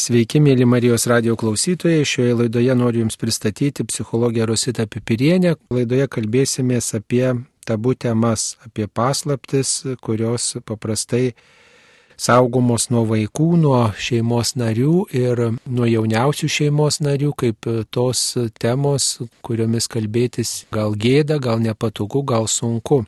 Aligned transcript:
Sveiki, 0.00 0.38
mėly 0.40 0.64
Marijos 0.64 1.04
radio 1.10 1.34
klausytojai. 1.36 2.06
Šioje 2.08 2.36
laidoje 2.38 2.72
noriu 2.78 3.02
Jums 3.02 3.18
pristatyti 3.20 3.84
psichologę 3.84 4.46
Rositą 4.48 4.86
Pipirienę. 4.88 5.58
Laidoje 5.74 6.06
kalbėsimės 6.08 6.94
apie 6.96 7.26
tabų 7.68 7.92
temas, 8.00 8.54
apie 8.64 8.86
paslaptis, 8.88 9.74
kurios 10.00 10.54
paprastai 10.64 11.34
saugomos 12.16 12.88
nuo 12.88 13.04
vaikų, 13.12 13.50
nuo 13.60 13.82
šeimos 14.00 14.54
narių 14.56 14.94
ir 15.20 15.44
nuo 15.66 15.90
jauniausių 15.90 16.48
šeimos 16.48 17.02
narių, 17.04 17.34
kaip 17.36 17.70
tos 17.92 18.24
temos, 18.56 19.12
kuriomis 19.44 19.90
kalbėtis 19.92 20.64
gal 20.72 20.96
gėda, 20.96 21.36
gal 21.44 21.60
nepatogu, 21.60 22.24
gal 22.24 22.48
sunku. 22.48 23.02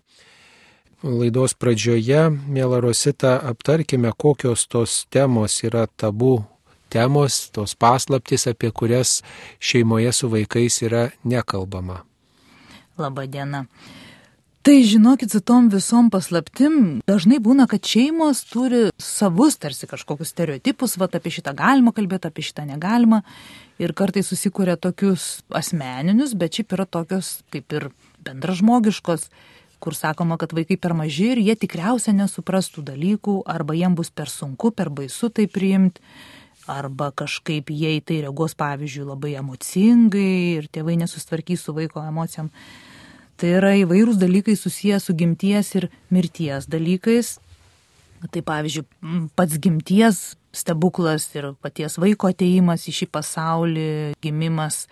Laidos 1.03 1.57
pradžioje, 1.57 2.29
mėla 2.53 2.85
Rosita, 2.85 3.39
aptarkime, 3.41 4.13
kokios 4.13 4.69
tos 4.69 5.07
temos 5.09 5.63
yra 5.65 5.89
tabų 5.89 6.43
temos, 6.93 7.49
tos 7.55 7.75
paslaptys, 7.75 8.47
apie 8.51 8.71
kurias 8.71 9.21
šeimoje 9.61 10.13
su 10.13 10.29
vaikais 10.33 10.83
yra 10.85 11.09
nekalbama. 11.25 12.03
Labadiena. 13.01 13.67
Tai 14.63 14.77
žinokit, 14.87 15.33
su 15.33 15.41
tom 15.41 15.67
visom 15.73 16.07
paslaptim 16.15 16.75
dažnai 17.11 17.41
būna, 17.43 17.65
kad 17.67 17.83
šeimos 17.83 18.45
turi 18.47 18.83
savus 18.95 19.57
tarsi 19.59 19.89
kažkokius 19.91 20.31
stereotipus, 20.31 20.95
va 21.03 21.09
apie 21.11 21.33
šitą 21.35 21.51
galima 21.59 21.91
kalbėti, 21.91 22.31
apie 22.31 22.45
šitą 22.47 22.69
negalima. 22.69 23.25
Ir 23.83 23.91
kartai 23.99 24.23
susikuria 24.23 24.77
tokius 24.79 25.43
asmeninius, 25.51 26.37
bet 26.39 26.55
šiaip 26.55 26.77
yra 26.77 26.87
tokios 26.87 27.41
kaip 27.51 27.75
ir 27.75 27.89
bendražmogiškos, 28.23 29.27
kur 29.83 29.99
sakoma, 29.99 30.39
kad 30.39 30.55
vaikai 30.55 30.79
per 30.79 30.95
maži 30.95 31.33
ir 31.33 31.43
jie 31.43 31.59
tikriausiai 31.65 32.15
nesuprastų 32.21 32.87
dalykų, 32.93 33.41
arba 33.51 33.75
jiems 33.75 33.99
bus 33.99 34.13
per 34.15 34.31
sunku, 34.31 34.71
per 34.71 34.93
baisu 34.95 35.33
tai 35.35 35.49
priimti 35.51 36.07
arba 36.71 37.11
kažkaip 37.15 37.71
jie 37.73 37.97
į 37.99 38.03
tai 38.07 38.21
reaguos, 38.25 38.55
pavyzdžiui, 38.59 39.09
labai 39.09 39.35
emocingai 39.41 40.59
ir 40.59 40.69
tėvai 40.73 40.99
nesustvarkys 41.01 41.65
su 41.67 41.75
vaiko 41.77 42.03
emocijom. 42.07 42.51
Tai 43.41 43.55
yra 43.59 43.73
įvairūs 43.81 44.21
dalykai 44.21 44.55
susiję 44.59 45.01
su 45.03 45.17
gimties 45.19 45.75
ir 45.81 45.89
mirties 46.15 46.69
dalykais. 46.71 47.39
Tai 48.31 48.43
pavyzdžiui, 48.47 48.87
pats 49.35 49.59
gimties 49.59 50.23
stebuklas 50.55 51.27
ir 51.35 51.51
paties 51.65 51.99
vaiko 51.99 52.31
ateimas 52.31 52.87
į 52.87 52.95
šį 53.01 53.09
pasaulį, 53.11 53.89
gimimas, 54.23 54.85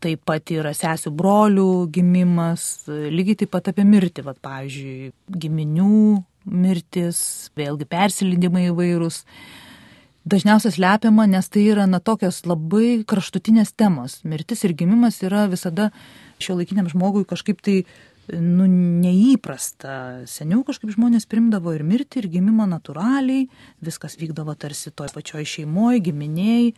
taip 0.00 0.24
pat 0.26 0.50
yra 0.50 0.72
sesių 0.74 1.12
brolių 1.14 1.70
gimimas, 1.92 2.86
lygiai 2.88 3.42
taip 3.42 3.52
pat 3.54 3.70
apie 3.70 3.84
mirtį, 3.86 4.24
Vat, 4.26 4.40
pavyzdžiui, 4.42 5.12
giminių 5.44 6.24
mirtis, 6.50 7.20
vėlgi 7.58 7.86
persilydimai 7.86 8.70
įvairūs 8.70 9.20
dažniausiai 10.28 10.74
slepiama, 10.74 11.26
nes 11.30 11.48
tai 11.48 11.64
yra 11.72 11.86
na 11.88 12.00
tokios 12.00 12.42
labai 12.48 13.02
kraštutinės 13.08 13.72
temos. 13.78 14.20
Mirtis 14.24 14.64
ir 14.66 14.74
gimimas 14.76 15.20
yra 15.24 15.46
visada 15.50 15.90
šio 16.40 16.58
laikiniam 16.58 16.88
žmogui 16.90 17.24
kažkaip 17.28 17.62
tai 17.64 17.82
nu, 18.36 18.66
neįprasta. 18.68 20.26
Seniau 20.30 20.62
kažkaip 20.66 20.92
žmonės 20.94 21.26
primdavo 21.30 21.72
ir 21.74 21.84
mirtį, 21.86 22.24
ir 22.24 22.30
gimimą 22.36 22.68
natūraliai, 22.70 23.48
viskas 23.84 24.18
vykdavo 24.20 24.54
tarsi 24.60 24.92
toj 24.92 25.12
pačioj 25.14 25.46
šeimoje, 25.56 26.04
giminiai. 26.10 26.74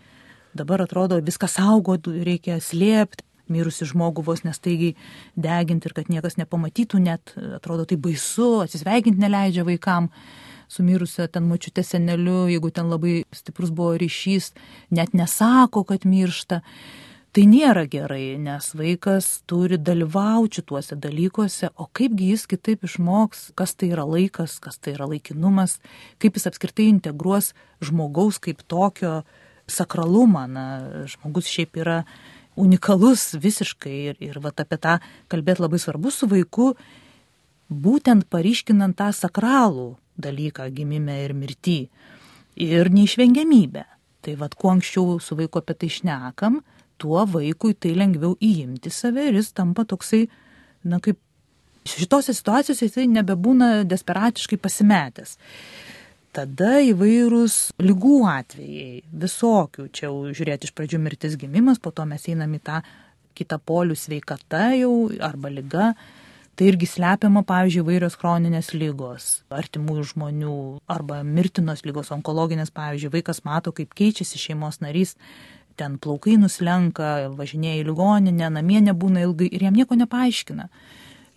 Dabar 0.56 0.84
atrodo, 0.84 1.18
viską 1.24 1.48
saugot, 1.48 2.06
reikia 2.06 2.58
slėpti, 2.60 3.24
mirusi 3.52 3.88
žmogų 3.88 4.24
vos 4.24 4.44
nestaigiai 4.46 4.94
deginti 5.36 5.88
ir 5.88 5.96
kad 5.96 6.08
niekas 6.12 6.38
nepamatytų, 6.38 7.00
net 7.02 7.34
atrodo 7.58 7.86
tai 7.88 7.98
baisu, 8.00 8.60
atsisveikinti 8.64 9.20
neleidžia 9.20 9.64
vaikams 9.66 10.12
su 10.72 10.82
mirusia 10.82 11.26
ten 11.28 11.44
mačiute 11.44 11.82
seneliu, 11.84 12.46
jeigu 12.48 12.70
ten 12.72 12.88
labai 12.88 13.22
stiprus 13.34 13.70
buvo 13.70 13.96
ryšys, 14.00 14.52
net 14.90 15.12
nesako, 15.12 15.84
kad 15.84 16.06
miršta. 16.08 16.62
Tai 17.32 17.44
nėra 17.48 17.86
gerai, 17.88 18.36
nes 18.40 18.66
vaikas 18.76 19.28
turi 19.48 19.78
dalyvauti 19.80 20.60
šituose 20.60 20.98
dalykuose, 21.00 21.70
o 21.80 21.86
kaipgi 21.96 22.32
jis 22.32 22.44
kitaip 22.48 22.84
išmoks, 22.88 23.46
kas 23.56 23.72
tai 23.76 23.88
yra 23.94 24.04
laikas, 24.08 24.58
kas 24.60 24.76
tai 24.76 24.92
yra 24.96 25.08
laikinumas, 25.08 25.78
kaip 26.20 26.36
jis 26.36 26.48
apskritai 26.50 26.90
integruos 26.92 27.54
žmogaus 27.84 28.40
kaip 28.40 28.60
tokio 28.68 29.22
sakralumą. 29.64 30.44
Na, 30.48 30.66
žmogus 31.08 31.48
šiaip 31.48 31.80
yra 31.80 32.02
unikalus 32.60 33.30
visiškai 33.40 33.96
ir, 34.12 34.20
ir 34.20 34.36
vat, 34.44 34.60
apie 34.60 34.76
tą 34.76 34.98
kalbėti 35.32 35.64
labai 35.64 35.80
svarbu 35.80 36.12
su 36.12 36.28
vaiku, 36.28 36.74
būtent 37.72 38.28
pariškinant 38.28 39.00
tą 39.00 39.08
sakralų 39.16 39.94
dalyką 40.22 40.68
gimime 40.74 41.18
ir 41.24 41.34
mirty. 41.36 41.80
Ir 42.60 42.92
neišvengiamybę. 42.92 43.84
Tai 44.22 44.36
vad, 44.38 44.54
kuo 44.54 44.70
anksčiau 44.70 45.18
su 45.20 45.36
vaiku 45.38 45.58
apie 45.62 45.74
tai 45.74 45.90
šnekam, 45.90 46.60
tuo 47.00 47.24
vaikui 47.26 47.74
tai 47.74 47.96
lengviau 47.98 48.36
įimti 48.38 48.92
save 48.92 49.26
ir 49.30 49.38
jis 49.40 49.50
tampa 49.56 49.84
toksai, 49.88 50.28
na 50.86 51.00
kaip 51.02 51.18
šitose 51.88 52.34
situacijose 52.36 52.86
jisai 52.86 53.08
nebebūna 53.10 53.72
desperatiškai 53.88 54.60
pasimetęs. 54.62 55.34
Tada 56.32 56.78
įvairūs 56.80 57.56
lygų 57.82 58.18
atvejai, 58.30 59.02
visokių, 59.24 59.88
čia 59.92 60.06
jau 60.06 60.30
žiūrėti 60.32 60.68
iš 60.68 60.76
pradžių 60.78 61.00
mirtis 61.02 61.34
gimimas, 61.40 61.82
po 61.82 61.92
to 61.92 62.06
mes 62.08 62.24
einam 62.32 62.54
į 62.56 62.62
tą 62.64 62.78
kitą 63.36 63.58
polių 63.60 63.96
sveikata 63.98 64.70
jau 64.78 64.94
arba 65.20 65.50
lyga 65.52 65.90
Tai 66.52 66.66
irgi 66.68 66.84
slepiama, 66.84 67.40
pavyzdžiui, 67.48 67.82
vairios 67.86 68.18
chroninės 68.20 68.74
lygos, 68.76 69.28
artimųjų 69.56 70.02
žmonių 70.10 70.56
arba 70.92 71.22
mirtinos 71.24 71.80
lygos, 71.88 72.10
onkologinės, 72.12 72.68
pavyzdžiui, 72.76 73.12
vaikas 73.14 73.40
mato, 73.48 73.72
kaip 73.72 73.94
keičiasi 73.96 74.40
šeimos 74.40 74.82
narys, 74.84 75.14
ten 75.80 75.96
plaukai 75.96 76.34
nuslenka, 76.36 77.30
važinėja 77.38 77.80
į 77.80 77.86
ligoninę, 77.88 78.50
namie 78.52 78.82
nebūna 78.84 79.24
ilgai 79.24 79.48
ir 79.48 79.64
jam 79.64 79.78
nieko 79.80 79.96
nepaaiškina. 79.96 80.68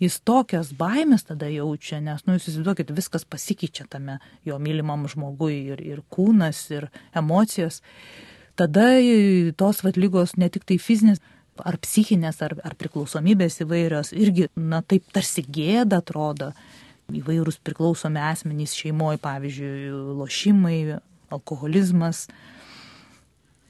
Jis 0.04 0.18
tokias 0.28 0.74
baimės 0.76 1.24
tada 1.24 1.48
jaučia, 1.48 2.02
nes, 2.04 2.20
nu, 2.26 2.36
jūs 2.36 2.50
įsivaizduokit, 2.50 2.92
viskas 2.92 3.24
pasikeičia 3.24 3.86
tame 3.88 4.18
jo 4.44 4.58
mylimam 4.60 5.08
žmogui 5.08 5.62
ir, 5.72 5.80
ir 5.80 6.02
kūnas, 6.12 6.60
ir 6.76 6.90
emocijos. 7.16 7.80
Tada 8.60 8.90
tos 9.56 9.80
vatlygos 9.84 10.36
ne 10.36 10.50
tik 10.52 10.68
tai 10.68 10.76
fizinės, 10.76 11.24
ar 11.64 11.78
psichinės, 11.82 12.40
ar, 12.44 12.56
ar 12.66 12.74
priklausomybės 12.78 13.60
įvairios, 13.64 14.12
irgi, 14.16 14.48
na, 14.56 14.82
taip 14.82 15.06
tarsi 15.14 15.44
gėda 15.44 16.02
atrodo. 16.02 16.52
Įvairūs 17.14 17.60
priklausomi 17.62 18.18
asmenys 18.18 18.74
šeimoje, 18.74 19.20
pavyzdžiui, 19.22 19.90
lošimai, 20.18 20.78
alkoholizmas, 21.30 22.26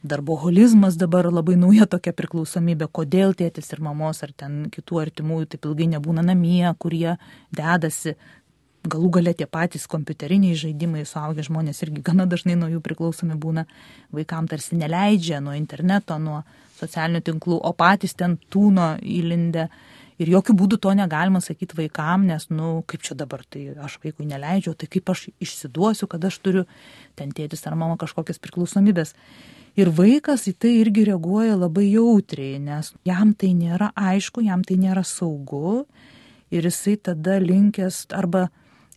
darboholizmas 0.06 0.97
dabar 0.97 1.28
labai 1.32 1.56
nauja 1.58 1.86
tokia 1.91 2.14
priklausomybė, 2.16 2.88
kodėl 2.92 3.34
tėtis 3.36 3.72
ir 3.74 3.82
mamos 3.84 4.22
ar 4.24 4.32
ten 4.36 4.66
kitų 4.72 5.03
artimųjų 5.03 5.50
taip 5.54 5.68
ilgai 5.68 5.91
nebūna 5.97 6.24
namie, 6.26 6.64
kurie 6.78 7.16
dedasi. 7.54 8.16
Galų 8.86 9.10
galia 9.18 9.32
tie 9.34 9.48
patys 9.50 9.88
kompiuteriniai 9.91 10.54
žaidimai, 10.54 11.03
suaugę 11.08 11.42
žmonės 11.42 11.82
irgi 11.82 12.04
gana 12.06 12.26
dažnai 12.30 12.54
nuo 12.54 12.68
jų 12.70 12.82
priklausomi 12.84 13.34
būna, 13.34 13.66
vaikams 14.14 14.53
tarsi 14.53 14.78
neleidžia 14.78 15.41
nuo 15.42 15.56
interneto, 15.58 16.20
nuo, 16.22 16.44
socialinių 16.76 17.22
tinklų, 17.26 17.60
o 17.60 17.72
patys 17.76 18.16
ten 18.19 18.38
tūno 18.53 18.97
įlindę. 19.03 19.69
Ir 20.16 20.31
jokių 20.32 20.54
būdų 20.56 20.78
to 20.81 20.94
negalima 20.97 21.42
sakyti 21.44 21.76
vaikam, 21.76 22.25
nes, 22.25 22.47
na, 22.48 22.56
nu, 22.56 22.69
kaip 22.88 23.03
čia 23.04 23.16
dabar, 23.19 23.42
tai 23.53 23.66
aš 23.84 23.98
vaikui 24.00 24.25
neleidžiu, 24.31 24.72
tai 24.72 24.88
kaip 24.88 25.12
aš 25.12 25.26
išsiduosiu, 25.44 26.09
kad 26.09 26.25
aš 26.25 26.38
turiu 26.41 26.65
ten 27.20 27.34
tėtis 27.36 27.66
ar 27.69 27.76
mama 27.76 27.98
kažkokias 28.00 28.41
priklausomybės. 28.41 29.12
Ir 29.76 29.91
vaikas 29.92 30.47
į 30.48 30.54
tai 30.56 30.72
irgi 30.81 31.04
reaguoja 31.10 31.59
labai 31.60 31.91
jautriai, 31.91 32.56
nes 32.65 32.94
jam 33.04 33.34
tai 33.36 33.53
nėra 33.59 33.91
aišku, 33.92 34.41
jam 34.47 34.65
tai 34.65 34.78
nėra 34.81 35.04
saugu 35.04 35.82
ir 36.48 36.65
jisai 36.65 36.97
tada 36.97 37.36
linkęs 37.42 38.06
arba 38.16 38.47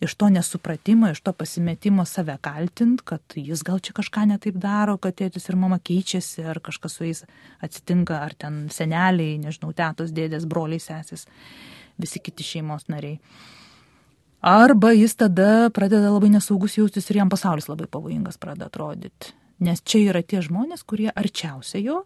iš 0.00 0.14
to 0.14 0.28
nesupratimo, 0.32 1.10
iš 1.10 1.20
to 1.20 1.32
pasimetimo 1.32 2.04
save 2.04 2.36
kaltint, 2.40 3.02
kad 3.04 3.20
jis 3.34 3.62
gal 3.62 3.78
čia 3.78 3.92
kažką 3.96 4.24
netaip 4.32 4.56
daro, 4.56 4.96
kad 4.96 5.16
tėtis 5.20 5.48
ir 5.50 5.58
mama 5.60 5.78
keičiasi, 5.78 6.44
ar 6.48 6.60
kažkas 6.64 6.96
su 6.96 7.04
jais 7.04 7.24
atsitinka, 7.60 8.22
ar 8.24 8.34
ten 8.34 8.62
seneliai, 8.72 9.36
nežinau, 9.42 9.74
tėtos, 9.76 10.14
dėdės, 10.16 10.48
broliai, 10.48 10.80
sesis, 10.80 11.26
visi 12.00 12.22
kiti 12.24 12.46
šeimos 12.46 12.88
nariai. 12.88 13.20
Arba 14.40 14.94
jis 14.96 15.18
tada 15.20 15.68
pradeda 15.76 16.08
labai 16.08 16.30
nesaugus 16.32 16.78
jaustis 16.78 17.10
ir 17.10 17.20
jam 17.20 17.28
pasaulis 17.28 17.68
labai 17.68 17.84
pavojingas 17.92 18.40
pradeda 18.40 18.70
atrodyti. 18.70 19.34
Nes 19.60 19.82
čia 19.84 20.06
yra 20.14 20.22
tie 20.24 20.40
žmonės, 20.40 20.86
kurie 20.88 21.10
arčiausia 21.12 21.82
jo 21.84 21.98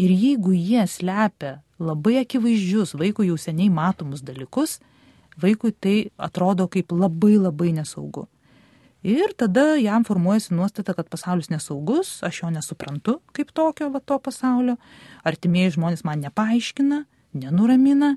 ir 0.00 0.14
jeigu 0.14 0.54
jie 0.56 0.86
slepia 0.88 1.58
labai 1.78 2.22
akivaizdžius 2.22 2.96
vaikų 2.96 3.28
jau 3.28 3.36
seniai 3.36 3.68
matomus 3.68 4.24
dalykus, 4.24 4.78
vaikui 5.42 5.72
tai 5.72 5.96
atrodo 6.16 6.68
kaip 6.68 6.92
labai 6.92 7.36
labai 7.38 7.72
nesaugu. 7.76 8.26
Ir 9.06 9.30
tada 9.38 9.76
jam 9.78 10.02
formuojasi 10.04 10.56
nuostata, 10.58 10.94
kad 10.94 11.06
pasaulis 11.08 11.52
nesaugus, 11.52 12.18
aš 12.26 12.42
jo 12.42 12.50
nesuprantu 12.50 13.20
kaip 13.32 13.52
tokio 13.54 13.92
va 13.94 14.00
to 14.00 14.18
pasaulio, 14.18 14.74
artimieji 15.24 15.76
žmonės 15.76 16.02
man 16.04 16.24
nepaaiškina, 16.26 17.04
nenuramina. 17.38 18.16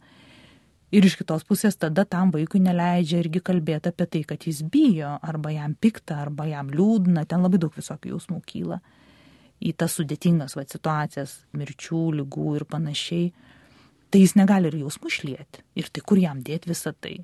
Ir 0.92 1.06
iš 1.08 1.16
kitos 1.22 1.46
pusės 1.48 1.78
tada 1.80 2.04
tam 2.04 2.34
vaikui 2.34 2.60
neleidžia 2.60 3.22
irgi 3.22 3.40
kalbėti 3.46 3.94
apie 3.94 4.08
tai, 4.10 4.24
kad 4.28 4.44
jis 4.44 4.64
bijo, 4.74 5.14
arba 5.22 5.54
jam 5.54 5.78
pikta, 5.80 6.18
arba 6.26 6.50
jam 6.50 6.74
liūdna, 6.74 7.24
ten 7.30 7.46
labai 7.46 7.62
daug 7.62 7.78
visokių 7.78 8.16
jausmų 8.16 8.42
kyla. 8.50 8.82
į 9.62 9.76
tas 9.78 9.94
sudėtingas 9.94 10.56
va, 10.58 10.66
situacijas, 10.66 11.46
mirčių, 11.54 12.02
lygų 12.18 12.56
ir 12.58 12.66
panašiai, 12.66 13.28
tai 14.12 14.24
jis 14.24 14.36
negali 14.40 14.70
ir 14.72 14.82
jausmų 14.84 15.12
išlieti. 15.12 15.64
Ir 15.80 15.90
tai 15.90 16.04
kur 16.06 16.20
jam 16.22 16.42
dėti 16.46 16.72
visą 16.72 16.94
tai? 16.94 17.22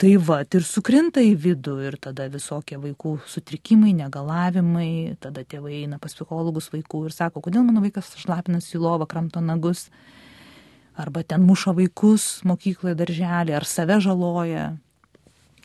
Tai 0.00 0.14
va, 0.24 0.38
ir 0.48 0.64
sukrinta 0.64 1.20
į 1.20 1.34
vidų 1.36 1.74
ir 1.84 1.96
tada 2.00 2.24
visokie 2.32 2.78
vaikų 2.80 3.18
sutrikimai, 3.28 3.90
negalavimai, 3.98 5.18
tada 5.20 5.42
tėvai 5.44 5.82
eina 5.82 5.98
pas 6.00 6.14
psichologus 6.16 6.70
vaikų 6.72 7.02
ir 7.08 7.12
sako, 7.12 7.42
kodėl 7.44 7.66
mano 7.66 7.82
vaikas 7.84 8.14
šlapinasi 8.22 8.78
į 8.78 8.80
lovą, 8.80 9.04
kramto 9.10 9.42
nagus, 9.44 9.90
arba 10.96 11.20
ten 11.20 11.44
muša 11.44 11.74
vaikus 11.76 12.30
mokykloje, 12.48 12.96
darželį, 12.96 13.56
ar 13.58 13.68
save 13.68 14.00
žaloja. 14.00 14.70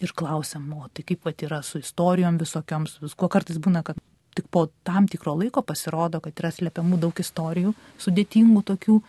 Ir 0.04 0.12
klausiam, 0.12 0.68
o 0.76 0.90
tai 0.92 1.08
kaip 1.08 1.24
pat 1.24 1.48
yra 1.48 1.62
su 1.64 1.80
istorijom 1.80 2.36
visokioms, 2.42 2.98
visko 3.06 3.32
kartais 3.32 3.62
būna, 3.64 3.86
kad 3.88 4.04
tik 4.36 4.52
po 4.52 4.68
tam 4.84 5.08
tikro 5.08 5.38
laiko 5.40 5.64
pasirodo, 5.64 6.20
kad 6.20 6.36
yra 6.44 6.52
slepiamų 6.52 7.00
daug 7.08 7.24
istorijų, 7.24 7.72
sudėtingų 8.04 8.68
tokių. 8.68 9.00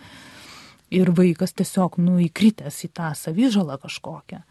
Ir 0.95 1.11
vaikas 1.17 1.57
tiesiog, 1.59 1.99
nu, 1.99 2.21
įkritęs 2.23 2.85
į 2.87 2.93
tą 2.95 3.11
savižalą 3.19 3.81
kažkokią 3.83 4.45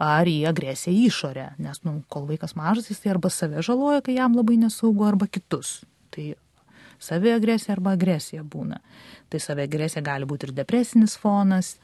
ar 0.00 0.26
į 0.26 0.40
agresiją 0.50 0.90
į 0.94 1.02
išorę, 1.08 1.48
nes, 1.62 1.80
nu, 1.86 2.00
kol 2.10 2.26
vaikas 2.26 2.56
mažas, 2.58 2.88
jis 2.90 3.02
tai 3.02 3.12
arba 3.12 3.30
save 3.30 3.62
žaloja, 3.62 4.02
kai 4.02 4.16
jam 4.16 4.34
labai 4.34 4.56
nesaugu, 4.58 5.04
arba 5.06 5.28
kitus. 5.30 5.84
Tai 6.10 6.32
savi 6.98 7.30
agresija 7.34 7.76
arba 7.76 7.94
agresija 7.94 8.42
būna. 8.42 8.80
Tai 9.30 9.40
savi 9.40 9.64
agresija 9.68 10.02
gali 10.02 10.26
būti 10.26 10.48
ir 10.48 10.54
depresinis 10.56 11.14
fonas, 11.20 11.76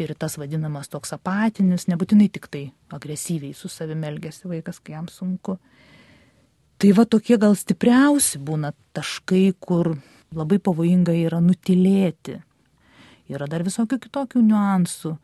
ir 0.00 0.12
tas 0.18 0.36
vadinamas 0.40 0.88
toks 0.92 1.14
apatinis, 1.16 1.88
nebūtinai 1.90 2.28
tik 2.32 2.48
tai 2.52 2.64
agresyviai 2.92 3.56
su 3.56 3.68
savimi 3.72 4.08
elgesi 4.08 4.48
vaikas, 4.48 4.80
kai 4.80 4.96
jam 4.98 5.08
sunku. 5.12 5.58
Tai 6.80 6.92
va 6.96 7.04
tokie 7.04 7.36
gal 7.40 7.56
stipriausi 7.56 8.40
būna 8.40 8.72
taškai, 8.96 9.50
kur 9.60 9.94
labai 10.36 10.60
pavojinga 10.62 11.12
yra 11.26 11.40
nutilėti. 11.44 12.38
Yra 13.30 13.46
dar 13.50 13.62
visokių 13.66 14.00
kitokių 14.06 14.42
niuansų 14.42 15.16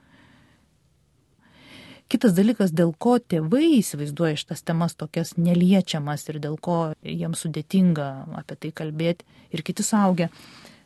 Kitas 2.07 2.37
dalykas, 2.37 2.71
dėl 2.71 2.93
ko 3.03 3.17
tėvai 3.19 3.81
įsivaizduoja 3.81 4.39
šitas 4.39 4.61
temas 4.63 4.93
tokias 4.95 5.33
neliečiamas 5.43 6.23
ir 6.31 6.39
dėl 6.39 6.55
ko 6.63 6.93
jiems 7.03 7.41
sudėtinga 7.43 8.07
apie 8.39 8.57
tai 8.63 8.71
kalbėti 8.81 9.27
ir 9.51 9.65
kiti 9.67 9.83
saugia. 9.83 10.29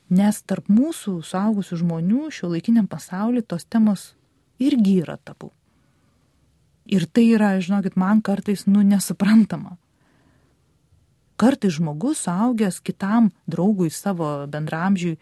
Nes 0.08 0.38
tarp 0.48 0.70
mūsų 0.72 1.18
saugusių 1.28 1.76
žmonių 1.82 2.30
šio 2.32 2.48
laikiniam 2.54 2.88
pasauliu 2.88 3.44
tos 3.44 3.68
temos 3.68 4.14
irgi 4.58 4.96
yra 5.02 5.18
tabu. 5.20 5.52
Ir 6.88 7.04
tai 7.04 7.26
yra, 7.34 7.52
žinokit, 7.60 8.00
man 8.00 8.24
kartais, 8.24 8.64
nu, 8.66 8.80
nesuprantama. 8.80 9.76
Kartais 11.36 11.76
žmogus 11.76 12.24
saugęs 12.24 12.80
kitam 12.80 13.28
draugui, 13.46 13.92
savo 13.92 14.48
bendramžiui, 14.50 15.18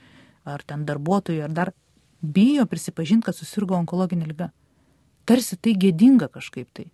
ar 0.46 0.62
ten 0.62 0.86
darbuotojui, 0.86 1.42
ar 1.42 1.52
dar 1.52 1.74
bijo 2.20 2.66
prisipažinti, 2.66 3.28
kad 3.28 3.36
susirgo 3.36 3.76
onkologinė 3.78 4.26
lyga 4.30 4.50
tarsi 5.28 5.58
tai 5.60 5.74
gėdinga 5.76 6.30
kažkaip 6.32 6.70
tai. 6.72 6.88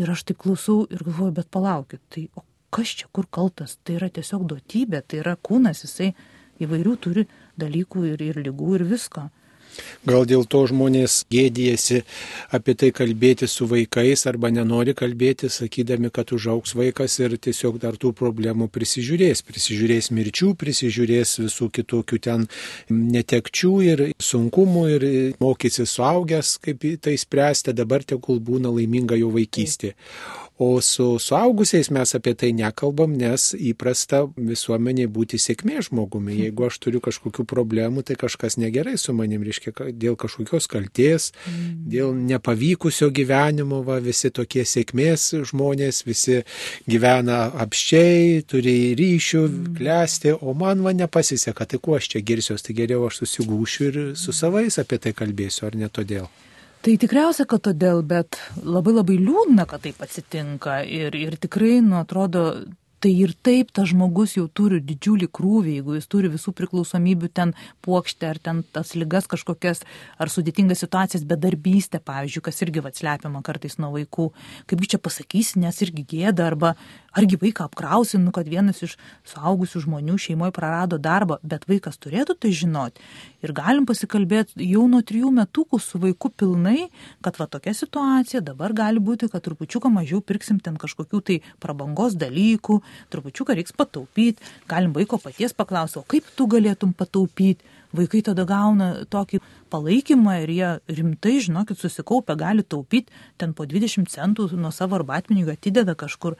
Ir 0.00 0.10
aš 0.10 0.24
taip 0.28 0.40
klausau 0.42 0.84
ir 0.90 1.04
galvoju, 1.04 1.34
bet 1.36 1.50
palaukit, 1.52 2.00
tai 2.10 2.26
o 2.34 2.42
kas 2.74 2.94
čia 2.98 3.10
kur 3.14 3.28
kaltas, 3.30 3.76
tai 3.84 3.98
yra 3.98 4.08
tiesiog 4.10 4.46
duotybė, 4.50 5.02
tai 5.06 5.20
yra 5.20 5.36
kūnas, 5.36 5.84
jisai 5.84 6.14
įvairių 6.64 6.94
turi 7.04 7.26
dalykų 7.60 8.06
ir, 8.14 8.24
ir 8.30 8.40
lygų 8.46 8.78
ir 8.78 8.86
visko. 8.90 9.28
Gal 10.08 10.26
dėl 10.28 10.44
to 10.50 10.64
žmonės 10.68 11.22
gėdijasi 11.32 12.02
apie 12.54 12.74
tai 12.78 12.90
kalbėti 12.94 13.48
su 13.50 13.66
vaikais 13.70 14.26
arba 14.30 14.50
nenori 14.52 14.94
kalbėti, 14.96 15.50
sakydami, 15.52 16.10
kad 16.14 16.32
užauks 16.36 16.74
vaikas 16.78 17.18
ir 17.22 17.36
tiesiog 17.38 17.80
dar 17.82 17.98
tų 18.00 18.12
problemų 18.16 18.68
prisižiūrės. 18.74 19.44
Prisižiūrės 19.48 20.10
mirčių, 20.14 20.52
prisižiūrės 20.60 21.38
visų 21.44 21.70
kitokių 21.80 22.20
ten 22.28 22.46
netekčių 22.90 23.74
ir 23.88 24.04
sunkumų 24.22 24.86
ir 24.96 25.08
mokysis 25.42 25.96
suaugęs, 25.96 26.56
kaip 26.64 26.84
tai 27.04 27.16
spręsti, 27.20 27.74
dabar 27.76 28.04
tegul 28.04 28.40
būna 28.44 28.72
laiminga 28.74 29.18
jo 29.20 29.32
vaikystė. 29.34 29.94
O 30.56 30.80
su 30.80 31.18
suaugusiais 31.18 31.90
mes 31.90 32.14
apie 32.14 32.32
tai 32.38 32.52
nekalbam, 32.54 33.10
nes 33.18 33.48
įprasta 33.58 34.20
visuomenė 34.38 35.08
būti 35.10 35.34
sėkmė 35.42 35.80
žmogumi. 35.88 36.36
Jeigu 36.44 36.68
aš 36.68 36.78
turiu 36.78 37.00
kažkokių 37.02 37.42
problemų, 37.50 38.04
tai 38.06 38.14
kažkas 38.14 38.54
negerai 38.62 38.94
su 38.94 39.10
manim, 39.18 39.42
reiškia, 39.42 39.72
dėl 39.90 40.14
kažkokios 40.14 40.70
kalties, 40.70 41.32
mm. 41.34 41.74
dėl 41.90 42.14
nepavykusio 42.30 43.10
gyvenimo, 43.10 43.82
va, 43.82 43.98
visi 43.98 44.30
tokie 44.30 44.62
sėkmės 44.62 45.26
žmonės, 45.50 46.04
visi 46.06 46.44
gyvena 46.86 47.48
apščiai, 47.66 48.46
turi 48.46 48.94
ryšių, 48.94 49.44
mm. 49.48 49.74
klesti, 49.82 50.36
o 50.38 50.54
man 50.54 50.86
va 50.86 50.94
nepasiseka, 50.94 51.66
tai 51.66 51.82
kuo 51.82 51.98
aš 51.98 52.12
čia 52.14 52.22
girsiuos, 52.22 52.62
tai 52.62 52.78
geriau 52.78 53.10
aš 53.10 53.24
susigūšiu 53.24 53.90
ir 53.90 54.02
su 54.14 54.30
savais 54.30 54.78
apie 54.78 55.02
tai 55.02 55.16
kalbėsiu, 55.18 55.66
ar 55.66 55.82
ne 55.82 55.90
todėl. 55.90 56.30
Tai 56.84 56.92
tikriausia, 57.00 57.46
kad 57.48 57.62
todėl, 57.64 58.02
bet 58.04 58.36
labai 58.60 58.92
labai 58.92 59.14
liūdna, 59.16 59.64
kad 59.64 59.86
taip 59.86 60.02
atsitinka 60.04 60.82
ir, 60.84 61.14
ir 61.16 61.38
tikrai, 61.40 61.78
nu, 61.80 61.96
atrodo, 61.96 62.42
tai 63.00 63.12
ir 63.20 63.32
taip 63.40 63.70
tas 63.72 63.88
žmogus 63.88 64.34
jau 64.36 64.44
turi 64.52 64.82
didžiulį 64.84 65.30
krūvį, 65.32 65.78
jeigu 65.78 65.96
jis 65.96 66.10
turi 66.12 66.28
visų 66.32 66.52
priklausomybių 66.56 67.30
ten 67.32 67.54
puokštę, 67.84 68.28
ar 68.28 68.40
ten 68.40 68.60
tas 68.76 68.92
lygas 69.00 69.28
kažkokias, 69.32 69.80
ar 70.20 70.32
sudėtingas 70.32 70.84
situacijas, 70.84 71.24
bedarbystė, 71.28 72.02
pavyzdžiui, 72.04 72.44
kas 72.50 72.60
irgi 72.64 72.84
atslepiama 72.84 73.40
kartais 73.44 73.76
nuo 73.80 73.94
vaikų. 73.96 74.30
Kaipgi 74.68 74.92
čia 74.92 75.00
pasakysi, 75.00 75.60
nes 75.64 75.80
irgi 75.84 76.04
gėda, 76.12 76.50
arba 76.52 76.74
argi 77.14 77.38
vaiką 77.40 77.68
apkrausi, 77.68 78.18
nu, 78.18 78.32
kad 78.34 78.48
vienas 78.50 78.82
iš 78.84 78.96
suaugusių 79.30 79.84
žmonių 79.86 80.16
šeimoje 80.20 80.54
prarado 80.54 80.98
darbą, 80.98 81.38
bet 81.42 81.66
vaikas 81.70 81.98
turėtų 82.02 82.36
tai 82.42 82.52
žinoti. 82.54 83.04
Ir 83.44 83.54
galim 83.56 83.86
pasikalbėti 83.88 84.66
jau 84.68 84.86
nuo 84.90 85.02
trijų 85.06 85.30
metukų 85.38 85.80
su 85.82 86.00
vaiku 86.02 86.30
pilnai, 86.34 86.88
kad 87.24 87.38
va 87.40 87.46
tokia 87.50 87.74
situacija, 87.76 88.42
dabar 88.44 88.74
gali 88.76 89.02
būti, 89.02 89.30
kad 89.32 89.44
trupučiuką 89.46 89.92
mažiau 89.94 90.22
pirksim 90.24 90.58
ten 90.64 90.78
kažkokių 90.80 91.22
tai 91.28 91.38
prabangos 91.62 92.18
dalykų, 92.18 92.80
trupučiuką 93.14 93.56
reiks 93.60 93.76
pataupyti, 93.76 94.42
galim 94.70 94.94
vaiko 94.96 95.20
paties 95.22 95.54
paklausti, 95.56 96.00
o 96.02 96.06
kaip 96.08 96.28
tu 96.36 96.48
galėtum 96.50 96.96
pataupyti. 96.96 97.72
Vaikai 97.94 98.24
tada 98.26 98.42
gauna 98.42 99.04
tokį 99.06 99.38
palaikymą 99.70 100.32
ir 100.42 100.50
jie 100.50 100.70
rimtai, 100.96 101.36
žinokit, 101.44 101.78
susikaupę 101.78 102.34
gali 102.34 102.64
taupyti, 102.66 103.12
ten 103.38 103.52
po 103.54 103.68
20 103.70 104.10
centų 104.10 104.48
nuo 104.58 104.72
savo 104.74 104.98
arbatpinigių 104.98 105.54
atideda 105.54 105.94
kažkur. 105.94 106.34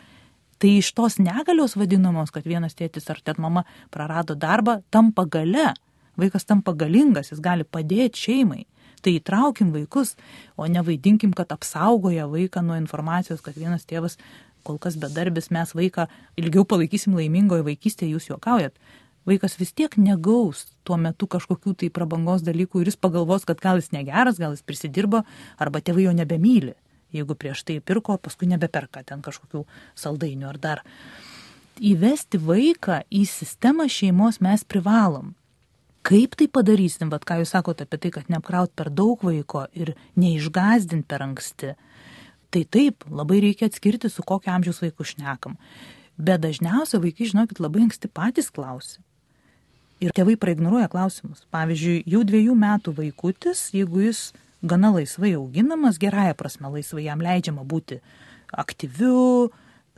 Tai 0.59 0.71
iš 0.79 0.93
tos 0.95 1.19
negalios 1.19 1.75
vadinamos, 1.77 2.31
kad 2.35 2.47
vienas 2.47 2.77
tėtis 2.79 3.11
ar 3.11 3.21
net 3.27 3.41
mama 3.43 3.65
prarado 3.91 4.37
darbą, 4.39 4.81
tampa 4.91 5.27
gale. 5.27 5.73
Vaikas 6.17 6.47
tampa 6.47 6.73
galingas, 6.79 7.33
jis 7.33 7.43
gali 7.43 7.67
padėti 7.67 8.29
šeimai. 8.29 8.65
Tai 9.05 9.13
įtraukim 9.19 9.73
vaikus, 9.75 10.15
o 10.57 10.65
nevaidinkim, 10.71 11.35
kad 11.37 11.51
apsaugoja 11.53 12.29
vaiką 12.31 12.63
nuo 12.65 12.79
informacijos, 12.79 13.43
kad 13.45 13.59
vienas 13.59 13.85
tėvas 13.85 14.17
kol 14.65 14.79
kas 14.81 14.97
bedarbis, 14.97 15.51
mes 15.53 15.75
vaiką 15.77 16.07
ilgiau 16.41 16.65
palaikysim 16.65 17.17
laimingoje 17.19 17.67
vaikystėje, 17.67 18.15
jūs 18.15 18.31
juokaujat. 18.31 18.79
Vaikas 19.29 19.59
vis 19.61 19.73
tiek 19.73 19.93
negaus 20.01 20.67
tuo 20.85 20.97
metu 21.01 21.29
kažkokių 21.29 21.75
tai 21.81 21.91
prabangos 21.93 22.45
dalykų 22.45 22.83
ir 22.83 22.91
jis 22.93 23.01
pagalvos, 23.01 23.45
kad 23.49 23.61
gal 23.61 23.81
jis 23.81 23.93
negeras, 23.93 24.41
gal 24.41 24.53
jis 24.57 24.65
prisidirbo, 24.65 25.23
arba 25.61 25.81
tėvai 25.85 26.07
jo 26.09 26.17
nebemyli. 26.17 26.75
Jeigu 27.15 27.37
prieš 27.39 27.63
tai 27.67 27.79
pirko, 27.81 28.19
paskui 28.19 28.49
nebeperka 28.51 29.05
ten 29.07 29.23
kažkokių 29.25 29.65
saldainių 29.99 30.51
ar 30.51 30.59
dar. 30.59 30.83
Įvesti 31.79 32.39
vaiką 32.43 33.01
į 33.11 33.25
sistemą 33.31 33.89
šeimos 33.91 34.41
mes 34.45 34.67
privalom. 34.67 35.33
Kaip 36.05 36.37
tai 36.37 36.51
padarysim, 36.53 37.09
vad 37.09 37.25
ką 37.25 37.41
jūs 37.41 37.55
sakote 37.55 37.87
apie 37.87 37.99
tai, 38.03 38.11
kad 38.13 38.29
neapkraut 38.29 38.75
per 38.77 38.91
daug 38.93 39.23
vaiko 39.25 39.65
ir 39.73 39.95
neišgazdint 40.21 41.07
per 41.09 41.25
anksti 41.25 41.73
Tai 42.55 42.63
taip, 42.71 43.03
labai 43.11 43.41
reikia 43.43 43.67
atskirti, 43.67 44.07
su 44.07 44.23
kokio 44.23 44.53
amžiaus 44.55 44.79
vaiku 44.85 45.03
šnekam. 45.11 45.57
Bet 46.15 46.45
dažniausiai 46.45 47.01
vaikai, 47.03 47.27
žinokit, 47.33 47.59
labai 47.59 47.83
anksti 47.89 48.07
patys 48.15 48.53
klausia. 48.55 49.03
Ir 49.99 50.15
tėvai 50.15 50.37
praignoruoja 50.39 50.87
klausimus. 50.93 51.43
Pavyzdžiui, 51.55 52.05
jau 52.13 52.21
dviejų 52.23 52.55
metų 52.61 52.95
vaikutis, 52.95 53.65
jeigu 53.75 54.05
jis 54.05 54.29
gana 54.65 54.91
laisvai 54.95 55.35
auginamas, 55.37 56.01
gerąją 56.01 56.35
prasme 56.39 56.73
laisvai 56.73 57.05
jam 57.05 57.23
leidžiama 57.23 57.65
būti 57.69 58.01
aktyviu, 58.53 59.51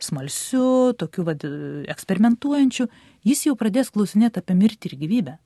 smalsiu, 0.02 0.92
tokiu 0.98 1.24
vad 1.24 1.44
eksperimentuojančiu, 1.92 2.88
jis 3.24 3.46
jau 3.46 3.56
pradės 3.58 3.92
klausinėti 3.94 4.42
apie 4.42 4.56
mirtį 4.58 4.90
ir 4.90 4.98
gyvybę. 5.02 5.36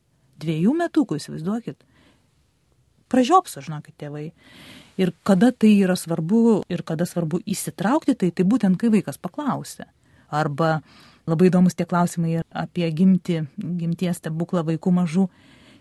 Dviejų 0.40 0.74
metukų, 0.78 1.20
įsivaizduokit. 1.20 1.84
Pražiopso, 3.10 3.60
žinokit, 3.62 3.96
tėvai. 4.00 4.30
Ir 5.00 5.12
kada 5.26 5.50
tai 5.52 5.72
yra 5.82 5.96
svarbu 5.98 6.62
ir 6.70 6.82
kada 6.86 7.06
svarbu 7.08 7.42
įsitraukti, 7.48 8.16
tai 8.16 8.30
tai 8.30 8.46
būtent 8.46 8.78
kai 8.80 8.90
vaikas 8.92 9.20
paklausia. 9.20 9.88
Arba 10.30 10.80
labai 11.28 11.50
įdomus 11.50 11.76
tie 11.76 11.86
klausimai 11.90 12.40
apie 12.50 12.88
gimti, 12.94 13.42
gimties 13.58 14.22
stebuklą 14.22 14.64
vaikų 14.68 14.94
mažų. 15.00 15.26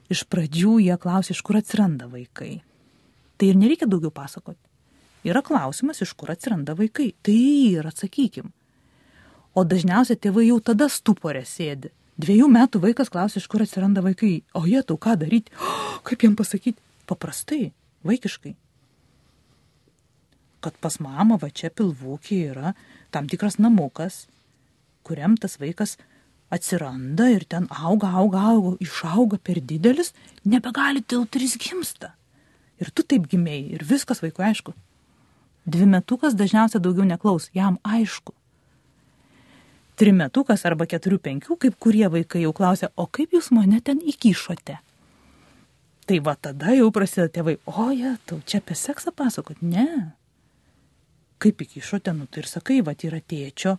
Iš 0.10 0.26
pradžių 0.26 0.80
jie 0.82 0.98
klausia, 1.02 1.36
iš 1.36 1.44
kur 1.46 1.60
atsiranda 1.60 2.10
vaikai. 2.10 2.60
Tai 3.40 3.48
ir 3.48 3.60
nereikia 3.60 3.88
daugiau 3.88 4.12
pasakoti. 4.12 4.60
Yra 5.28 5.42
klausimas, 5.44 6.02
iš 6.04 6.12
kur 6.16 6.32
atsiranda 6.32 6.76
vaikai. 6.76 7.14
Tai 7.24 7.36
ir 7.36 7.88
atsakykim. 7.88 8.52
O 9.56 9.64
dažniausiai 9.68 10.20
tėvai 10.20 10.50
jau 10.50 10.60
tada 10.64 10.88
stuporė 10.92 11.46
sėdi. 11.48 11.92
Dviejų 12.20 12.50
metų 12.52 12.82
vaikas 12.84 13.12
klausia, 13.12 13.40
iš 13.40 13.48
kur 13.52 13.64
atsiranda 13.64 14.04
vaikai. 14.04 14.42
O 14.56 14.66
jie 14.68 14.82
tau 14.84 15.00
ką 15.00 15.16
daryti? 15.20 15.56
Oh, 15.56 16.00
kaip 16.08 16.24
jam 16.24 16.36
pasakyti? 16.40 16.80
Paprastai, 17.08 17.72
vaikiškai. 18.08 18.54
Kad 20.60 20.76
pas 20.84 21.00
mamą 21.00 21.40
va 21.40 21.48
čia 21.56 21.72
pilvūkį 21.72 22.40
yra 22.52 22.74
tam 23.16 23.32
tikras 23.32 23.56
namukas, 23.64 24.26
kuriam 25.08 25.40
tas 25.40 25.56
vaikas 25.62 25.96
atsiranda 26.52 27.30
ir 27.32 27.48
ten 27.48 27.70
auga, 27.72 28.12
auga, 28.20 28.44
auga, 28.52 28.76
išauga 28.84 29.40
per 29.40 29.64
didelis, 29.64 30.12
nebegali 30.44 31.02
tilti 31.02 31.40
ir 31.40 31.48
jis 31.48 31.60
gimsta. 31.64 32.12
Ir 32.80 32.92
tu 32.96 33.04
taip 33.04 33.28
gimėjai 33.30 33.76
ir 33.78 33.86
viskas 33.88 34.24
vaikui 34.24 34.46
aišku. 34.50 34.74
Dvi 35.70 35.86
metukas 35.90 36.38
dažniausiai 36.40 36.82
daugiau 36.82 37.06
neklaus, 37.08 37.50
jam 37.54 37.78
aišku. 37.84 38.34
Trimetukas 40.00 40.64
arba 40.64 40.88
keturių 40.88 41.18
penkių, 41.20 41.58
kaip 41.60 41.76
kurie 41.84 42.08
vaikai 42.08 42.46
jau 42.46 42.54
klausia, 42.56 42.88
o 42.96 43.04
kaip 43.06 43.36
jūs 43.36 43.52
mane 43.52 43.82
ten 43.84 44.00
įkišote? 44.00 44.78
Tai 46.10 46.20
va 46.26 46.38
tada 46.40 46.72
jau 46.74 46.88
prasideda 46.96 47.28
tėvai, 47.36 47.58
o 47.68 47.90
jie, 47.92 48.14
tau 48.26 48.40
čia 48.48 48.64
apie 48.64 48.78
seksą 48.80 49.12
pasakot? 49.14 49.60
Ne. 49.62 50.16
Kaip 51.44 51.60
įkišote, 51.66 52.16
nu 52.16 52.26
tai 52.32 52.46
ir 52.46 52.48
sakai, 52.50 52.80
va 52.82 52.96
yra 52.96 53.20
tėčio, 53.20 53.76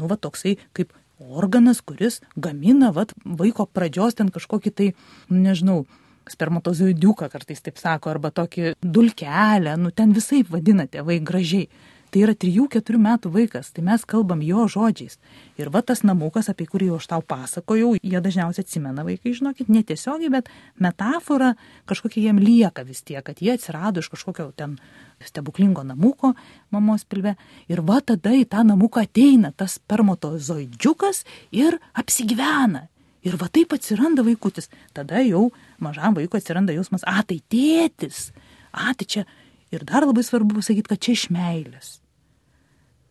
nu 0.00 0.08
va 0.08 0.16
toksai 0.16 0.56
kaip 0.72 0.96
organas, 1.20 1.82
kuris 1.84 2.22
gamina 2.36 2.90
va 2.96 3.04
vaiko 3.24 3.68
pradžios 3.68 4.16
ten 4.18 4.32
kažkokį 4.34 4.72
tai, 4.72 4.88
nu, 5.28 5.44
nežinau, 5.44 5.84
spermatozoidiuką 6.30 7.28
kartais 7.32 7.64
taip 7.64 7.80
sako, 7.80 8.14
arba 8.14 8.30
tokį 8.34 8.74
dulkelę, 8.80 9.76
nu 9.80 9.90
ten 9.90 10.14
visai 10.16 10.44
vadina 10.48 10.88
tėvai 10.90 11.20
gražiai. 11.24 11.68
Tai 12.14 12.20
yra 12.22 12.32
3-4 12.38 12.98
metų 13.02 13.30
vaikas, 13.34 13.72
tai 13.74 13.82
mes 13.82 14.04
kalbam 14.06 14.38
jo 14.46 14.68
žodžiais. 14.70 15.16
Ir 15.58 15.66
va 15.74 15.80
tas 15.82 16.04
namukas, 16.06 16.46
apie 16.46 16.68
kurį 16.70 16.92
aš 16.94 17.08
tau 17.10 17.24
pasakojau, 17.26 17.96
jie 17.98 18.20
dažniausiai 18.22 18.62
atsimena 18.62 19.02
vaikai, 19.02 19.32
žinokit, 19.34 19.66
netiesiogiai, 19.66 20.30
bet 20.30 20.52
metafora 20.78 21.56
kažkokia 21.90 22.28
jiem 22.28 22.38
lieka 22.38 22.86
vis 22.86 23.02
tiek, 23.02 23.18
kad 23.26 23.42
jie 23.42 23.56
atsirado 23.56 23.98
iš 23.98 24.12
kažkokio 24.14 24.52
ten 24.54 24.78
stebuklingo 25.26 25.82
namuko 25.82 26.36
mamos 26.70 27.02
pilve. 27.02 27.34
Ir 27.66 27.82
va 27.82 27.98
tada 27.98 28.30
į 28.30 28.46
tą 28.46 28.62
namuką 28.62 29.02
ateina 29.08 29.50
tas 29.50 29.80
spermatozoidžiukas 29.80 31.24
ir 31.50 31.80
apsigyvena. 31.98 32.86
Ir 33.26 33.38
va 33.40 33.50
taip 33.50 33.74
atsiranda 33.74 34.22
vaikutis. 34.22 34.70
Tada 34.94 35.22
jau 35.26 35.48
mažam 35.84 36.16
vaikui 36.16 36.40
atsiranda 36.40 36.74
jausmas, 36.76 37.04
a, 37.08 37.20
tai 37.26 37.40
tėtis, 37.52 38.30
a, 38.72 38.92
tai 38.96 39.08
čia. 39.16 39.26
Ir 39.74 39.82
dar 39.88 40.04
labai 40.06 40.22
svarbu 40.22 40.60
pasakyti, 40.60 40.90
kad 40.92 41.00
čia 41.02 41.14
iš 41.16 41.28
meilės. 41.34 41.96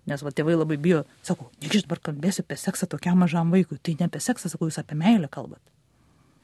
Nes 0.08 0.24
va 0.24 0.32
tėvai 0.36 0.56
labai 0.56 0.77
bijo, 0.80 1.03
sako, 1.24 1.50
juk 1.63 1.77
aš 1.77 1.86
dabar 1.86 2.00
kalbėsiu 2.03 2.44
apie 2.44 2.58
seksą 2.60 2.88
tokiam 2.92 3.20
mažam 3.24 3.51
vaikui. 3.51 3.80
Tai 3.84 3.96
ne 4.00 4.08
apie 4.10 4.22
seksą, 4.24 4.51
sakau, 4.51 4.68
jūs 4.68 4.80
apie 4.80 4.98
meilę 5.00 5.30
kalbat. 5.32 5.62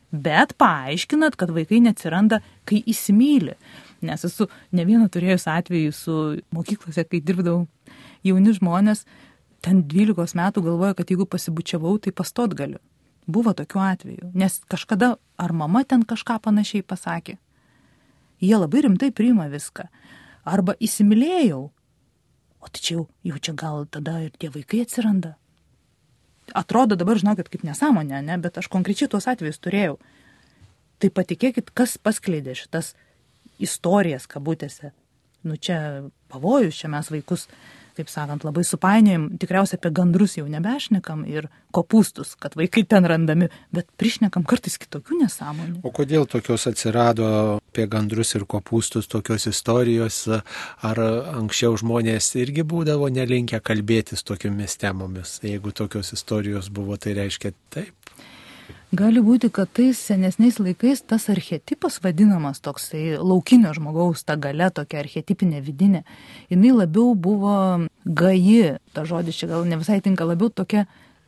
Bet 0.09 0.55
paaiškinat, 0.57 1.35
kad 1.37 1.51
vaikai 1.53 1.81
neatsiranda, 1.85 2.39
kai 2.67 2.81
įsimylė. 2.89 3.55
Nes 4.07 4.23
esu 4.25 4.47
ne 4.73 4.85
vieną 4.87 5.09
turėjus 5.13 5.45
atvejį 5.51 5.91
su 5.93 6.15
mokyklose, 6.55 7.03
kai 7.05 7.19
dirbdavau 7.21 7.67
jauni 8.25 8.55
žmonės, 8.55 9.03
ten 9.61 9.83
12 9.91 10.39
metų 10.39 10.63
galvoja, 10.65 10.95
kad 10.97 11.11
jeigu 11.11 11.27
pasibučiavau, 11.29 11.97
tai 12.01 12.15
pastot 12.15 12.55
galiu. 12.57 12.79
Buvo 13.29 13.53
tokių 13.53 13.81
atvejų, 13.85 14.31
nes 14.33 14.57
kažkada 14.71 15.13
ar 15.37 15.53
mama 15.53 15.83
ten 15.85 16.01
kažką 16.07 16.39
panašiai 16.47 16.85
pasakė. 16.85 17.37
Jie 18.41 18.55
labai 18.55 18.85
rimtai 18.85 19.11
priima 19.13 19.49
viską. 19.51 19.85
Arba 20.47 20.73
įsimylėjau. 20.79 21.67
O 22.59 22.71
čia 22.73 23.03
jau, 23.23 23.37
čia 23.37 23.53
gal 23.53 23.85
tada 23.91 24.17
ir 24.25 24.33
tie 24.39 24.49
vaikai 24.51 24.81
atsiranda. 24.83 25.35
Atrodo 26.57 26.97
dabar, 26.97 27.19
žinokit, 27.21 27.51
kaip 27.51 27.63
nesąmonė, 27.67 28.23
ne, 28.25 28.37
bet 28.41 28.57
aš 28.57 28.67
konkrečiai 28.73 29.11
tuos 29.11 29.27
atvejus 29.29 29.61
turėjau. 29.61 29.99
Tai 30.99 31.11
patikėkit, 31.13 31.69
kas 31.75 31.99
paskleidė 32.01 32.55
šitas 32.57 32.95
istorijas 33.61 34.25
kabutėse. 34.27 34.91
Nu 35.45 35.55
čia 35.55 36.09
pavojus, 36.31 36.79
čia 36.81 36.89
mes 36.91 37.11
vaikus 37.13 37.45
kaip 37.99 38.11
sakant, 38.11 38.45
labai 38.47 38.63
supainiojam, 38.67 39.27
tikriausiai 39.41 39.79
apie 39.79 39.91
gandrus 39.95 40.37
jau 40.39 40.47
nebešnekam 40.49 41.25
ir 41.29 41.49
kopūstus, 41.75 42.33
kad 42.39 42.55
vaikai 42.57 42.85
ten 42.89 43.05
randami, 43.09 43.49
bet 43.75 43.89
prišnekam 43.99 44.45
kartais 44.49 44.79
kitokių 44.81 45.19
nesąmonių. 45.23 45.81
O 45.85 45.91
kodėl 45.95 46.25
tokios 46.29 46.65
atsirado 46.71 47.27
apie 47.59 47.85
gandrus 47.91 48.33
ir 48.37 48.47
kopūstus 48.49 49.09
tokios 49.11 49.45
istorijos, 49.51 50.23
ar 50.89 51.03
anksčiau 51.35 51.77
žmonės 51.79 52.31
irgi 52.41 52.65
būdavo 52.67 53.11
nelinkę 53.13 53.61
kalbėtis 53.61 54.25
tokiomis 54.25 54.79
temomis? 54.81 55.37
Jeigu 55.45 55.75
tokios 55.75 56.13
istorijos 56.15 56.71
buvo, 56.73 56.97
tai 56.97 57.17
reiškia 57.19 57.53
taip. 57.73 57.98
Gali 58.89 59.21
būti, 59.21 59.51
kad 59.53 59.69
tais 59.69 59.99
senesniais 60.01 60.55
laikais 60.57 61.03
tas 61.05 61.27
archetipas 61.29 61.99
vadinamas 62.01 62.57
toksai 62.65 63.19
laukinio 63.21 63.69
žmogaus, 63.77 64.23
ta 64.25 64.33
gale 64.33 64.71
tokia 64.73 65.03
archetipinė 65.03 65.59
vidinė, 65.61 66.01
jinai 66.49 66.71
labiau 66.73 67.13
buvo 67.13 67.53
gaji, 68.01 68.79
ta 68.97 69.03
žodis 69.05 69.37
čia 69.37 69.51
gal 69.51 69.67
ne 69.69 69.77
visai 69.77 69.99
tinka, 70.01 70.25
labiau 70.25 70.49
tokia 70.49 70.87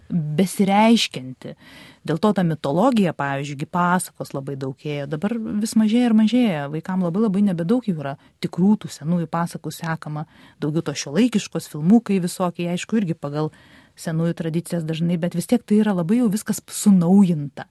besireiškinti. 0.09 1.53
Dėl 2.01 2.17
to 2.17 2.31
ta 2.33 2.41
mitologija, 2.41 3.13
pavyzdžiui, 3.13 3.69
pasakos 3.69 4.33
labai 4.33 4.57
daug 4.57 4.81
ėjo, 4.81 5.05
dabar 5.11 5.35
vis 5.61 5.75
mažėja 5.77 6.09
ir 6.09 6.15
mažėja, 6.17 6.63
vaikams 6.73 7.05
labai 7.05 7.21
labai 7.27 7.43
nebedaug 7.45 7.85
jų 7.85 7.93
yra 8.01 8.15
tikrų 8.41 8.71
tų 8.81 8.89
senųjų 8.89 9.29
pasakų 9.29 9.69
sekama, 9.75 10.25
daugiau 10.57 10.81
to 10.89 10.97
šio 10.97 11.13
laikiškos 11.13 11.69
filmukai 11.69 12.17
visokie, 12.25 12.65
aišku, 12.73 12.97
irgi 13.03 13.13
pagal 13.13 13.53
senųjų 14.01 14.37
tradicijas 14.41 14.85
dažnai, 14.87 15.19
bet 15.21 15.37
vis 15.37 15.49
tiek 15.49 15.63
tai 15.63 15.81
yra 15.83 15.93
labai 15.97 16.21
jau 16.21 16.29
viskas 16.33 16.61
sunaujinta. 16.67 17.67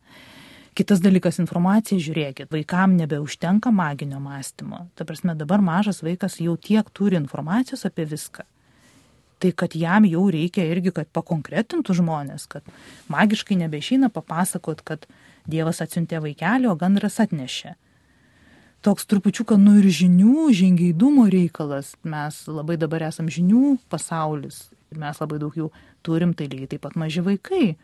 Kitas 0.74 1.02
dalykas- 1.02 1.40
informacija, 1.42 1.98
žiūrėkit, 1.98 2.48
vaikam 2.48 2.94
nebeužtenka 2.96 3.72
maginio 3.72 4.20
mąstymo. 4.20 4.86
Ta 4.94 5.04
prasme, 5.04 5.34
dabar 5.36 5.60
mažas 5.60 6.00
vaikas 6.00 6.38
jau 6.38 6.56
tiek 6.56 6.86
turi 6.94 7.16
informacijos 7.16 7.84
apie 7.84 8.06
viską. 8.06 8.44
Tai 9.40 9.52
kad 9.52 9.74
jam 9.74 10.04
jau 10.04 10.30
reikia 10.30 10.64
irgi, 10.68 10.92
kad 10.92 11.08
pakonkretintų 11.12 11.94
žmonės, 11.96 12.46
kad 12.48 12.62
magiškai 13.08 13.56
nebeišeina 13.56 14.10
papasakot, 14.12 14.82
kad 14.84 15.06
Dievas 15.48 15.80
atsiuntė 15.80 16.20
vaikelį, 16.20 16.70
o 16.70 16.76
gandras 16.76 17.16
atnešė. 17.18 17.74
Toks 18.82 19.06
trupučiuką 19.06 19.58
nu 19.58 19.78
ir 19.80 19.84
žinių, 19.84 20.52
žingeidumo 20.52 21.28
reikalas. 21.28 21.96
Mes 22.04 22.46
labai 22.46 22.76
dabar 22.76 23.02
esam 23.02 23.26
žinių 23.26 23.78
pasaulis 23.88 24.70
ir 24.90 25.00
mes 25.00 25.20
labai 25.22 25.38
daug 25.42 25.54
jų 25.56 25.70
turim, 26.06 26.34
tai 26.34 26.48
lygiai 26.50 26.74
taip 26.74 26.84
pat 26.86 26.96
maži 27.00 27.22
vaikai. 27.24 27.74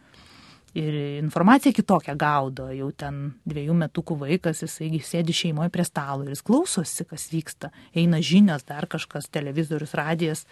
Ir 0.76 0.96
informaciją 1.22 1.72
kitokią 1.72 2.12
gaudo, 2.20 2.66
jau 2.74 2.90
ten 2.92 3.30
dviejų 3.48 3.76
metukų 3.80 4.18
vaikas, 4.26 4.60
jisai 4.60 4.90
sėdi 5.00 5.32
šeimoje 5.32 5.72
prie 5.72 5.86
stalo 5.88 6.26
ir 6.26 6.34
jis 6.34 6.44
klausosi, 6.44 7.06
kas 7.08 7.30
vyksta, 7.32 7.70
eina 7.96 8.20
žinios, 8.20 8.66
dar 8.68 8.84
kažkas, 8.92 9.30
televizorius, 9.32 9.94
radijas. 9.96 10.44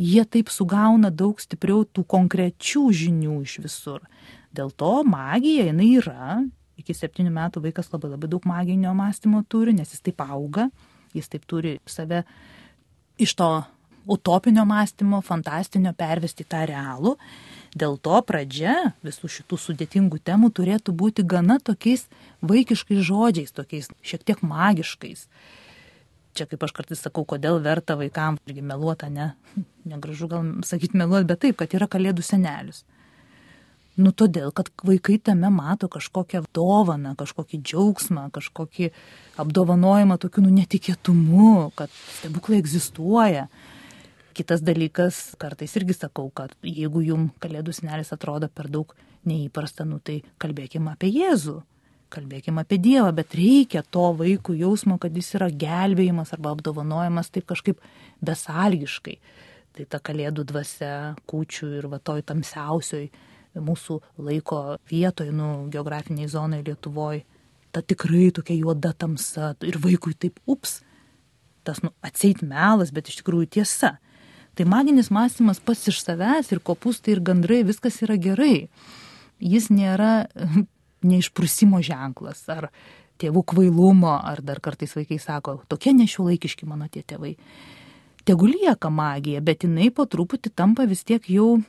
Jie 0.00 0.22
taip 0.24 0.48
sugauna 0.48 1.10
daug 1.12 1.42
stipriau 1.42 1.84
tų 1.84 2.06
konkrečių 2.08 2.86
žinių 3.02 3.42
iš 3.44 3.58
visur. 3.66 4.06
Dėl 4.56 4.72
to 4.72 4.94
magija 5.04 5.66
jinai 5.68 5.90
yra, 5.98 6.38
iki 6.80 6.96
septynių 6.96 7.34
metų 7.34 7.60
vaikas 7.66 7.92
labai 7.92 8.14
labai 8.14 8.30
daug 8.32 8.46
maginio 8.48 8.94
mąstymo 8.96 9.42
turi, 9.44 9.74
nes 9.76 9.92
jis 9.92 10.00
taip 10.08 10.24
auga, 10.24 10.70
jis 11.12 11.28
taip 11.28 11.44
turi 11.44 11.76
save 11.84 12.22
iš 13.20 13.36
to 13.36 13.50
utopinio 14.10 14.66
mąstymo, 14.66 15.22
fantastinio 15.22 15.92
pervesti 15.96 16.44
tą 16.44 16.64
realų. 16.70 17.16
Dėl 17.78 17.96
to 18.02 18.18
pradžia 18.26 18.74
visų 19.06 19.30
šitų 19.30 19.58
sudėtingų 19.64 20.18
temų 20.26 20.50
turėtų 20.58 20.94
būti 21.02 21.22
gana 21.22 21.60
tokiais 21.62 22.08
vaikiškais 22.42 23.02
žodžiais, 23.06 23.54
tokiais 23.54 23.90
šiek 24.02 24.26
tiek 24.26 24.42
magiškais. 24.42 25.28
Čia 26.34 26.46
kaip 26.50 26.62
aš 26.66 26.74
kartais 26.74 27.02
sakau, 27.02 27.24
kodėl 27.26 27.58
verta 27.62 27.96
vaikams 27.98 28.42
irgi 28.46 28.62
meluota, 28.62 29.10
ne, 29.10 29.32
negražu 29.90 30.30
gal 30.30 30.56
sakyti 30.66 30.98
meluoti, 30.98 31.30
bet 31.30 31.44
taip, 31.46 31.60
kad 31.62 31.78
yra 31.78 31.90
kalėdų 31.90 32.26
senelis. 32.26 32.84
Nu 34.00 34.12
todėl, 34.16 34.52
kad 34.54 34.70
vaikai 34.86 35.18
tame 35.18 35.50
mato 35.52 35.88
kažkokią 35.90 36.44
dovaną, 36.56 37.16
kažkokį 37.18 37.58
džiaugsmą, 37.60 38.28
kažkokį 38.32 38.92
apdovanojimą 39.42 40.16
tokiu 40.22 40.44
nu, 40.46 40.52
netikėtumu, 40.54 41.70
kad 41.76 41.92
stebuklai 42.20 42.60
egzistuoja. 42.62 43.48
Kitas 44.36 44.62
dalykas, 44.62 45.34
kartais 45.42 45.72
irgi 45.78 45.96
sakau, 45.96 46.28
kad 46.30 46.52
jeigu 46.62 47.02
jum 47.02 47.30
kalėdų 47.42 47.74
senelis 47.74 48.12
atrodo 48.14 48.46
per 48.48 48.68
daug 48.70 48.92
neįprasta, 49.26 49.84
nu 49.88 49.98
tai 49.98 50.20
kalbėkime 50.40 50.92
apie 50.92 51.10
Jėzų, 51.10 51.56
kalbėkime 52.14 52.62
apie 52.62 52.78
Dievą, 52.82 53.10
bet 53.16 53.34
reikia 53.38 53.82
to 53.82 54.10
vaikų 54.18 54.54
jausmo, 54.60 54.98
kad 55.02 55.16
jis 55.16 55.32
yra 55.38 55.50
gelbėjimas 55.50 56.30
arba 56.36 56.54
apdovanojimas 56.54 57.30
taip 57.34 57.48
kažkaip 57.50 57.82
besalgiškai. 58.24 59.16
Tai 59.74 59.86
ta 59.90 60.00
kalėdų 60.02 60.44
dvasia, 60.50 60.92
kūčių 61.30 61.70
ir 61.78 61.88
va 61.90 62.00
toj 62.02 62.22
tamsiausioj 62.26 63.08
mūsų 63.58 63.98
laiko 64.22 64.60
vietoj, 64.90 65.30
nu, 65.34 65.50
geografiniai 65.74 66.30
zonai 66.30 66.62
Lietuvoje, 66.66 67.24
ta 67.74 67.82
tikrai 67.82 68.28
tokia 68.34 68.58
juoda 68.58 68.92
tamsa 68.94 69.54
ir 69.66 69.78
vaikui 69.82 70.14
taip 70.18 70.38
ups, 70.50 70.80
tas, 71.66 71.82
nu, 71.82 71.90
atseit 72.06 72.42
melas, 72.46 72.94
bet 72.94 73.10
iš 73.10 73.20
tikrųjų 73.20 73.50
tiesa 73.58 73.96
Tai 74.58 74.66
maginis 74.68 75.10
mąstymas 75.14 75.60
pats 75.64 75.88
iš 75.92 76.00
savęs 76.02 76.50
ir 76.52 76.62
kopūstai 76.66 77.14
ir 77.14 77.22
gandrai 77.24 77.62
viskas 77.66 78.00
yra 78.04 78.18
gerai. 78.20 78.68
Jis 79.40 79.70
nėra 79.72 80.26
neišprusimo 81.10 81.80
ženklas 81.84 82.42
ar 82.52 82.70
tėvų 83.20 83.44
kvailumo, 83.52 84.14
ar 84.16 84.40
dar 84.44 84.60
kartais 84.64 84.94
vaikai 84.96 85.20
sako, 85.20 85.60
tokie 85.68 85.92
nešiuolaikiški 85.96 86.68
mano 86.68 86.88
tie 86.92 87.02
tėvai. 87.04 87.34
Tegu 88.28 88.48
lieka 88.48 88.90
magija, 88.92 89.40
bet 89.44 89.64
jinai 89.64 89.90
po 89.92 90.06
truputį 90.08 90.52
tampa 90.56 90.86
vis 90.88 91.04
tiek 91.08 91.24
jau 91.32 91.60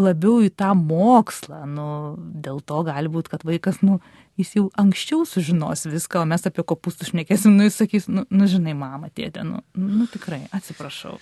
labiau 0.00 0.42
į 0.44 0.50
tą 0.52 0.72
mokslą. 0.76 1.62
Nu, 1.68 1.88
dėl 2.16 2.60
to 2.64 2.82
gali 2.86 3.10
būti, 3.12 3.32
kad 3.32 3.46
vaikas, 3.48 3.80
nu, 3.84 3.98
jis 4.40 4.52
jau 4.58 4.66
anksčiau 4.80 5.24
sužinos 5.28 5.86
viską, 5.88 6.22
o 6.22 6.28
mes 6.28 6.44
apie 6.48 6.64
kopūstus 6.66 7.12
šnekėsim, 7.12 7.56
nu, 7.56 7.66
jis 7.68 7.80
sakys, 7.80 8.08
nu, 8.12 8.26
nu 8.28 8.48
žinai, 8.50 8.76
mama, 8.76 9.08
tėtė, 9.08 9.44
nu, 9.48 9.62
nu 9.80 10.08
tikrai, 10.12 10.44
atsiprašau. 10.56 11.16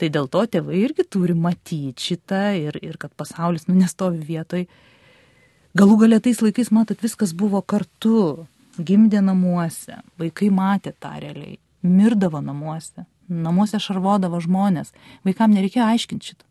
Tai 0.00 0.08
dėl 0.08 0.30
to 0.32 0.46
tėvai 0.48 0.78
irgi 0.80 1.04
turi 1.04 1.34
matyti 1.36 1.92
šitą 2.00 2.44
ir, 2.56 2.78
ir 2.80 2.96
kad 3.00 3.12
pasaulis, 3.20 3.66
nu, 3.68 3.76
nestovi 3.76 4.22
vietoj. 4.24 4.64
Galų 5.76 5.98
galia 6.00 6.20
tais 6.24 6.40
laikais, 6.40 6.70
matot, 6.72 7.02
viskas 7.04 7.34
buvo 7.36 7.60
kartu, 7.60 8.46
gimdė 8.80 9.20
namuose, 9.20 9.98
vaikai 10.18 10.48
matė 10.54 10.94
tą 10.96 11.12
realiai, 11.20 11.58
mirdavo 11.84 12.40
namuose, 12.40 13.04
namuose 13.28 13.80
šarvodavo 13.82 14.40
žmonės, 14.40 14.94
vaikam 15.26 15.52
nereikėjo 15.52 15.90
aiškinti 15.92 16.32
šitą. 16.32 16.48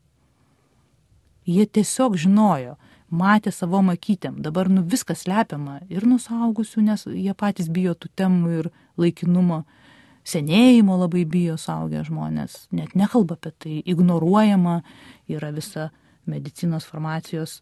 Jie 1.49 1.65
tiesiog 1.65 2.19
žinojo, 2.21 2.77
matė 3.09 3.51
savo 3.55 3.81
makytėm, 3.85 4.37
dabar 4.45 4.69
nu 4.69 4.85
viskas 4.85 5.25
slepiama 5.25 5.79
ir 5.89 6.05
nusaugusių, 6.05 6.85
nes 6.85 7.07
jie 7.09 7.33
patys 7.33 7.71
bijo 7.73 7.95
tų 7.97 8.13
temų 8.21 8.55
ir 8.59 8.71
laikinumo, 9.01 9.63
senėjimo 10.29 10.97
labai 10.99 11.25
bijo 11.29 11.57
saugę 11.59 12.03
žmonės, 12.07 12.67
net 12.75 12.95
nekalba 12.97 13.37
apie 13.39 13.51
tai, 13.57 13.75
ignoruojama 13.89 14.79
yra 15.31 15.51
visa 15.55 15.89
medicinos 16.29 16.85
farmacijos 16.85 17.59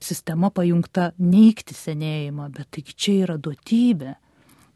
sistema 0.00 0.50
pajungta 0.54 1.12
neikti 1.18 1.74
senėjimą, 1.74 2.48
bet 2.54 2.70
taigi 2.76 2.94
čia 2.94 3.14
yra 3.26 3.36
duotybė. 3.40 4.14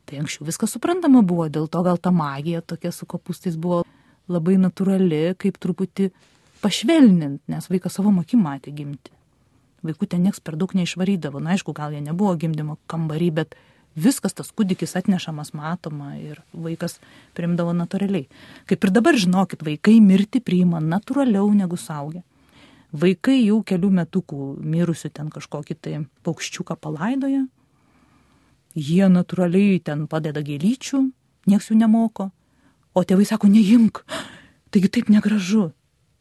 Tai 0.08 0.18
anksčiau 0.18 0.46
viskas 0.48 0.74
suprantama 0.74 1.22
buvo, 1.22 1.46
dėl 1.52 1.68
to 1.70 1.82
gal 1.86 1.98
ta 2.02 2.10
magija 2.10 2.62
tokia 2.66 2.90
su 2.92 3.06
kopūstais 3.06 3.56
buvo 3.56 3.82
labai 4.30 4.56
natūrali, 4.58 5.36
kaip 5.38 5.58
truputį 5.62 6.10
pašvelnint, 6.62 7.42
nes 7.50 7.68
vaikas 7.70 7.98
savo 7.98 8.14
akim 8.20 8.42
matė 8.42 8.74
gimti. 8.74 9.14
Vaikų 9.82 10.06
ten 10.10 10.22
nieks 10.22 10.38
per 10.40 10.54
daug 10.58 10.74
neišvarydavo. 10.78 11.40
Na, 11.42 11.56
aišku, 11.56 11.74
gal 11.74 11.94
jie 11.94 12.02
nebuvo 12.02 12.34
gimdymo 12.38 12.78
kambarį, 12.90 13.30
bet 13.34 13.56
viskas 13.96 14.34
tas 14.36 14.50
kūdikis 14.52 14.96
atnešamas 14.98 15.52
matoma 15.56 16.14
ir 16.18 16.42
vaikas 16.52 16.98
primdavo 17.36 17.74
natūraliai. 17.76 18.28
Kaip 18.68 18.84
ir 18.84 18.92
dabar 18.94 19.18
žinokit, 19.18 19.64
vaikai 19.64 19.98
mirti 20.00 20.40
priima 20.40 20.80
natūraliau 20.80 21.50
negu 21.54 21.76
saugia. 21.80 22.22
Vaikai 22.92 23.38
jau 23.40 23.62
kelių 23.64 23.88
metukų 24.02 24.52
mirusių 24.60 25.10
ten 25.16 25.30
kažkokį 25.32 25.76
tai 25.80 25.94
paukščiuką 26.26 26.76
palaidoja, 26.76 27.46
jie 28.76 29.06
natūraliai 29.08 29.80
ten 29.80 30.04
padeda 30.08 30.44
gėlyčių, 30.44 31.06
nieks 31.48 31.70
jų 31.70 31.78
nemoko, 31.80 32.28
o 32.92 33.04
tėvai 33.04 33.24
sako, 33.24 33.48
neimk, 33.48 34.02
taigi 34.68 34.92
taip 34.92 35.08
negražu, 35.08 35.70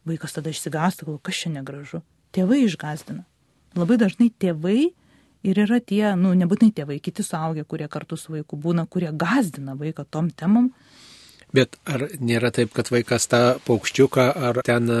Vaikas 0.04 0.34
tada 0.34 0.50
išsigąsta, 0.50 1.06
galvo, 1.06 1.20
kas 1.22 1.38
čia 1.38 1.52
negražu. 1.54 2.00
Tėvai 2.34 2.64
išgazdina. 2.66 3.22
Labai 3.78 4.00
dažnai 4.00 4.32
tėvai 4.34 4.90
ir 5.46 5.62
yra 5.64 5.78
tie, 5.80 6.14
nu, 6.18 6.32
nebūtinai 6.38 6.74
tėvai, 6.76 6.98
kiti 7.02 7.24
suaugę, 7.26 7.64
kurie 7.68 7.88
kartu 7.92 8.18
su 8.18 8.34
vaiku 8.34 8.58
būna, 8.60 8.86
kurie 8.90 9.10
gazdina 9.12 9.76
vaiką 9.78 10.06
tom 10.10 10.30
temom. 10.30 10.70
Bet 11.52 11.76
ar 11.84 12.06
nėra 12.20 12.52
taip, 12.54 12.72
kad 12.76 12.88
vaikas 12.92 13.28
tą 13.28 13.42
paukščiuką 13.66 14.28
ar 14.48 14.62
ten 14.64 14.88
e, 14.88 15.00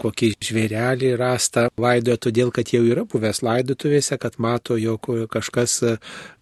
kokį 0.00 0.34
žvėrelį 0.38 1.14
rastą 1.18 1.66
laidoja 1.80 2.20
todėl, 2.28 2.52
kad 2.54 2.70
jau 2.70 2.84
yra 2.86 3.04
buvęs 3.10 3.42
laidotuvėse, 3.42 4.20
kad 4.22 4.38
mato, 4.38 4.78
jog 4.78 5.10
kažkas 5.32 5.80
e, 5.82 5.96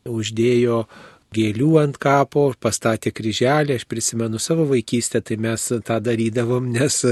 uždėjo 0.09 0.83
gėlių 1.35 1.73
ant 1.83 1.99
kapo, 2.01 2.47
pastatė 2.61 3.13
kryželį, 3.13 3.77
aš 3.77 3.85
prisimenu 3.89 4.41
savo 4.41 4.65
vaikystę, 4.69 5.21
tai 5.21 5.37
mes 5.41 5.67
tą 5.85 5.99
darydavom, 6.01 6.71
nes 6.73 7.03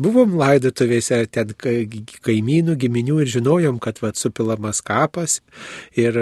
buvom 0.00 0.36
laidotuvėse 0.40 1.18
ten 1.32 1.52
kaimynų, 1.58 2.76
giminių 2.80 3.18
ir 3.22 3.30
žinojom, 3.34 3.78
kad 3.82 4.00
vat, 4.02 4.16
supilamas 4.16 4.80
kapas 4.84 5.40
ir 5.98 6.16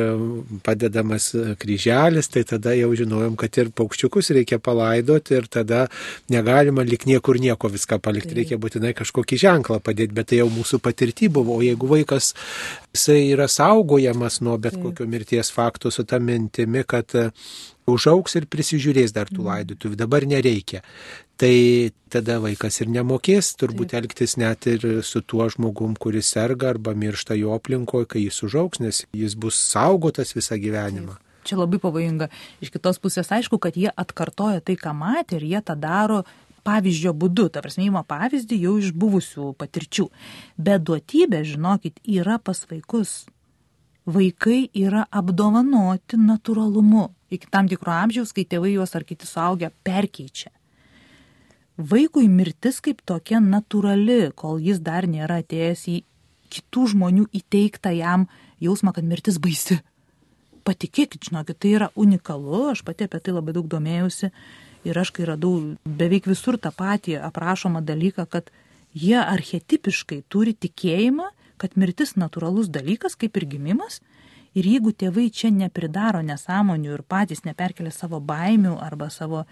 padedamas 0.67 1.31
kryželis, 1.61 2.31
tai 2.33 2.43
tada 2.49 2.75
jau 2.79 2.91
žinojom, 2.99 3.37
kad 3.41 3.61
ir 3.61 3.71
paukščiukus 3.77 4.33
reikia 4.37 4.59
palaidoti 4.63 5.37
ir 5.39 5.47
tada 5.51 5.85
negalima 6.33 6.85
lik 6.87 7.07
niekur 7.07 7.39
nieko 7.43 7.71
viską 7.71 8.01
palikti, 8.03 8.41
reikia 8.41 8.59
būtinai 8.61 8.95
kažkokį 8.99 9.41
ženklą 9.45 9.81
padėti, 9.85 10.17
bet 10.17 10.33
tai 10.33 10.43
jau 10.43 10.51
mūsų 10.51 10.83
patirti 10.83 11.31
buvo, 11.31 11.61
o 11.61 11.65
jeigu 11.65 11.91
vaikas 11.91 12.35
jisai 12.95 13.21
yra 13.35 13.47
saugojamas 13.51 14.41
nuo 14.43 14.59
bet 14.59 14.79
kokio 14.81 15.07
mirties 15.07 15.53
fakto 15.55 15.93
su 15.95 16.05
tą 16.09 16.19
mintimi, 16.23 16.83
kad 16.89 17.15
užauks 17.93 18.39
ir 18.41 18.47
prisižiūrės 18.51 19.15
dar 19.17 19.31
tų 19.31 19.45
laidotuvių, 19.49 19.99
dabar 20.01 20.27
nereikia 20.29 20.85
tai 21.41 21.91
tada 22.13 22.37
vaikas 22.43 22.83
ir 22.83 22.91
nemokės 22.93 23.55
turbūt 23.61 23.95
Taip. 23.95 24.03
elgtis 24.03 24.37
net 24.41 24.67
ir 24.69 24.85
su 25.07 25.23
tuo 25.25 25.47
žmogum, 25.49 25.95
kuris 25.97 26.29
serga 26.35 26.75
arba 26.75 26.93
miršta 26.93 27.37
jo 27.39 27.55
aplinkoje, 27.57 28.09
kai 28.13 28.25
jis 28.27 28.43
užauks, 28.45 28.83
nes 28.85 29.05
jis 29.17 29.37
bus 29.41 29.57
saugotas 29.71 30.35
visą 30.37 30.59
gyvenimą. 30.61 31.17
Taip. 31.17 31.27
Čia 31.49 31.57
labai 31.57 31.81
pavojinga. 31.81 32.29
Iš 32.61 32.73
kitos 32.75 33.01
pusės 33.01 33.31
aišku, 33.33 33.57
kad 33.63 33.79
jie 33.81 33.89
atkartoja 33.89 34.61
tai, 34.61 34.77
ką 34.77 34.93
matė 34.93 35.39
ir 35.39 35.47
jie 35.49 35.63
tą 35.65 35.79
daro 35.81 36.21
pavyzdžio 36.69 37.15
būdu, 37.17 37.49
ta 37.49 37.63
prasme, 37.65 37.87
įma 37.89 38.05
pavyzdį 38.05 38.59
jau 38.67 38.75
iš 38.83 38.91
buvusių 38.93 39.55
patirčių. 39.57 40.11
Bet 40.61 40.85
duotybė, 40.85 41.41
žinokit, 41.49 42.03
yra 42.05 42.37
pas 42.37 42.61
vaikus. 42.69 43.25
Vaikai 44.05 44.67
yra 44.77 45.07
apdovanoti 45.09 46.21
natūralumu. 46.21 47.09
Iki 47.31 47.51
tam 47.51 47.69
tikro 47.71 47.93
amžiaus, 47.95 48.33
kai 48.35 48.47
tėvai 48.49 48.75
juos 48.75 48.97
ar 48.99 49.07
kiti 49.07 49.29
suaugę 49.29 49.71
perkeičia 49.87 50.51
vaikui 51.81 52.29
mirtis 52.29 52.81
kaip 52.85 53.01
tokia 53.07 53.41
natūrali, 53.41 54.31
kol 54.37 54.61
jis 54.61 54.81
dar 54.85 55.07
nėra 55.09 55.41
atėjęs 55.41 55.87
į 55.89 55.97
kitų 56.53 56.87
žmonių 56.95 57.27
įteiktą 57.37 57.93
jam 57.95 58.27
jausmą, 58.61 58.93
kad 58.93 59.07
mirtis 59.07 59.39
baisi. 59.41 59.81
Patikėkit, 60.67 61.31
žinokit, 61.31 61.57
tai 61.63 61.75
yra 61.79 61.89
unikalu, 61.97 62.67
aš 62.75 62.83
pati 62.85 63.07
apie 63.07 63.21
tai 63.23 63.33
labai 63.33 63.55
daug 63.57 63.69
domėjausi 63.71 64.31
ir 64.85 64.99
aš 64.99 65.13
kai 65.17 65.29
radau 65.31 65.55
beveik 65.85 66.29
visur 66.29 66.59
tą 66.61 66.73
patį 66.75 67.17
aprašomą 67.25 67.81
dalyką, 67.87 68.27
kad 68.29 68.51
jie 68.93 69.17
archetipiškai 69.21 70.25
turi 70.29 70.53
tikėjimą, 70.53 71.31
kad 71.61 71.77
mirtis 71.81 72.17
natūralus 72.21 72.69
dalykas, 72.73 73.17
kaip 73.17 73.37
ir 73.41 73.47
gimimas, 73.55 74.01
Ir 74.59 74.67
jeigu 74.67 74.91
tėvai 74.91 75.29
čia 75.31 75.53
nepridaro 75.55 76.25
nesąmonių 76.27 76.97
ir 76.97 77.03
patys 77.07 77.45
neperkelia 77.47 77.93
savo 77.95 78.19
baimių 78.19 78.75
arba 78.83 79.07
savo 79.15 79.45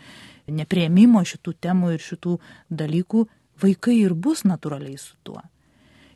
neprieimimo 0.50 1.22
šitų 1.22 1.54
temų 1.62 1.92
ir 1.94 2.02
šitų 2.02 2.34
dalykų, 2.80 3.22
vaikai 3.62 3.94
ir 4.00 4.14
bus 4.14 4.42
natūraliai 4.42 4.98
su 4.98 5.14
tuo. 5.22 5.38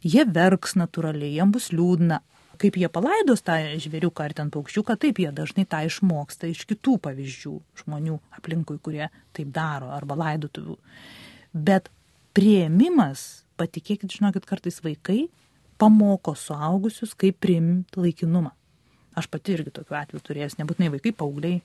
Jie 0.03 0.25
verks 0.27 0.75
natūraliai, 0.75 1.37
jiems 1.37 1.55
bus 1.55 1.71
liūdna. 1.71 2.19
Kaip 2.63 2.77
jie 2.79 2.89
palaidos 2.93 3.43
tą 3.47 3.55
žvėriuką 3.81 4.25
ar 4.27 4.35
ten 4.39 4.51
paukščiuką, 4.55 4.97
taip 5.01 5.19
jie 5.23 5.31
dažnai 5.35 5.65
tą 5.67 5.81
išmoksta 5.87 6.51
iš 6.51 6.65
kitų 6.71 6.99
pavyzdžių 7.07 7.53
žmonių 7.83 8.19
aplinkui, 8.39 8.79
kurie 8.83 9.09
taip 9.35 9.51
daro 9.55 9.91
arba 9.95 10.19
laidotuvių. 10.21 10.77
Bet 11.55 11.89
prieimimas, 12.35 13.45
patikėkit, 13.59 14.19
žinokit, 14.19 14.47
kartais 14.47 14.83
vaikai 14.85 15.29
pamoko 15.81 16.35
suaugusius, 16.39 17.17
kaip 17.19 17.41
priimti 17.43 18.03
laikinumą. 18.03 18.53
Aš 19.19 19.29
pati 19.33 19.57
irgi 19.57 19.73
tokiu 19.75 19.97
atveju 19.99 20.23
turėjęs, 20.25 20.59
nebūtinai 20.61 20.93
vaikai, 20.95 21.13
paaugliai, 21.17 21.61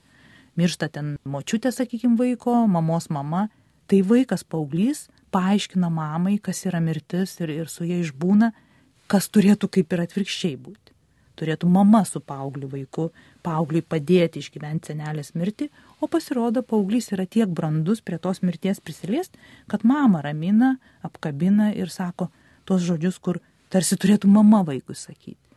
miršta 0.58 0.90
ten 0.92 1.14
močiutė, 1.24 1.72
sakykime, 1.72 2.18
vaiko, 2.18 2.54
mamos 2.68 3.08
mama, 3.14 3.46
tai 3.88 4.02
vaikas 4.04 4.44
paauglys 4.44 5.06
paaiškina 5.32 5.88
mamai, 5.92 6.38
kas 6.42 6.64
yra 6.68 6.80
mirtis 6.80 7.36
ir, 7.42 7.52
ir 7.52 7.72
su 7.72 7.86
jie 7.88 8.00
išbūna, 8.04 8.52
kas 9.08 9.28
turėtų 9.32 9.70
kaip 9.78 9.92
ir 9.92 10.04
atvirkščiai 10.04 10.56
būti. 10.60 10.94
Turėtų 11.38 11.68
mama 11.70 12.00
su 12.08 12.18
paaugliu 12.18 12.66
vaiku, 12.72 13.08
paaugliui 13.46 13.84
padėti 13.86 14.42
išgyventi 14.42 14.90
senelės 14.90 15.36
mirtį, 15.38 15.68
o 16.02 16.08
pasirodo, 16.10 16.64
paauglys 16.66 17.12
yra 17.14 17.28
tiek 17.30 17.48
brandus 17.48 18.02
prie 18.02 18.18
tos 18.18 18.42
mirties 18.42 18.82
prisiliest, 18.82 19.38
kad 19.70 19.86
mama 19.86 20.24
ramina, 20.24 20.76
apkabina 21.06 21.70
ir 21.76 21.94
sako 21.94 22.32
tuos 22.66 22.82
žodžius, 22.88 23.20
kur 23.22 23.38
tarsi 23.70 23.96
turėtų 24.00 24.30
mama 24.32 24.64
vaikui 24.66 24.98
sakyti. 24.98 25.47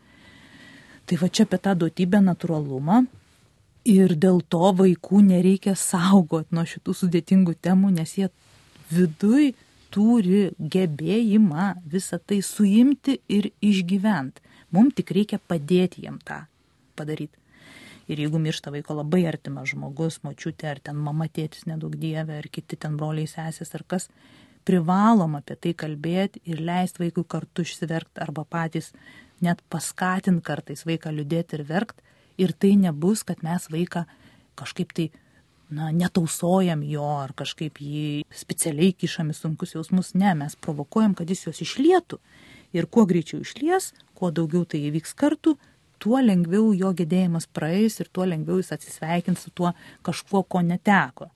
Tai 1.12 1.17
va 1.19 1.28
čia 1.28 1.43
apie 1.43 1.58
tą 1.60 1.74
duotybę 1.76 2.21
natūralumą. 2.24 3.02
Ir 3.91 4.13
dėl 4.15 4.38
to 4.47 4.69
vaikų 4.80 5.19
nereikia 5.26 5.74
saugot 5.76 6.54
nuo 6.56 6.63
šitų 6.63 6.93
sudėtingų 6.95 7.58
temų, 7.60 7.89
nes 7.97 8.13
jie 8.15 8.30
viduj 8.95 9.50
turi 9.91 10.45
gebėjimą 10.56 11.65
visą 11.91 12.15
tai 12.24 12.38
suimti 12.47 13.17
ir 13.28 13.50
išgyventi. 13.60 14.39
Mums 14.71 14.95
tik 14.95 15.12
reikia 15.17 15.41
padėti 15.52 16.06
jiem 16.06 16.21
tą 16.24 16.45
padaryti. 16.95 17.36
Ir 18.08 18.21
jeigu 18.24 18.39
miršta 18.39 18.71
vaiko 18.71 18.95
labai 18.95 19.26
artimas 19.28 19.74
žmogus, 19.74 20.21
močiutė, 20.24 20.69
ar 20.71 20.80
ten 20.80 20.95
mama, 20.95 21.28
tėtis, 21.28 21.67
nedaug 21.67 21.97
dievė, 22.00 22.39
ar 22.39 22.47
kiti 22.47 22.80
ten 22.80 22.95
broliai, 22.95 23.28
sesės, 23.28 23.76
ar 23.76 23.84
kas, 23.84 24.08
privalom 24.63 25.36
apie 25.41 25.60
tai 25.60 25.76
kalbėti 25.76 26.39
ir 26.47 26.63
leisti 26.63 27.04
vaikui 27.04 27.28
kartu 27.28 27.67
išsiverkti 27.67 28.24
arba 28.24 28.47
patys 28.47 28.93
net 29.46 29.62
paskatinti 29.74 30.44
kartais 30.46 30.86
vaiką 30.88 31.14
liūdėti 31.16 31.60
ir 31.60 31.66
verkti. 31.68 32.04
Ir 32.42 32.54
tai 32.58 32.76
nebus, 32.80 33.26
kad 33.28 33.44
mes 33.46 33.68
vaiką 33.70 34.06
kažkaip 34.58 34.94
tai 34.98 35.10
na, 35.72 35.90
netausojam 35.96 36.84
jo 36.88 37.08
ar 37.24 37.34
kažkaip 37.38 37.82
jį 37.82 38.24
specialiai 38.36 38.94
kišam 38.94 39.32
į 39.32 39.38
sunkus 39.38 39.76
jausmus. 39.76 40.14
Ne, 40.20 40.34
mes 40.38 40.56
provokuojam, 40.60 41.16
kad 41.18 41.30
jis 41.30 41.48
juos 41.48 41.62
išlietų. 41.64 42.20
Ir 42.76 42.88
kuo 42.88 43.06
greičiau 43.08 43.42
išlies, 43.44 43.92
kuo 44.16 44.32
daugiau 44.32 44.64
tai 44.68 44.84
įvyks 44.88 45.14
kartu, 45.20 45.58
tuo 46.02 46.22
lengviau 46.24 46.72
jo 46.74 46.92
gedėjimas 46.98 47.48
praeis 47.52 48.00
ir 48.02 48.10
tuo 48.14 48.26
lengviau 48.26 48.62
jis 48.62 48.72
atsisveikins 48.76 49.46
su 49.46 49.52
tuo 49.54 49.74
kažkuo, 50.08 50.44
ko 50.44 50.64
neteko. 50.66 51.30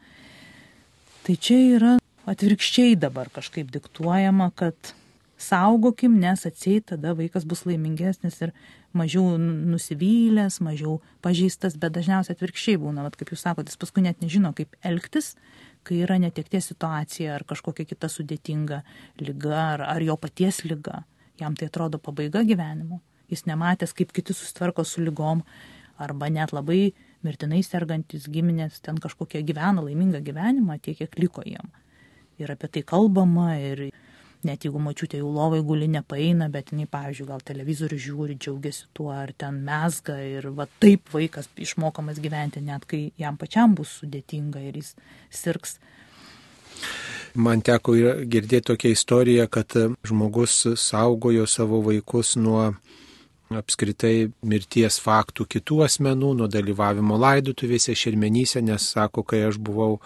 Tai 1.25 1.35
čia 1.35 1.59
yra 1.77 1.95
atvirkščiai 2.29 2.95
dabar 2.97 3.29
kažkaip 3.33 3.69
diktuojama, 3.73 4.51
kad 4.57 4.93
saugokim, 5.37 6.17
nes 6.19 6.45
atseit 6.47 6.87
tada 6.91 7.13
vaikas 7.17 7.45
bus 7.47 7.65
laimingesnis 7.67 8.39
ir 8.45 8.53
mažiau 8.95 9.35
nusivylęs, 9.39 10.61
mažiau 10.63 10.99
pažįstas, 11.25 11.75
bet 11.79 11.95
dažniausiai 11.97 12.37
atvirkščiai 12.37 12.79
būna, 12.79 13.03
vat, 13.03 13.17
kaip 13.19 13.33
jūs 13.33 13.43
sakote, 13.43 13.71
jis 13.71 13.81
paskui 13.81 14.05
net 14.05 14.23
nežino, 14.23 14.53
kaip 14.55 14.77
elgtis, 14.85 15.33
kai 15.85 15.99
yra 16.05 16.17
netekties 16.21 16.71
situacija 16.71 17.35
ar 17.35 17.43
kažkokia 17.47 17.85
kita 17.89 18.09
sudėtinga 18.09 18.81
lyga 19.21 19.57
ar, 19.75 19.85
ar 19.95 20.05
jo 20.05 20.15
paties 20.17 20.63
lyga. 20.65 21.03
Jam 21.39 21.55
tai 21.59 21.67
atrodo 21.67 21.99
pabaiga 21.99 22.45
gyvenimo. 22.47 23.01
Jis 23.27 23.43
nematęs, 23.49 23.91
kaip 23.97 24.13
kiti 24.15 24.33
susitvarko 24.33 24.85
su 24.87 25.03
lygom 25.03 25.43
arba 25.99 26.29
net 26.31 26.53
labai 26.55 26.93
mirtinai 27.25 27.61
sergantis 27.65 28.29
giminės 28.31 28.79
ten 28.85 28.99
kažkokie 29.01 29.41
gyvena 29.43 29.83
laimingą 29.83 30.21
gyvenimą 30.23 30.79
tiek, 30.79 30.97
kiek 31.01 31.19
liko 31.19 31.43
jiem. 31.45 31.71
Ir 32.39 32.51
apie 32.51 32.69
tai 32.71 32.83
kalbama 32.87 33.55
ir 33.59 33.89
net 34.47 34.65
jeigu 34.65 34.81
mačiutė 34.81 35.19
jau 35.19 35.31
lovai 35.33 35.61
guli 35.65 35.87
nepaeina, 35.91 36.47
bet 36.53 36.71
jinai, 36.73 36.87
pavyzdžiui, 36.91 37.27
gal 37.29 37.43
televizorių 37.45 37.99
žiūri, 38.05 38.37
džiaugiasi 38.39 38.87
tuo, 38.95 39.09
ar 39.13 39.33
ten 39.37 39.59
mesga 39.65 40.17
ir 40.21 40.49
va 40.55 40.67
taip 40.81 41.11
vaikas 41.13 41.49
išmokamas 41.67 42.21
gyventi, 42.23 42.63
net 42.63 42.87
kai 42.89 43.09
jam 43.19 43.39
pačiam 43.41 43.75
bus 43.77 43.99
sudėtinga 44.01 44.63
ir 44.69 44.81
jis 44.81 44.93
sirgs. 45.33 45.79
Man 47.35 47.61
teko 47.65 47.95
girdėti 48.31 48.69
tokią 48.71 48.93
istoriją, 48.95 49.49
kad 49.51 49.73
žmogus 50.07 50.61
saugojo 50.79 51.47
savo 51.51 51.81
vaikus 51.83 52.35
nuo 52.39 52.69
apskritai 53.53 54.31
mirties 54.47 54.97
faktų 55.03 55.45
kitų 55.55 55.81
asmenų, 55.85 56.31
nuo 56.39 56.47
dalyvavimo 56.51 57.17
laidutuvėse 57.19 57.95
šermenyse, 57.95 58.61
nes 58.65 58.87
sako, 58.95 59.23
kai 59.27 59.43
aš 59.49 59.59
buvau 59.61 59.99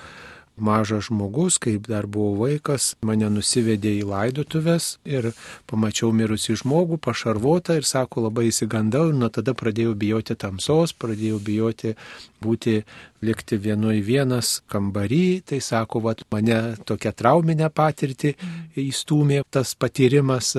mažas 0.64 1.08
žmogus, 1.08 1.58
kaip 1.62 1.88
dar 1.90 2.08
buvau 2.08 2.46
vaikas, 2.46 2.94
mane 3.06 3.30
nusivedė 3.34 3.96
į 4.00 4.08
laidotuvės 4.10 4.92
ir 5.08 5.32
pamačiau 5.70 6.12
mirusį 6.16 6.60
žmogų, 6.64 7.00
pašarvotą 7.04 7.80
ir 7.80 7.88
sako, 7.88 8.28
labai 8.28 8.50
įsigandau 8.50 9.10
ir 9.10 9.18
nuo 9.20 9.32
tada 9.34 9.56
pradėjau 9.58 9.96
bijoti 10.00 10.38
tamsos, 10.40 10.94
pradėjau 10.94 11.40
bijoti 11.44 11.96
būti 12.44 12.82
likti 13.26 13.58
vienoj 13.60 14.00
vienas 14.06 14.60
kambarį, 14.72 15.42
tai 15.50 15.60
sako, 15.64 16.02
vat, 16.06 16.24
mane 16.32 16.58
tokia 16.88 17.12
trauminė 17.16 17.70
patirtį 17.76 18.34
įstumė 18.80 19.42
tas 19.52 19.74
patyrimas, 19.80 20.54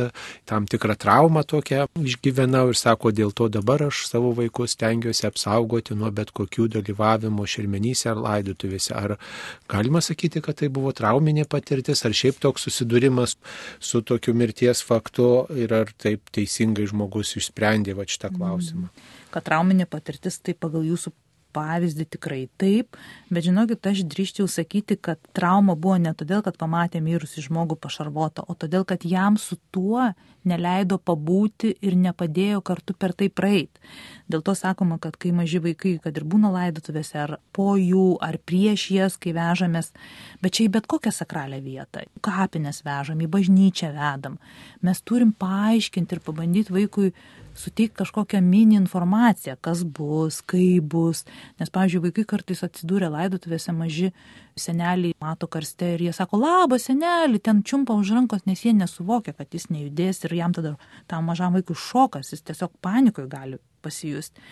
tam 0.49 0.67
tikrą 0.71 0.97
traumą 1.01 1.45
tokią 1.49 1.87
išgyvenau 2.01 2.69
ir 2.73 2.79
sako, 2.79 3.13
dėl 3.17 3.33
to 3.37 3.49
dabar 3.53 3.87
aš 3.89 4.05
savo 4.11 4.33
vaikus 4.37 4.77
tengiuosi 4.81 5.27
apsaugoti 5.29 5.97
nuo 5.99 6.11
bet 6.15 6.35
kokių 6.37 6.69
dalyvavimo 6.77 7.47
šermenyse 7.49 8.11
ar 8.13 8.21
laidotuvėse. 8.21 8.93
Ar 8.97 9.17
galima 9.71 10.03
sakyti, 10.05 10.43
kad 10.45 10.61
tai 10.61 10.69
buvo 10.69 10.93
trauminė 10.97 11.47
patirtis, 11.51 12.05
ar 12.05 12.17
šiaip 12.17 12.41
toks 12.43 12.69
susidūrimas 12.69 13.37
su 13.81 14.03
tokiu 14.05 14.35
mirties 14.37 14.85
faktu 14.85 15.31
ir 15.57 15.73
ar 15.75 15.95
taip 15.97 16.29
teisingai 16.35 16.89
žmogus 16.91 17.37
išsprendė 17.41 17.97
va 17.97 18.07
šitą 18.09 18.33
klausimą? 18.37 18.91
Kad 19.31 19.47
trauminė 19.47 19.87
patirtis, 19.87 20.41
tai 20.43 20.57
pagal 20.59 20.85
jūsų 20.89 21.13
pavyzdį 21.55 22.07
tikrai 22.17 22.43
taip, 22.61 22.99
bet 23.31 23.47
žinokit, 23.47 23.85
aš 23.87 24.05
drįščiau 24.11 24.49
sakyti, 24.51 24.97
kad 25.01 25.21
trauma 25.37 25.77
buvo 25.77 25.99
ne 26.01 26.13
todėl, 26.17 26.43
kad 26.47 26.59
pamatė 26.61 27.03
mirusį 27.05 27.47
žmogų 27.49 27.79
pašarvotą, 27.81 28.47
o 28.47 28.57
todėl, 28.59 28.87
kad 28.89 29.07
jam 29.07 29.39
su 29.41 29.59
tuo 29.75 30.11
neleido 30.49 30.97
pabūti 30.99 31.73
ir 31.85 31.97
nepadėjo 32.01 32.63
kartu 32.65 32.95
per 32.97 33.13
tai 33.17 33.29
praeit. 33.29 33.81
Dėl 34.31 34.45
to 34.47 34.55
sakoma, 34.57 34.97
kad 35.03 35.19
kai 35.21 35.33
maži 35.37 35.61
vaikai, 35.63 35.97
kad 36.03 36.17
ir 36.17 36.25
būna 36.25 36.53
laidotuvėse, 36.55 37.19
ar 37.21 37.37
po 37.57 37.75
jų, 37.77 38.15
ar 38.25 38.39
prieš 38.47 38.87
jas, 38.95 39.19
kai 39.21 39.35
vežamės, 39.37 39.93
bet 40.41 40.57
čia 40.57 40.69
į 40.69 40.73
bet 40.79 40.89
kokią 40.91 41.13
sakralią 41.15 41.61
vietą, 41.65 42.07
kapinės 42.25 42.85
vežam, 42.87 43.21
į 43.21 43.29
bažnyčią 43.33 43.93
vedam, 43.97 44.39
mes 44.87 45.03
turim 45.05 45.35
paaiškinti 45.37 46.17
ir 46.17 46.25
pabandyti 46.25 46.77
vaikui 46.77 47.13
suteikti 47.61 48.01
kažkokią 48.01 48.41
mini 48.45 48.79
informaciją, 48.79 49.57
kas 49.61 49.83
bus, 49.85 50.41
kaip 50.49 50.87
bus. 50.93 51.25
Nes, 51.61 51.71
pavyzdžiui, 51.73 52.03
vaikai 52.09 52.25
kartais 52.33 52.65
atsidūrė 52.67 53.11
laidotuvėse 53.13 53.75
maži, 53.77 54.11
seneliai 54.59 55.17
mato 55.23 55.49
karste 55.51 55.95
ir 55.95 56.07
jie 56.07 56.15
sako, 56.17 56.41
labas 56.41 56.89
seneli, 56.89 57.41
ten 57.43 57.63
čiumpa 57.67 57.97
už 57.99 58.15
rankos, 58.17 58.47
nes 58.49 58.65
jie 58.65 58.73
nesuvokia, 58.77 59.35
kad 59.37 59.53
jis 59.55 59.69
nejudės 59.73 60.25
ir 60.27 60.37
jam 60.41 60.57
tada 60.57 60.77
tam 61.11 61.29
mažam 61.31 61.57
vaikui 61.57 61.77
šokas, 61.77 62.33
jis 62.35 62.45
tiesiog 62.49 62.75
panikoje 62.83 63.31
gali 63.31 63.61
pasijusti. 63.85 64.43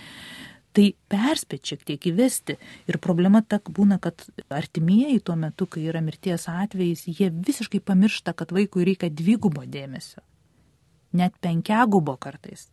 Tai 0.76 0.84
perspėti 1.10 1.72
šiek 1.72 1.84
tiek 1.88 2.08
įvesti. 2.10 2.58
Ir 2.92 2.98
problema 3.02 3.40
ta 3.42 3.58
būna, 3.58 3.96
kad 3.98 4.22
artimieji 4.52 5.22
tuo 5.24 5.34
metu, 5.40 5.66
kai 5.66 5.88
yra 5.88 6.02
mirties 6.04 6.44
atvejais, 6.52 7.06
jie 7.08 7.32
visiškai 7.34 7.80
pamiršta, 7.82 8.36
kad 8.36 8.52
vaikui 8.54 8.86
reikia 8.86 9.08
dvigubo 9.10 9.64
dėmesio. 9.66 10.20
Net 11.18 11.34
penkiagubo 11.42 12.18
kartais 12.20 12.68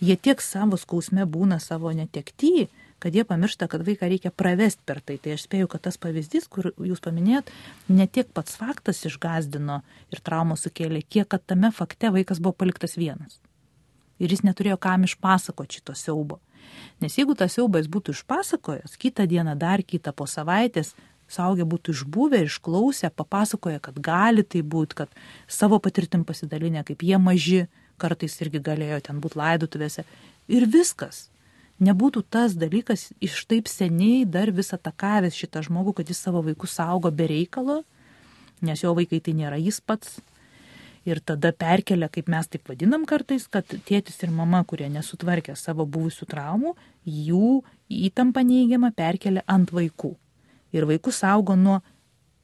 jie 0.00 0.16
tiek 0.16 0.42
savo 0.42 0.78
skausme 0.80 1.26
būna 1.26 1.60
savo 1.62 1.92
netekty, 1.92 2.68
kad 2.98 3.14
jie 3.14 3.24
pamiršta, 3.28 3.68
kad 3.68 3.82
vaiką 3.84 4.08
reikia 4.08 4.30
pravesti 4.32 4.82
per 4.86 5.02
tai. 5.04 5.18
Tai 5.20 5.34
aš 5.36 5.44
spėju, 5.44 5.68
kad 5.68 5.84
tas 5.84 5.98
pavyzdys, 6.00 6.48
kur 6.48 6.70
jūs 6.72 7.02
paminėjot, 7.04 7.50
ne 7.92 8.06
tiek 8.08 8.30
pats 8.32 8.56
faktas 8.56 9.04
išgazdino 9.04 9.82
ir 10.14 10.22
traumą 10.24 10.56
sukėlė, 10.56 11.02
kiek 11.04 11.28
kad 11.28 11.44
tame 11.44 11.68
fakte 11.74 12.12
vaikas 12.14 12.40
buvo 12.40 12.56
paliktas 12.64 12.96
vienas. 12.96 13.40
Ir 14.22 14.32
jis 14.32 14.44
neturėjo 14.46 14.78
kam 14.80 15.04
išpasakoti 15.04 15.80
šito 15.80 15.96
siaubo. 15.98 16.40
Nes 17.02 17.18
jeigu 17.18 17.34
tas 17.36 17.52
siaubas 17.58 17.90
būtų 17.92 18.14
išpasakojęs, 18.16 18.96
kitą 18.96 19.26
dieną 19.28 19.52
dar 19.60 19.82
kitą 19.84 20.14
po 20.16 20.24
savaitės, 20.30 20.94
saugę 21.28 21.66
būtų 21.68 21.92
išbuvę 21.92 22.44
išklausę, 22.46 23.10
papasakoję, 23.10 23.80
kad 23.84 23.98
gali 24.00 24.44
tai 24.44 24.62
būti, 24.62 25.02
kad 25.02 25.12
savo 25.48 25.80
patirtim 25.82 26.24
pasidalinę, 26.24 26.84
kaip 26.88 27.02
jie 27.02 27.18
maži, 27.18 27.66
kartais 28.00 28.36
irgi 28.42 28.60
galėjo 28.64 29.00
ten 29.08 29.20
būti 29.22 29.38
laidotuvėse. 29.40 30.04
Ir 30.52 30.66
viskas. 30.70 31.28
Nebūtų 31.82 32.22
tas 32.30 32.54
dalykas 32.54 33.08
iš 33.24 33.40
taip 33.50 33.66
seniai 33.66 34.22
dar 34.24 34.52
vis 34.54 34.70
atakavęs 34.76 35.34
šitą 35.34 35.64
žmogų, 35.66 35.96
kad 35.98 36.10
jis 36.10 36.20
savo 36.22 36.44
vaikus 36.46 36.76
saugo 36.78 37.10
be 37.10 37.26
reikalo, 37.26 37.80
nes 38.62 38.84
jo 38.84 38.94
vaikai 38.94 39.18
tai 39.24 39.34
nėra 39.34 39.58
jis 39.58 39.80
pats. 39.82 40.20
Ir 41.04 41.18
tada 41.20 41.50
perkelia, 41.52 42.08
kaip 42.08 42.30
mes 42.32 42.46
taip 42.48 42.70
vadinam 42.70 43.02
kartais, 43.04 43.44
kad 43.50 43.66
tėtis 43.66 44.22
ir 44.24 44.30
mama, 44.32 44.62
kurie 44.64 44.86
nesutvarkė 44.88 45.56
savo 45.58 45.84
buvusių 45.84 46.28
traumų, 46.30 46.72
jų 47.04 47.58
įtampą 47.92 48.44
neigiamą 48.46 48.94
perkelia 48.96 49.42
ant 49.44 49.74
vaikų. 49.74 50.14
Ir 50.72 50.86
vaikus 50.88 51.20
saugo 51.20 51.58
nuo 51.58 51.82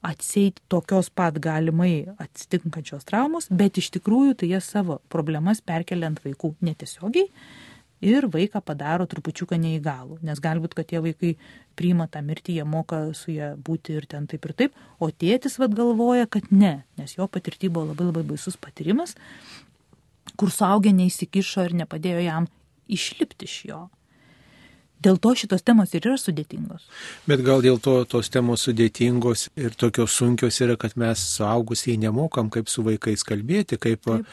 atseit 0.02 0.60
tokios 0.72 1.10
pat 1.12 1.36
galimai 1.42 2.08
atsitinkančios 2.18 3.04
traumos, 3.08 3.48
bet 3.50 3.80
iš 3.80 3.90
tikrųjų 3.96 4.36
tai 4.40 4.52
jie 4.54 4.60
savo 4.64 5.00
problemas 5.12 5.60
perkelia 5.60 6.08
ant 6.08 6.22
vaikų 6.24 6.54
netiesiogiai 6.64 7.28
ir 8.00 8.26
vaiką 8.32 8.62
padaro 8.64 9.04
trupučiuką 9.08 9.58
neįgalų, 9.60 10.20
nes 10.24 10.40
galbūt, 10.40 10.74
kad 10.78 10.88
tie 10.88 11.02
vaikai 11.04 11.34
priima 11.76 12.06
tą 12.08 12.22
mirtį, 12.24 12.56
jie 12.60 12.64
moka 12.64 13.02
su 13.16 13.34
ją 13.34 13.52
būti 13.60 13.98
ir 13.98 14.08
ten 14.08 14.26
taip 14.30 14.48
ir 14.48 14.56
taip, 14.56 14.80
o 14.98 15.10
tėtis 15.12 15.58
vad 15.60 15.76
galvoja, 15.76 16.26
kad 16.26 16.48
ne, 16.50 16.80
nes 16.96 17.16
jo 17.18 17.28
patirty 17.28 17.68
buvo 17.68 17.92
labai 17.92 18.08
labai 18.08 18.24
baisus 18.32 18.56
patyrimas, 18.60 19.14
kur 20.40 20.52
suaugę 20.52 20.92
neįsikišo 20.96 21.68
ir 21.68 21.76
nepadėjo 21.82 22.24
jam 22.24 22.48
išlipti 22.88 23.48
iš 23.48 23.56
jo. 23.68 23.82
Dėl 25.00 25.16
to 25.16 25.30
šitos 25.32 25.62
temos 25.64 25.94
ir 25.96 26.04
yra 26.04 26.18
sudėtingos. 26.20 26.84
Bet 27.24 27.40
gal 27.44 27.62
dėl 27.64 27.78
to 27.80 27.94
tos 28.04 28.28
temos 28.28 28.66
sudėtingos 28.66 29.46
ir 29.56 29.72
tokios 29.80 30.12
sunkios 30.12 30.60
yra, 30.60 30.76
kad 30.76 30.92
mes 31.00 31.22
suaugusiai 31.38 31.96
nemokam, 32.02 32.50
kaip 32.52 32.68
su 32.68 32.84
vaikais 32.84 33.24
kalbėti, 33.24 33.78
kaip 33.80 34.04
Taip. 34.04 34.26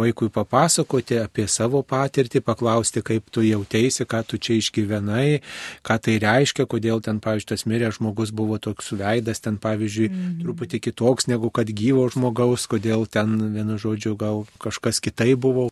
vaikui 0.00 0.28
papasakoti 0.34 1.16
apie 1.22 1.46
savo 1.48 1.80
patirtį, 1.80 2.42
paklausti, 2.44 3.00
kaip 3.00 3.32
tu 3.32 3.44
jautėsi, 3.46 4.04
ką 4.04 4.20
tu 4.28 4.36
čia 4.36 4.58
išgyvenai, 4.60 5.40
ką 5.88 5.96
tai 6.04 6.18
reiškia, 6.20 6.68
kodėl 6.68 7.00
ten, 7.00 7.22
pavyzdžiui, 7.24 7.50
tas 7.54 7.64
miręs 7.64 7.96
žmogus 7.96 8.34
buvo 8.36 8.60
toks 8.60 8.92
suveidas, 8.92 9.40
ten, 9.40 9.56
pavyzdžiui, 9.56 10.10
mm 10.10 10.20
-hmm. 10.20 10.44
truputį 10.44 10.82
kitoks 10.90 11.32
negu 11.32 11.48
kad 11.48 11.72
gyvo 11.72 12.04
žmogaus, 12.12 12.68
kodėl 12.68 13.08
ten, 13.08 13.54
vienu 13.56 13.80
žodžiu, 13.80 14.16
gal 14.20 14.44
kažkas 14.60 15.00
kitai 15.00 15.32
buvo, 15.34 15.70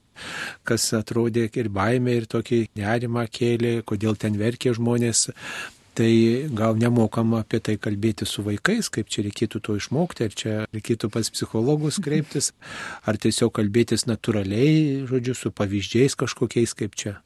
kas 0.65 0.89
atrodė 0.97 1.49
ir 1.53 1.69
baimė, 1.69 2.17
ir 2.23 2.27
tokį 2.27 2.61
nerimą 2.79 3.27
kėlė, 3.29 3.83
kodėl 3.83 4.17
ten 4.17 4.38
verkė 4.41 4.75
žmonės. 4.79 5.29
Tai 5.99 6.13
gal 6.55 6.77
nemokam 6.79 7.33
apie 7.35 7.59
tai 7.59 7.75
kalbėti 7.75 8.23
su 8.29 8.45
vaikais, 8.47 8.87
kaip 8.95 9.09
čia 9.11 9.25
reikėtų 9.27 9.61
to 9.67 9.75
išmokti, 9.81 10.29
ar 10.29 10.37
čia 10.41 10.53
reikėtų 10.71 11.11
pas 11.11 11.27
psichologus 11.35 11.99
kreiptis, 11.99 12.53
ar 13.03 13.19
tiesiog 13.19 13.51
kalbėtis 13.59 14.07
natūraliai, 14.07 15.09
žodžiu, 15.11 15.35
su 15.35 15.51
pavyzdžiais 15.51 16.15
kažkokiais 16.21 16.77
kaip 16.79 16.95
čia. 16.95 17.17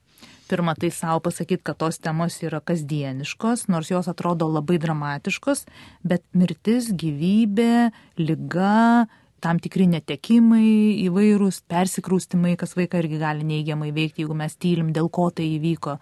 Pirma, 0.49 0.73
tai 0.77 0.89
savo 0.93 1.21
pasakyti, 1.25 1.63
kad 1.65 1.79
tos 1.81 2.01
temos 2.01 2.35
yra 2.45 2.59
kasdieniškos, 2.65 3.69
nors 3.73 3.93
jos 3.93 4.09
atrodo 4.11 4.49
labai 4.53 4.77
dramatiškos, 4.83 5.67
bet 6.05 6.25
mirtis, 6.37 6.91
gyvybė, 6.93 7.93
lyga, 8.21 9.07
tam 9.43 9.59
tikri 9.63 9.89
netekimai 9.91 11.03
įvairūs, 11.09 11.63
persikrūstimai, 11.71 12.55
kas 12.61 12.77
vaiką 12.79 13.01
irgi 13.03 13.19
gali 13.21 13.47
neigiamai 13.47 13.91
veikti, 13.95 14.23
jeigu 14.23 14.37
mes 14.39 14.55
tylim, 14.55 14.93
dėl 14.95 15.11
ko 15.13 15.29
tai 15.35 15.49
įvyko. 15.57 15.97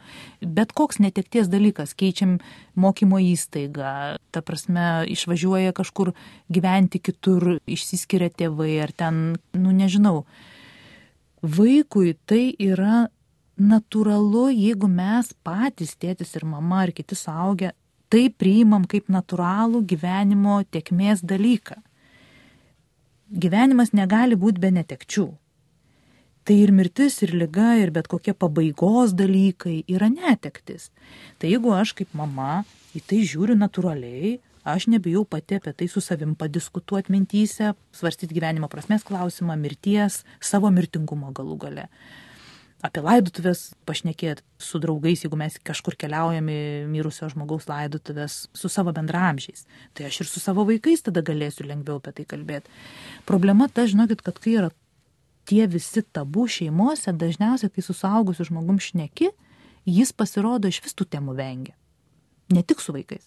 Bet 0.44 0.74
koks 0.76 1.00
netekties 1.00 1.48
dalykas, 1.52 1.94
keičiam 1.98 2.36
mokymo 2.80 3.20
įstaigą, 3.24 3.94
ta 4.34 4.44
prasme, 4.44 4.86
išvažiuoja 5.14 5.72
kažkur 5.76 6.12
gyventi 6.52 7.00
kitur, 7.00 7.56
išsiskiria 7.64 8.30
tėvai 8.30 8.76
ar 8.84 8.92
ten, 8.92 9.22
nu 9.56 9.74
nežinau. 9.74 10.24
Vaikui 11.40 12.18
tai 12.28 12.50
yra 12.60 13.08
natūralu, 13.60 14.50
jeigu 14.52 14.88
mes 14.88 15.32
patys, 15.44 15.96
tėtis 15.96 16.36
ir 16.36 16.44
mama 16.48 16.84
ar 16.84 16.92
kiti 16.96 17.16
suaugę, 17.16 17.72
tai 18.12 18.28
priimam 18.28 18.84
kaip 18.90 19.08
natūralų 19.12 19.86
gyvenimo 19.88 20.60
tiekmės 20.72 21.22
dalyką 21.24 21.80
gyvenimas 23.30 23.94
negali 23.94 24.36
būti 24.36 24.60
be 24.62 24.70
netekčių. 24.74 25.26
Tai 26.44 26.56
ir 26.56 26.72
mirtis, 26.72 27.20
ir 27.22 27.34
lyga, 27.36 27.74
ir 27.78 27.92
bet 27.94 28.08
kokie 28.10 28.32
pabaigos 28.34 29.12
dalykai 29.14 29.82
yra 29.92 30.08
netektis. 30.10 30.88
Tai 31.38 31.50
jeigu 31.52 31.74
aš 31.76 31.92
kaip 31.98 32.14
mama 32.16 32.64
į 32.96 33.02
tai 33.06 33.20
žiūriu 33.28 33.54
natūraliai, 33.60 34.38
aš 34.64 34.88
nebijau 34.90 35.26
pati 35.28 35.60
apie 35.60 35.74
tai 35.76 35.88
su 35.88 36.00
savim 36.02 36.32
padiskutuoti 36.34 37.12
mintyse, 37.12 37.74
svarstyti 37.94 38.34
gyvenimo 38.34 38.70
prasmės 38.72 39.04
klausimą, 39.06 39.54
mirties, 39.60 40.24
savo 40.40 40.72
mirtingumo 40.74 41.30
galų 41.36 41.60
gale 41.66 41.86
apie 42.84 43.02
laidotuvės 43.04 43.70
pašnekėt 43.88 44.42
su 44.60 44.80
draugais, 44.80 45.24
jeigu 45.24 45.36
mes 45.38 45.56
kažkur 45.64 45.96
keliaujam 46.00 46.48
į 46.48 46.60
mirusio 46.90 47.28
žmogaus 47.32 47.68
laidotuvės 47.68 48.46
su 48.56 48.70
savo 48.72 48.94
bendramžiais. 48.96 49.66
Tai 49.94 50.08
aš 50.08 50.22
ir 50.22 50.30
su 50.30 50.40
savo 50.40 50.64
vaikais 50.68 51.04
tada 51.04 51.22
galėsiu 51.24 51.68
lengviau 51.68 52.00
apie 52.00 52.14
tai 52.16 52.28
kalbėti. 52.30 52.72
Problema 53.28 53.68
ta, 53.68 53.84
žinokit, 53.90 54.24
kad 54.24 54.40
kai 54.40 54.56
yra 54.62 54.70
tie 55.50 55.66
visi 55.70 56.02
tabų 56.02 56.46
šeimose, 56.48 57.12
dažniausiai, 57.12 57.72
kai 57.74 57.84
su 57.84 57.96
suaugusiu 57.96 58.48
žmogum 58.48 58.80
šneki, 58.80 59.32
jis 59.88 60.14
pasirodo 60.16 60.70
iš 60.70 60.80
vis 60.84 60.96
tų 60.96 61.08
temų 61.16 61.36
vengia. 61.36 61.76
Ne 62.54 62.64
tik 62.66 62.80
su 62.82 62.94
vaikais. 62.96 63.26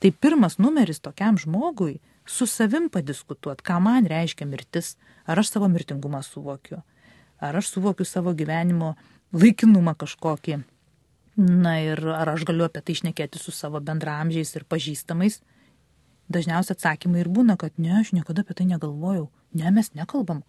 Tai 0.00 0.12
pirmas 0.16 0.56
numeris 0.62 1.02
tokiam 1.02 1.36
žmogui 1.38 1.98
su 2.24 2.46
savim 2.46 2.88
padiskutuoti, 2.92 3.64
ką 3.66 3.80
man 3.82 4.06
reiškia 4.08 4.46
mirtis, 4.48 4.94
ar 5.26 5.40
aš 5.42 5.52
savo 5.56 5.68
mirtingumą 5.68 6.22
suvokiu, 6.24 6.80
ar 7.40 7.56
aš 7.56 7.72
suvokiu 7.74 8.04
savo 8.04 8.34
gyvenimo 8.36 8.94
laikinumą 9.32 9.94
kažkokį. 9.98 10.60
Na 11.40 11.78
ir 11.80 12.02
ar 12.12 12.34
aš 12.34 12.44
galiu 12.48 12.66
apie 12.66 12.82
tai 12.84 12.96
išnekėti 12.96 13.40
su 13.40 13.54
savo 13.54 13.80
bendramžiais 13.80 14.52
ir 14.58 14.66
pažįstamais. 14.68 15.40
Dažniausiai 16.30 16.76
atsakymai 16.76 17.22
ir 17.24 17.30
būna, 17.32 17.56
kad 17.58 17.74
ne, 17.78 17.94
aš 18.02 18.12
niekada 18.14 18.44
apie 18.44 18.58
tai 18.58 18.66
negalvojau. 18.68 19.30
Ne, 19.56 19.70
mes 19.74 19.90
nekalbam. 19.98 20.44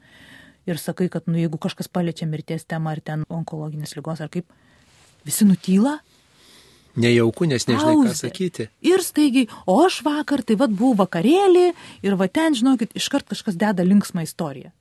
Ir 0.70 0.78
sakai, 0.78 1.08
kad 1.10 1.26
nu, 1.30 1.40
jeigu 1.40 1.58
kažkas 1.62 1.90
paliečia 1.90 2.28
mirties 2.30 2.68
temą 2.70 2.92
ar 2.94 3.02
ten 3.02 3.24
onkologinės 3.30 3.96
lygos 3.98 4.22
ar 4.22 4.30
kaip, 4.34 4.52
visi 5.26 5.48
nutyla. 5.48 5.96
Nejauku, 7.02 7.48
nes 7.48 7.66
nežinai, 7.70 7.96
ką 8.04 8.14
sakyti. 8.20 8.68
Ir 8.86 9.02
staigiai, 9.02 9.48
o 9.66 9.80
aš 9.86 10.02
vakar, 10.06 10.44
tai 10.44 10.60
vad 10.60 10.76
buvau 10.76 11.00
vakarėlį 11.06 11.72
ir 12.04 12.20
va 12.20 12.28
ten, 12.28 12.58
žinokit, 12.58 12.94
iškart 13.00 13.32
kažkas 13.32 13.58
deda 13.58 13.86
linksmą 13.88 14.28
istoriją 14.28 14.74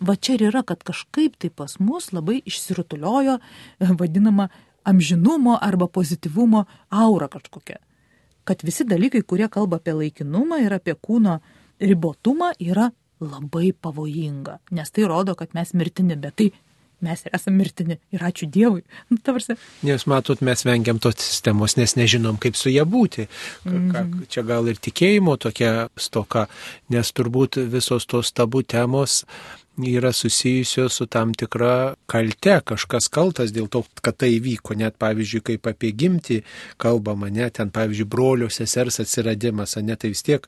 va 0.00 0.16
čia 0.16 0.36
ir 0.36 0.48
yra, 0.50 0.62
kad 0.62 0.82
kažkaip 0.86 1.36
tai 1.38 1.50
pas 1.50 1.78
mus 1.78 2.12
labai 2.12 2.40
išsirutuliojo 2.46 3.38
vadinama 3.80 4.48
amžinumo 4.84 5.58
arba 5.60 5.86
pozityvumo 5.86 6.64
aura 6.90 7.28
kažkokia. 7.28 7.76
Kad 8.44 8.64
visi 8.64 8.84
dalykai, 8.84 9.22
kurie 9.22 9.48
kalba 9.48 9.76
apie 9.76 9.92
laikinumą 9.94 10.62
ir 10.64 10.72
apie 10.74 10.94
kūno 10.96 11.38
ribotumą, 11.80 12.54
yra 12.58 12.90
labai 13.20 13.72
pavojinga, 13.72 14.58
nes 14.72 14.90
tai 14.90 15.04
rodo, 15.08 15.34
kad 15.36 15.52
mes 15.54 15.74
mirtini, 15.76 16.16
bet 16.16 16.36
tai 16.40 16.48
mes 17.04 17.22
esame 17.32 17.60
mirtini 17.60 17.96
ir 18.12 18.24
ačiū 18.24 18.48
Dievui. 18.48 18.82
Nu, 19.10 19.18
tavarsi. 19.24 19.56
Nes 19.86 20.06
matot, 20.08 20.40
mes 20.44 20.64
vengiam 20.64 21.00
tos 21.00 21.16
sistemos, 21.20 21.76
nes 21.76 21.96
nežinom, 21.96 22.38
kaip 22.40 22.56
su 22.56 22.72
ją 22.72 22.84
būti. 22.84 23.26
Mm 23.64 23.90
-hmm. 23.90 24.26
Čia 24.28 24.42
gal 24.42 24.68
ir 24.68 24.76
tikėjimo 24.76 25.36
tokia 25.36 25.88
stoka, 25.96 26.46
nes 26.88 27.12
turbūt 27.12 27.60
visos 27.70 28.06
tos 28.06 28.32
tabų 28.32 28.62
temos 28.66 29.24
yra 29.86 30.12
susijusios 30.12 30.92
su 30.92 31.06
tam 31.06 31.34
tikra 31.34 31.94
kalte, 32.10 32.58
kažkas 32.66 33.08
kaltas 33.12 33.52
dėl 33.54 33.68
to, 33.72 33.82
kad 34.02 34.18
tai 34.20 34.32
įvyko, 34.36 34.76
net 34.78 34.98
pavyzdžiui, 35.00 35.42
kaip 35.52 35.70
apie 35.70 35.92
gimti 35.96 36.40
kalbama, 36.80 37.30
net 37.30 37.58
ten 37.58 37.70
pavyzdžiui, 37.74 38.08
brolio 38.10 38.50
sesers 38.50 39.00
atsiradimas, 39.02 39.76
ne 39.82 39.96
tai 39.96 40.12
vis 40.12 40.24
tiek, 40.26 40.46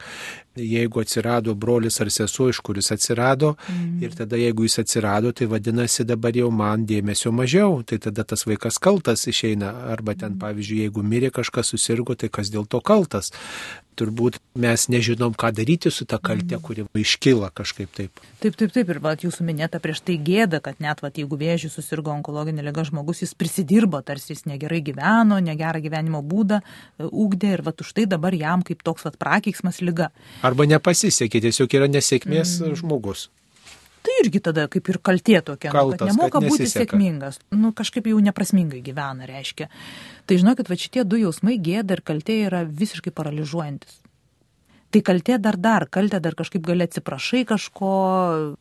jeigu 0.56 1.00
atsirado 1.00 1.54
brolis 1.54 2.00
ar 2.04 2.10
sesuo, 2.12 2.50
iš 2.52 2.60
kuris 2.64 2.92
atsirado, 2.92 3.54
mm. 3.68 4.02
ir 4.04 4.16
tada 4.18 4.40
jeigu 4.40 4.66
jis 4.68 4.82
atsirado, 4.84 5.32
tai 5.32 5.48
vadinasi 5.50 6.04
dabar 6.08 6.36
jau 6.36 6.50
man 6.52 6.86
dėmesio 6.88 7.32
mažiau, 7.32 7.80
tai 7.86 7.98
tada 8.02 8.24
tas 8.28 8.44
vaikas 8.48 8.80
kaltas 8.82 9.26
išeina, 9.30 9.72
arba 9.92 10.14
ten 10.14 10.34
mhm. 10.34 10.40
pavyzdžiui, 10.42 10.82
jeigu 10.86 11.02
mirė 11.06 11.32
kažkas 11.34 11.72
susirgo, 11.72 12.16
tai 12.18 12.28
kas 12.32 12.52
dėl 12.52 12.66
to 12.68 12.80
kaltas 12.84 13.32
turbūt 13.98 14.38
mes 14.58 14.84
nežinom, 14.92 15.34
ką 15.38 15.50
daryti 15.56 15.90
su 15.92 16.06
ta 16.08 16.18
kalte, 16.22 16.56
mhm. 16.56 16.62
kuri 16.64 16.84
iškyla 17.02 17.50
kažkaip 17.56 17.92
taip. 17.96 18.22
Taip, 18.42 18.56
taip, 18.58 18.72
taip. 18.74 18.92
Ir 18.92 19.00
vat, 19.04 19.24
jūsų 19.24 19.46
minėta 19.46 19.80
prieš 19.82 20.02
tai 20.06 20.16
gėda, 20.22 20.62
kad 20.64 20.80
net 20.82 21.02
vat, 21.04 21.18
jeigu 21.20 21.38
vėžių 21.38 21.70
susirgo 21.72 22.12
onkologinė 22.14 22.64
lyga 22.66 22.84
žmogus, 22.88 23.22
jis 23.24 23.34
prisidirbo, 23.38 24.02
tarsi 24.06 24.34
jis 24.34 24.46
negerai 24.50 24.82
gyveno, 24.84 25.38
negerą 25.44 25.82
gyvenimo 25.84 26.22
būdą 26.26 26.62
ūkdė 27.02 27.52
e, 27.52 27.58
ir 27.58 27.66
vat, 27.66 27.84
už 27.84 27.94
tai 27.96 28.08
dabar 28.10 28.34
jam 28.36 28.64
kaip 28.66 28.82
toks 28.86 29.06
vat, 29.08 29.20
prakeiksmas 29.20 29.82
lyga. 29.84 30.10
Arba 30.46 30.66
nepasisekė, 30.70 31.44
tiesiog 31.46 31.78
yra 31.78 31.90
nesėkmės 31.92 32.58
mm. 32.62 32.82
žmogus. 32.82 33.28
Tai 34.02 34.14
irgi 34.24 34.40
tada 34.42 34.66
kaip 34.70 34.88
ir 34.90 34.98
kaltė 34.98 35.38
tokia, 35.46 35.70
Kaltas, 35.70 35.94
nu, 35.94 35.98
kad 36.00 36.10
nemoka 36.10 36.40
kad 36.40 36.48
būti 36.50 36.66
sėkmingas, 36.70 37.38
nu, 37.54 37.70
kažkaip 37.76 38.08
jau 38.10 38.18
neprasmingai 38.22 38.82
gyvena, 38.82 39.28
reiškia. 39.30 39.68
Tai 40.26 40.38
žinokit, 40.42 40.70
va 40.72 40.78
šitie 40.78 41.04
du 41.06 41.20
jausmai 41.22 41.58
gėda 41.62 41.98
ir 41.98 42.02
kaltė 42.06 42.40
yra 42.48 42.64
visiškai 42.66 43.14
paralyžiuojantis. 43.14 44.01
Tai 44.92 45.00
kaltė 45.00 45.38
dar 45.40 45.56
dar, 45.56 45.86
kaltė 45.88 46.18
dar 46.20 46.34
kažkaip 46.36 46.60
gali 46.66 46.84
atsiprašai 46.84 47.46
kažko, 47.48 47.92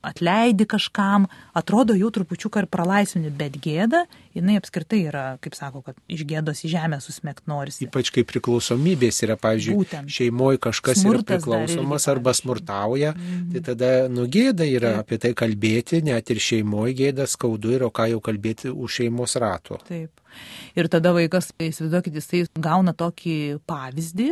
atleidi 0.07 0.63
kažkam, 0.69 1.25
atrodo 1.57 1.95
jau 1.97 2.07
trupučiuką 2.15 2.61
ir 2.63 2.67
pralaisvini, 2.71 3.31
bet 3.35 3.57
gėda, 3.59 4.05
jinai 4.37 4.55
apskritai 4.61 5.01
yra, 5.09 5.23
kaip 5.43 5.57
sako, 5.57 5.81
kad 5.83 5.97
iš 6.07 6.23
gėdos 6.29 6.63
į 6.63 6.71
žemę 6.71 7.01
susmėgt 7.03 7.49
norisi. 7.51 7.83
Ypač 7.89 8.13
kai 8.15 8.23
priklausomybės 8.29 9.19
yra, 9.27 9.35
pavyzdžiui, 9.41 9.75
Būtent. 9.81 10.13
šeimoje 10.15 10.61
kažkas 10.63 11.01
Smurtas 11.01 11.41
yra 11.41 11.41
priklausomas 11.41 12.07
arba 12.13 12.33
smurtauja, 12.37 13.11
mhm. 13.17 13.41
tai 13.51 13.63
tada 13.67 13.89
nugėda 14.11 14.67
yra 14.69 14.93
Taip. 14.95 15.03
apie 15.03 15.19
tai 15.25 15.33
kalbėti, 15.41 15.99
net 16.07 16.31
ir 16.31 16.39
šeimoje 16.39 16.95
gėda 17.01 17.25
skaudu 17.27 17.75
ir 17.75 17.83
o 17.83 17.91
ką 17.91 18.07
jau 18.13 18.21
kalbėti 18.23 18.71
už 18.71 19.01
šeimos 19.01 19.35
rato. 19.41 19.81
Taip. 19.89 20.15
Ir 20.79 20.87
tada 20.87 21.11
vaikas, 21.11 21.51
įsivaizduokit, 21.59 22.15
jisai 22.21 22.45
gauna 22.55 22.95
tokį 22.95 23.35
pavyzdį, 23.67 24.29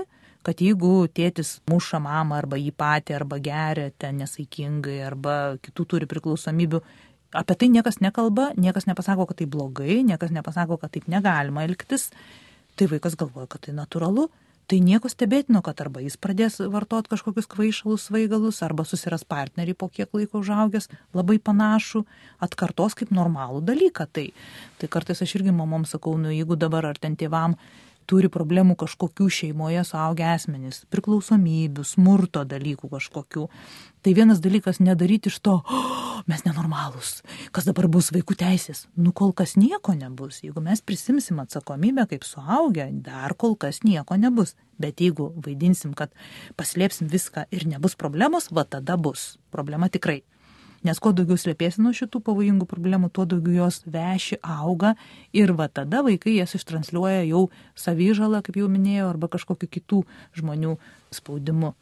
kad 0.50 0.64
jeigu 0.66 1.06
tėtis 1.14 1.60
muša 1.70 2.02
mamą 2.02 2.40
arba 2.42 2.58
jį 2.58 2.74
patį, 2.74 3.20
arba 3.20 3.38
geria 3.44 3.92
ten 4.02 4.18
nesaikingai, 4.24 4.98
arba 5.06 5.36
kitų 5.62 5.86
turi 5.94 6.10
priklausomybių, 6.10 6.82
apie 7.38 7.56
tai 7.56 7.70
niekas 7.70 8.02
nekalba, 8.02 8.50
niekas 8.58 8.90
nepasako, 8.90 9.30
kad 9.30 9.42
tai 9.42 9.50
blogai, 9.50 10.02
niekas 10.08 10.34
nepasako, 10.34 10.80
kad 10.82 10.96
taip 10.96 11.10
negalima 11.12 11.68
elgtis, 11.68 12.10
tai 12.80 12.90
vaikas 12.90 13.18
galvoja, 13.20 13.50
kad 13.52 13.68
tai 13.68 13.78
natūralu. 13.78 14.30
Tai 14.70 14.78
nieko 14.86 15.10
stebėtino, 15.10 15.64
kad 15.66 15.80
arba 15.82 16.02
jis 16.04 16.14
pradės 16.22 16.60
vartoti 16.62 17.10
kažkokius 17.10 17.48
kvaišalus 17.50 18.04
svaigalus, 18.06 18.60
arba 18.62 18.84
susiras 18.86 19.24
partnerį 19.26 19.74
po 19.74 19.88
kiek 19.90 20.14
laiko 20.14 20.44
užaugęs, 20.44 20.86
labai 21.18 21.40
panašų, 21.42 22.04
atkartos 22.46 22.94
kaip 23.00 23.10
normalų 23.10 23.64
dalyką. 23.66 24.06
Tai, 24.14 24.28
tai 24.78 24.90
kartais 24.94 25.26
aš 25.26 25.34
irgi 25.40 25.56
mamom 25.58 25.88
sakau, 25.90 26.14
nu 26.22 26.30
jeigu 26.30 26.54
dabar 26.54 26.86
ar 26.92 27.02
ten 27.02 27.18
tėvam 27.18 27.58
turi 28.10 28.30
problemų 28.34 28.76
kažkokių 28.80 29.28
šeimoje 29.30 29.84
suaugę 29.86 30.26
asmenys, 30.34 30.82
priklausomybių, 30.93 31.86
smurto 31.86 32.43
dalykų 32.48 32.89
kažkokių. 32.95 33.45
Tai 34.04 34.13
vienas 34.15 34.41
dalykas 34.41 34.80
nedaryti 34.82 35.30
iš 35.30 35.38
to, 35.43 35.58
oh, 35.60 36.24
mes 36.30 36.45
nenormalūs, 36.45 37.19
kas 37.56 37.67
dabar 37.67 37.89
bus 37.91 38.10
vaikų 38.15 38.38
teisės. 38.39 38.86
Nu 38.98 39.13
kol 39.15 39.34
kas 39.36 39.58
nieko 39.60 39.93
nebus. 39.98 40.41
Jeigu 40.45 40.63
mes 40.63 40.82
prisimsim 40.82 41.41
atsakomybę 41.43 42.08
kaip 42.10 42.26
suaugę, 42.28 42.89
dar 43.06 43.36
kol 43.38 43.58
kas 43.60 43.84
nieko 43.86 44.17
nebus. 44.19 44.56
Bet 44.80 45.04
jeigu 45.04 45.34
vaidinsim, 45.36 45.93
kad 45.93 46.15
paslėpsim 46.60 47.12
viską 47.12 47.50
ir 47.52 47.67
nebus 47.67 48.00
problemos, 48.00 48.50
va 48.56 48.63
tada 48.63 48.95
bus. 48.98 49.36
Problema 49.52 49.91
tikrai. 49.91 50.22
Nes 50.88 51.00
kuo 51.04 51.12
daugiau 51.12 51.36
slėpėsi 51.36 51.82
nuo 51.84 51.92
šitų 51.96 52.22
pavojingų 52.24 52.65
problemų, 52.70 53.10
tuo 53.12 53.26
daugiau 53.28 53.65
jos 53.65 53.82
veši, 53.84 54.38
auga 54.39 54.94
ir 55.36 55.52
va 55.58 55.68
tada 55.68 56.00
vaikai 56.06 56.38
jas 56.38 56.56
ištransliuoja 56.56 57.26
jau 57.28 57.50
savyžalą, 57.76 58.39
kaip 58.46 58.62
jau 58.62 58.70
minėjau, 58.72 59.10
arba 59.12 59.28
kažkokiu 59.34 59.68
kitų 59.68 60.04
žmonių 60.39 60.78
spaudimu. 61.15 61.74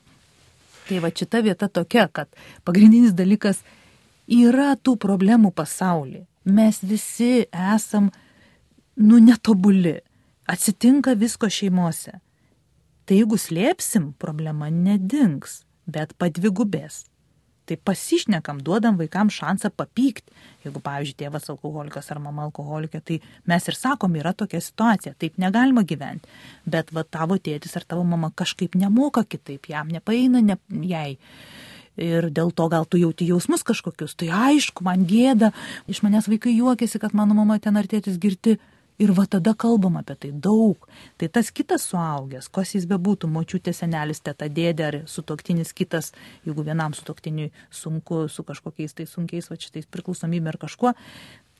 Tai 0.87 1.01
va 1.03 1.11
šita 1.13 1.43
vieta 1.45 1.69
tokia, 1.69 2.07
kad 2.09 2.31
pagrindinis 2.65 3.13
dalykas 3.13 3.59
yra 4.25 4.73
tų 4.81 4.95
problemų 5.03 5.51
pasaulyje. 5.53 6.23
Mes 6.47 6.79
visi 6.81 7.45
esam, 7.51 8.09
nu, 8.95 9.19
netobuli. 9.19 9.99
Atsitinka 10.47 11.11
visko 11.19 11.49
šeimose. 11.51 12.15
Tai 13.05 13.17
jeigu 13.19 13.37
slėpsim, 13.39 14.13
problema 14.19 14.71
nedings, 14.71 15.61
bet 15.85 16.15
padvigubės 16.15 17.03
tai 17.67 17.77
pasišnekam, 17.89 18.61
duodam 18.63 18.97
vaikams 18.99 19.35
šansą 19.37 19.71
papykti. 19.75 20.33
Jeigu, 20.65 20.81
pavyzdžiui, 20.83 21.17
tėvas 21.21 21.49
alkoholikas 21.51 22.11
ar 22.13 22.21
mama 22.23 22.45
alkoholikė, 22.47 23.01
tai 23.03 23.19
mes 23.49 23.67
ir 23.67 23.77
sakom, 23.77 24.15
yra 24.19 24.33
tokia 24.37 24.61
situacija, 24.63 25.15
taip 25.19 25.39
negalima 25.41 25.83
gyventi. 25.87 26.29
Bet 26.65 26.93
va 26.95 27.03
tavo 27.03 27.37
tėtis 27.39 27.75
ar 27.79 27.87
tavo 27.87 28.05
mama 28.07 28.31
kažkaip 28.35 28.77
nemoka 28.79 29.25
kitaip, 29.27 29.69
jam 29.71 29.91
nepaeina 29.91 30.43
ne, 30.43 30.57
jai. 30.87 31.17
Ir 31.97 32.29
dėl 32.29 32.51
to 32.53 32.67
gal 32.69 32.85
tu 32.85 32.99
jauti 33.01 33.25
jausmus 33.25 33.63
kažkokius, 33.65 34.13
tai 34.19 34.29
aišku, 34.29 34.85
man 34.85 35.07
gėda, 35.09 35.49
iš 35.89 36.03
manęs 36.05 36.27
vaikai 36.29 36.53
juokiasi, 36.53 37.01
kad 37.01 37.15
mano 37.17 37.33
mama 37.37 37.57
ten 37.59 37.79
ar 37.79 37.89
tėtis 37.89 38.19
girti 38.21 38.59
Ir 38.97 39.11
va 39.13 39.27
tada 39.29 39.53
kalbam 39.53 39.99
apie 39.99 40.15
tai 40.17 40.31
daug. 40.33 40.87
Tai 41.21 41.27
tas 41.29 41.51
kitas 41.53 41.83
suaugęs, 41.85 42.47
kas 42.49 42.73
jis 42.73 42.87
bebūtų, 42.89 43.29
močiutė, 43.29 43.73
senelis, 43.77 44.23
teta, 44.25 44.47
dėdė 44.49 44.87
ar 44.87 44.97
sutoktinis 45.05 45.73
kitas, 45.77 46.15
jeigu 46.47 46.65
vienam 46.65 46.95
sutoktiniui 46.97 47.51
sunku 47.69 48.23
su 48.33 48.45
kažkokiais 48.47 48.97
tai 48.97 49.05
sunkiais, 49.05 49.51
va 49.51 49.59
šitais 49.61 49.85
priklausomybė 49.93 50.49
ar 50.49 50.57
kažkuo, 50.65 50.95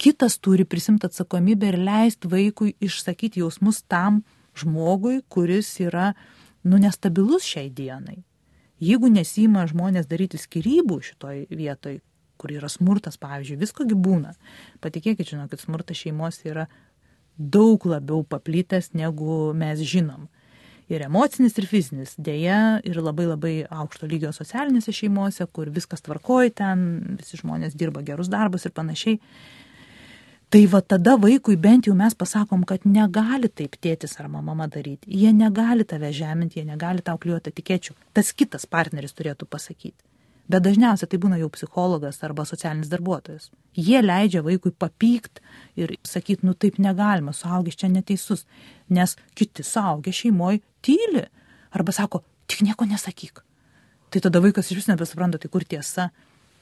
kitas 0.02 0.40
turi 0.42 0.66
prisimti 0.66 1.06
atsakomybę 1.06 1.70
ir 1.70 1.78
leisti 1.78 2.32
vaikui 2.32 2.74
išsakyti 2.82 3.44
jausmus 3.46 3.84
tam 3.86 4.24
žmogui, 4.58 5.22
kuris 5.30 5.70
yra, 5.84 6.16
nu, 6.66 6.82
nestabilus 6.82 7.46
šiai 7.46 7.70
dienai. 7.70 8.24
Jeigu 8.82 9.10
nesima 9.14 9.66
žmonės 9.70 10.10
daryti 10.10 10.42
skirybų 10.42 11.00
šitoj 11.06 11.46
vietoj, 11.54 12.00
kur 12.38 12.54
yra 12.54 12.70
smurtas, 12.70 13.18
pavyzdžiui, 13.22 13.58
viskogi 13.62 13.98
būna. 13.98 14.36
Patikėkit, 14.82 15.34
žinokit, 15.34 15.62
smurtas 15.64 15.98
šeimos 15.98 16.44
yra 16.46 16.68
daug 17.38 17.86
labiau 17.86 18.24
paplitęs, 18.28 18.92
negu 18.98 19.54
mes 19.58 19.82
žinom. 19.86 20.28
Ir 20.88 21.04
emocinis, 21.04 21.58
ir 21.60 21.68
fizinis. 21.68 22.16
Deja, 22.16 22.80
ir 22.88 23.00
labai 23.04 23.28
labai 23.28 23.54
aukšto 23.68 24.08
lygio 24.08 24.32
socialinėse 24.36 24.94
šeimose, 24.96 25.46
kur 25.52 25.72
viskas 25.74 26.04
tvarkoja 26.06 26.54
ten, 26.64 26.84
visi 27.20 27.40
žmonės 27.42 27.76
dirba 27.76 28.04
gerus 28.08 28.32
darbus 28.32 28.66
ir 28.66 28.76
panašiai. 28.76 29.20
Tai 30.48 30.62
va 30.72 30.80
tada 30.80 31.18
vaikui 31.20 31.58
bent 31.60 31.90
jau 31.90 31.96
mes 32.00 32.14
pasakom, 32.16 32.62
kad 32.64 32.86
negali 32.88 33.50
taip 33.52 33.76
tėtis 33.84 34.16
ar 34.22 34.30
mama 34.32 34.70
daryti. 34.72 35.12
Jie 35.12 35.34
negali 35.36 35.84
tave 35.84 36.14
žeminti, 36.16 36.62
jie 36.62 36.70
negali 36.70 37.04
tau 37.04 37.20
kliuoti 37.20 37.52
etikėčių. 37.52 37.98
Tas 38.16 38.32
kitas 38.32 38.64
partneris 38.64 39.12
turėtų 39.12 39.44
pasakyti. 39.44 40.00
Bet 40.48 40.64
dažniausiai 40.64 41.10
tai 41.12 41.20
būna 41.20 41.40
jau 41.42 41.50
psichologas 41.52 42.22
arba 42.24 42.46
socialinis 42.48 42.92
darbuotojas. 42.92 43.50
Jie 43.76 44.00
leidžia 44.00 44.44
vaikui 44.46 44.72
papykt 44.72 45.42
ir 45.76 45.98
sakyti, 46.08 46.48
nu 46.48 46.56
taip 46.56 46.80
negalima, 46.80 47.34
suaugęs 47.36 47.76
čia 47.76 47.90
neteisus, 47.92 48.46
nes 48.88 49.18
kiti 49.36 49.66
suaugę 49.68 50.14
šeimoje 50.16 50.62
tyli. 50.82 51.26
Arba 51.76 51.92
sako, 51.92 52.24
tik 52.48 52.64
nieko 52.64 52.88
nesakyk. 52.88 53.44
Tai 54.10 54.24
tada 54.24 54.40
vaikas 54.40 54.72
iš 54.72 54.80
vis 54.80 54.88
nebesupranta, 54.88 55.38
tai 55.38 55.52
kur 55.52 55.68
tiesa. 55.68 56.10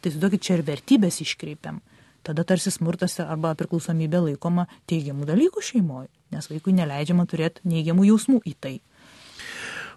Tai 0.01 0.13
suduokit 0.13 0.41
čia 0.41 0.57
ir 0.57 0.65
vertybės 0.65 1.21
iškreipiam. 1.21 1.77
Tada 2.25 2.41
tarsi 2.41 2.73
smurtas 2.73 3.19
arba 3.21 3.53
priklausomybė 3.53 4.23
laikoma 4.31 4.65
teigiamų 4.89 5.27
dalykų 5.29 5.61
šeimoje, 5.61 6.09
nes 6.33 6.49
vaikui 6.49 6.73
neleidžiama 6.73 7.27
turėti 7.29 7.61
neigiamų 7.69 8.07
jausmų 8.09 8.41
į 8.49 8.53
tai. 8.57 8.75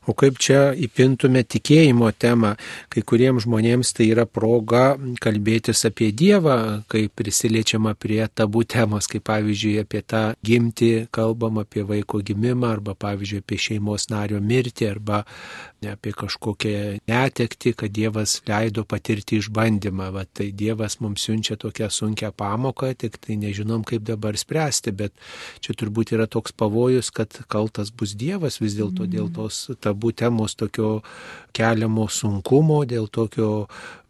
O 0.08 0.14
kaip 0.16 0.38
čia 0.40 0.70
įpintume 0.72 1.42
tikėjimo 1.44 2.08
temą, 2.16 2.54
kai 2.88 3.02
kuriems 3.04 3.44
žmonėms 3.44 3.90
tai 3.92 4.06
yra 4.14 4.24
proga 4.24 4.94
kalbėtis 5.20 5.84
apie 5.84 6.08
Dievą, 6.16 6.56
kai 6.88 7.10
prisiliečiama 7.12 7.92
prie 7.92 8.22
tabų 8.32 8.64
temos, 8.72 9.04
kaip 9.10 9.26
pavyzdžiui 9.28 9.74
apie 9.82 10.00
tą 10.08 10.22
gimti, 10.40 10.92
kalbam 11.12 11.60
apie 11.60 11.84
vaiko 11.84 12.22
gimimą, 12.24 12.70
arba 12.78 12.94
pavyzdžiui 12.96 13.42
apie 13.44 13.58
šeimos 13.66 14.08
nario 14.08 14.40
mirtį, 14.40 14.88
arba 14.94 15.18
apie 15.84 16.14
kažkokią 16.16 17.04
netekti, 17.06 17.74
kad 17.76 17.92
Dievas 17.92 18.38
leido 18.48 18.86
patirti 18.88 19.42
išbandymą. 19.42 20.08
Va, 20.16 20.24
tai 20.24 20.48
Dievas 20.56 21.02
mums 21.04 21.28
siunčia 21.28 21.58
tokią 21.60 21.90
sunkę 21.92 22.32
pamoką, 22.32 22.94
tik 22.96 23.20
tai 23.20 23.36
nežinom, 23.36 23.84
kaip 23.84 24.08
dabar 24.08 24.40
spręsti, 24.40 24.96
bet 24.96 25.12
čia 25.60 25.76
turbūt 25.76 26.16
yra 26.16 26.24
toks 26.26 26.56
pavojus, 26.56 27.12
kad 27.12 27.42
kaltas 27.52 27.92
bus 27.92 28.16
Dievas 28.16 28.56
vis 28.64 28.78
dėlto 28.78 29.04
dėl 29.04 29.28
mm. 29.28 29.36
tos 29.36 29.60
tabų 29.84 29.97
temos 30.16 30.54
tokio 30.58 31.00
keliamo 31.56 32.08
sunkumo, 32.08 32.84
dėl 32.88 33.08
tokio 33.10 33.66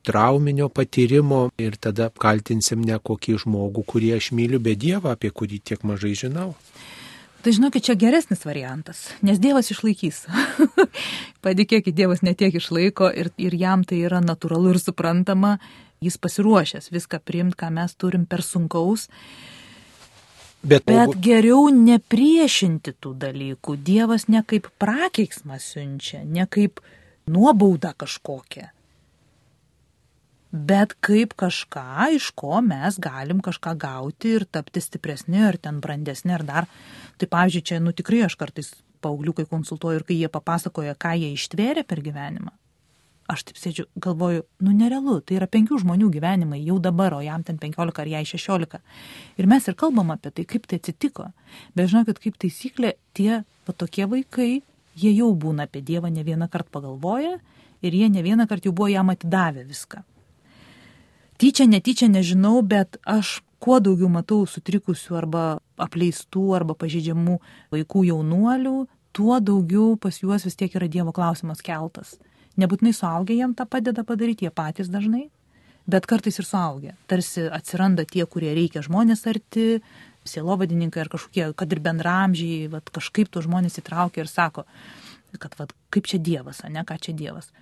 trauminio 0.09 0.68
patyrimo 0.72 1.48
ir 1.61 1.77
tada 1.77 2.09
apkaltinsim 2.09 2.85
ne 2.85 2.96
kokį 2.98 3.38
žmogų, 3.44 3.85
kurį 3.88 4.14
aš 4.16 4.31
myliu, 4.37 4.61
bet 4.62 4.81
Dievą, 4.81 5.12
apie 5.12 5.31
kurį 5.31 5.61
tiek 5.64 5.85
mažai 5.85 6.14
žinau. 6.16 6.55
Tai 7.38 7.53
žinokit, 7.55 7.85
čia 7.87 7.94
geresnis 7.94 8.42
variantas, 8.42 9.05
nes 9.22 9.38
Dievas 9.38 9.68
išlaikys. 9.70 10.24
Padėkėkit, 11.44 11.94
Dievas 11.94 12.24
netiek 12.27 12.57
išlaiko 12.59 13.12
ir, 13.14 13.31
ir 13.38 13.55
jam 13.55 13.85
tai 13.87 14.01
yra 14.09 14.18
natūralu 14.24 14.72
ir 14.74 14.81
suprantama, 14.83 15.59
jis 16.03 16.18
pasiruošęs 16.18 16.90
viską 16.90 17.20
priimti, 17.22 17.59
ką 17.61 17.70
mes 17.77 17.94
turim 17.94 18.27
per 18.27 18.42
sunkaus. 18.42 19.07
Bet, 20.62 20.88
Bet 20.90 21.14
geriau 21.22 21.68
nepriešinti 21.70 22.96
tų 22.98 23.14
dalykų. 23.22 23.76
Dievas 23.86 24.26
ne 24.26 24.42
kaip 24.42 24.66
prakeiksmą 24.82 25.60
siunčia, 25.62 26.24
ne 26.26 26.48
kaip 26.50 26.82
nuobaudą 27.30 27.94
kažkokią 27.94 28.72
bet 30.52 30.94
kaip 31.04 31.34
kažką, 31.36 32.08
iš 32.16 32.30
ko 32.36 32.60
mes 32.64 32.98
galim 32.98 33.40
kažką 33.44 33.74
gauti 33.78 34.34
ir 34.38 34.46
tapti 34.48 34.80
stipresni, 34.80 35.42
ar 35.44 35.58
ten 35.60 35.80
brandesni, 35.80 36.32
ar 36.32 36.44
dar. 36.44 36.68
Tai 37.18 37.28
pavyzdžiui, 37.28 37.64
čia, 37.64 37.80
nu 37.84 37.92
tikrai 37.92 38.24
aš 38.24 38.38
kartais 38.40 38.72
paaugliukai 39.04 39.46
konsultuoju 39.46 40.00
ir 40.00 40.06
kai 40.08 40.16
jie 40.18 40.30
papasakoja, 40.32 40.96
ką 40.98 41.14
jie 41.20 41.34
ištvėrė 41.36 41.84
per 41.86 42.00
gyvenimą. 42.02 42.54
Aš 43.28 43.44
taip 43.44 43.58
sėdžiu, 43.60 43.84
galvoju, 44.00 44.46
nu 44.64 44.72
nerealu, 44.72 45.18
tai 45.20 45.36
yra 45.36 45.48
penkių 45.50 45.82
žmonių 45.82 46.08
gyvenimai 46.14 46.62
jau 46.64 46.78
dabar, 46.80 47.18
o 47.18 47.20
jam 47.20 47.44
ten 47.44 47.58
penkiolika 47.60 48.02
ar 48.02 48.08
jai 48.08 48.24
šešiolika. 48.24 48.80
Ir 49.36 49.48
mes 49.50 49.68
ir 49.68 49.76
kalbam 49.76 50.14
apie 50.14 50.32
tai, 50.32 50.46
kaip 50.48 50.64
tai 50.70 50.80
atsitiko. 50.80 51.28
Bet 51.76 51.92
žinokit, 51.92 52.22
kaip 52.24 52.40
taisyklė, 52.40 52.94
tie 53.12 53.42
va 53.68 53.76
tokie 53.76 54.08
vaikai, 54.08 54.52
jie 54.96 55.12
jau 55.12 55.34
būna 55.36 55.68
apie 55.68 55.84
Dievą 55.84 56.08
ne 56.12 56.24
vieną 56.24 56.48
kartą 56.48 56.72
pagalvoję 56.78 57.36
ir 57.84 57.98
jie 58.00 58.08
ne 58.08 58.24
vieną 58.24 58.48
kartą 58.48 58.72
jau 58.72 58.78
buvo 58.80 58.88
jam 58.88 59.12
atidavę 59.12 59.68
viską 59.68 60.06
tyčia, 61.38 61.66
netyčia 61.70 62.10
nežinau, 62.10 62.60
bet 62.66 62.98
aš 63.06 63.40
kuo 63.62 63.78
daugiau 63.82 64.10
matau 64.10 64.44
sutrikusių 64.46 65.18
arba 65.18 65.44
apleistų 65.78 66.44
arba 66.58 66.74
pažydžiamų 66.78 67.38
vaikų 67.74 68.04
jaunuolių, 68.10 68.76
tuo 69.14 69.38
daugiau 69.40 69.94
pas 70.02 70.18
juos 70.22 70.46
vis 70.46 70.58
tiek 70.58 70.74
yra 70.74 70.90
Dievo 70.90 71.14
klausimas 71.14 71.62
keltas. 71.64 72.18
Nebūtinai 72.58 72.94
suaugę 72.96 73.36
jam 73.38 73.54
tą 73.54 73.66
padeda 73.70 74.04
padaryti, 74.04 74.48
jie 74.48 74.52
patys 74.54 74.90
dažnai, 74.90 75.28
bet 75.86 76.06
kartais 76.10 76.40
ir 76.40 76.46
suaugę. 76.46 76.94
Tarsi 77.10 77.46
atsiranda 77.54 78.04
tie, 78.08 78.24
kurie 78.26 78.50
reikia 78.56 78.82
žmonės 78.84 79.24
arti, 79.30 79.78
sielovadininkai 80.28 81.04
ar 81.04 81.12
kažkokie, 81.12 81.46
kad 81.56 81.72
ir 81.72 81.82
bendramžiai, 81.84 82.66
vat, 82.72 82.90
kažkaip 82.92 83.30
tos 83.32 83.46
žmonės 83.46 83.78
įtraukia 83.80 84.24
ir 84.24 84.30
sako, 84.30 84.66
kad 85.38 85.54
vat, 85.60 85.72
kaip 85.94 86.10
čia 86.10 86.18
Dievas, 86.18 86.64
ne 86.68 86.82
ką 86.84 86.98
čia 87.00 87.14
Dievas. 87.16 87.52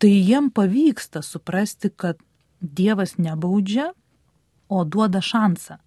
Tai 0.00 0.10
jiem 0.12 0.52
pavyksta 0.54 1.24
suprasti, 1.24 1.90
kad 1.90 2.20
Dievas 2.60 3.16
nebaudžia, 3.18 3.90
o 4.70 4.84
duoda 4.84 5.20
šansą. 5.20 5.80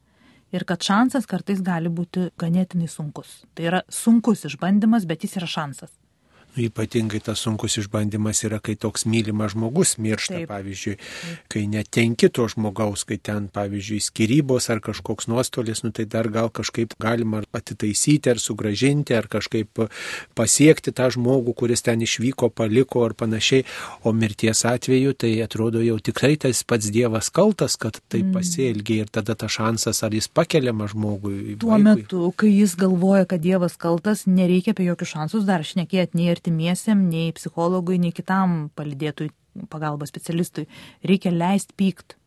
Ir 0.53 0.67
kad 0.69 0.84
šansas 0.86 1.25
kartais 1.25 1.63
gali 1.65 1.89
būti 1.89 2.27
ganėtinai 2.38 2.89
sunkus. 2.91 3.41
Tai 3.56 3.69
yra 3.69 3.82
sunkus 3.89 4.43
išbandymas, 4.49 5.08
bet 5.10 5.23
jis 5.25 5.39
yra 5.39 5.49
šansas. 5.49 5.93
Ypatingai 6.54 7.22
tas 7.24 7.42
sunkus 7.42 7.80
išbandymas 7.82 8.44
yra, 8.46 8.60
kai 8.63 8.76
toks 8.78 9.08
mylimas 9.10 9.56
žmogus 9.56 9.96
miršta, 9.98 10.42
Taip. 10.42 10.50
pavyzdžiui, 10.52 10.98
kai 11.50 11.63
netenki 11.71 12.30
to 12.30 12.46
žmogaus, 12.52 13.06
kai 13.10 13.17
ten, 13.17 13.48
pavyzdžiui, 13.54 14.02
skirybos 14.04 14.69
ar 14.73 14.82
kažkoks 14.86 15.30
nuostolis, 15.32 15.82
nu, 15.86 15.90
tai 15.96 16.06
dar 16.10 16.30
gal 16.34 16.52
kažkaip 16.54 16.94
galima 17.02 17.42
atitaisyti 17.54 18.30
ar 18.34 18.42
sugražinti, 18.42 19.15
ar 19.17 19.30
kažkaip 19.32 19.86
pasiekti 20.38 20.94
tą 20.94 21.10
žmogų, 21.15 21.56
kuris 21.58 21.82
ten 21.86 22.04
išvyko, 22.06 22.52
paliko 22.54 23.02
ar 23.08 23.17
panašiai, 23.17 23.65
o 24.06 24.13
mirties 24.13 24.63
atveju 24.69 25.15
tai 25.17 25.34
atrodo 25.46 25.82
jau 25.84 25.98
tikrai 25.98 26.36
tas 26.38 26.63
pats 26.67 26.92
Dievas 26.94 27.32
kaltas, 27.34 27.80
kad 27.82 27.98
tai 28.12 28.21
mm. 28.21 28.34
pasielgia 28.36 29.08
ir 29.08 29.12
tada 29.13 29.36
tas 29.40 29.56
šansas, 29.58 30.04
ar 30.06 30.13
jis 30.13 30.30
pakeliama 30.30 30.88
žmogui. 30.92 31.58
Tuo 31.62 31.73
vaikui. 31.73 31.84
metu, 31.88 32.30
kai 32.38 32.52
jis 32.52 32.75
galvoja, 32.80 33.25
kad 33.30 33.42
Dievas 33.44 33.77
kaltas, 33.80 34.25
nereikia 34.30 34.75
apie 34.75 34.88
jokius 34.90 35.13
šansus 35.15 35.48
dar 35.48 35.65
šnekėti 35.65 36.19
nei 36.19 36.30
ir 36.34 36.42
artimiesiam, 36.44 37.08
nei 37.08 37.31
psichologui, 37.31 37.98
nei 37.98 38.12
kitam 38.12 38.69
palidėtui 38.75 39.31
pagalbos 39.71 40.12
specialistui, 40.12 40.67
reikia 41.04 41.31
leisti 41.31 41.73
pykt. 41.77 42.17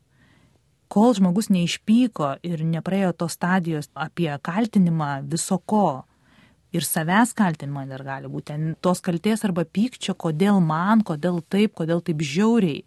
Kol 0.89 1.13
žmogus 1.13 1.51
neišpyko 1.51 2.39
ir 2.47 2.63
nepraėjo 2.63 3.13
tos 3.13 3.35
stadijos 3.35 3.89
apie 3.93 4.31
kaltinimą 4.41 5.27
viso 5.29 5.59
ko, 5.59 6.05
ir 6.71 6.83
savęs 6.83 7.35
kaltinimą 7.37 7.85
dar 7.89 8.03
gali 8.03 8.31
būti, 8.31 8.55
tos 8.81 9.03
kalties 9.03 9.43
arba 9.45 9.65
pykčio, 9.65 10.15
kodėl 10.15 10.59
man, 10.63 11.03
kodėl 11.03 11.43
taip, 11.43 11.75
kodėl 11.75 12.01
taip 12.01 12.23
žiauriai. 12.23 12.83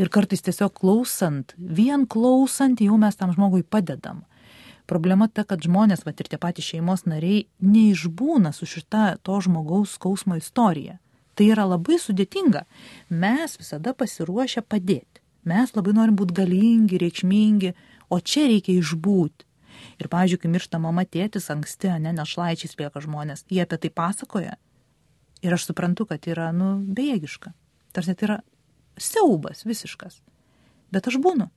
Ir 0.00 0.08
kartais 0.08 0.40
tiesiog 0.40 0.72
klausant, 0.80 1.52
vien 1.58 2.06
klausant 2.08 2.80
jau 2.80 2.96
mes 2.96 3.16
tam 3.16 3.34
žmogui 3.36 3.62
padedam. 3.62 4.24
Problema 4.90 5.28
ta, 5.30 5.44
kad 5.46 5.62
žmonės, 5.62 6.02
va 6.02 6.10
ir 6.10 6.26
tie 6.26 6.38
patys 6.40 6.66
šeimos 6.72 7.04
nariai, 7.06 7.44
neišbūna 7.62 8.50
su 8.50 8.66
šita 8.66 9.20
to 9.22 9.36
žmogaus 9.44 9.92
skausmo 9.94 10.34
istorija. 10.40 10.96
Tai 11.38 11.46
yra 11.46 11.68
labai 11.70 12.00
sudėtinga. 12.02 12.64
Mes 13.08 13.54
visada 13.60 13.94
pasiruošę 13.94 14.64
padėti. 14.66 15.22
Mes 15.46 15.70
labai 15.76 15.94
norim 15.94 16.18
būti 16.18 16.34
galingi, 16.40 16.98
reikšmingi, 17.00 17.70
o 18.10 18.18
čia 18.18 18.48
reikia 18.50 18.74
išbūti. 18.80 19.46
Ir, 20.02 20.10
pavyzdžiui, 20.10 20.40
kai 20.42 20.50
miršta 20.56 20.80
mama 20.82 21.06
tėtis 21.06 21.46
anksti, 21.54 21.94
ne, 22.02 22.10
našlaičiais 22.16 22.74
lieka 22.76 23.00
žmonės, 23.04 23.46
jie 23.48 23.62
apie 23.62 23.78
tai 23.80 23.92
pasakoja. 23.94 24.58
Ir 25.40 25.54
aš 25.54 25.70
suprantu, 25.70 26.08
kad 26.10 26.26
yra, 26.28 26.50
nu, 26.52 26.74
bejėgiška. 26.98 27.54
Tarsi 27.94 28.16
tai 28.18 28.26
yra 28.26 28.38
siaubas 29.00 29.62
visiškas. 29.64 30.18
Bet 30.90 31.06
aš 31.08 31.22
būnu. 31.22 31.48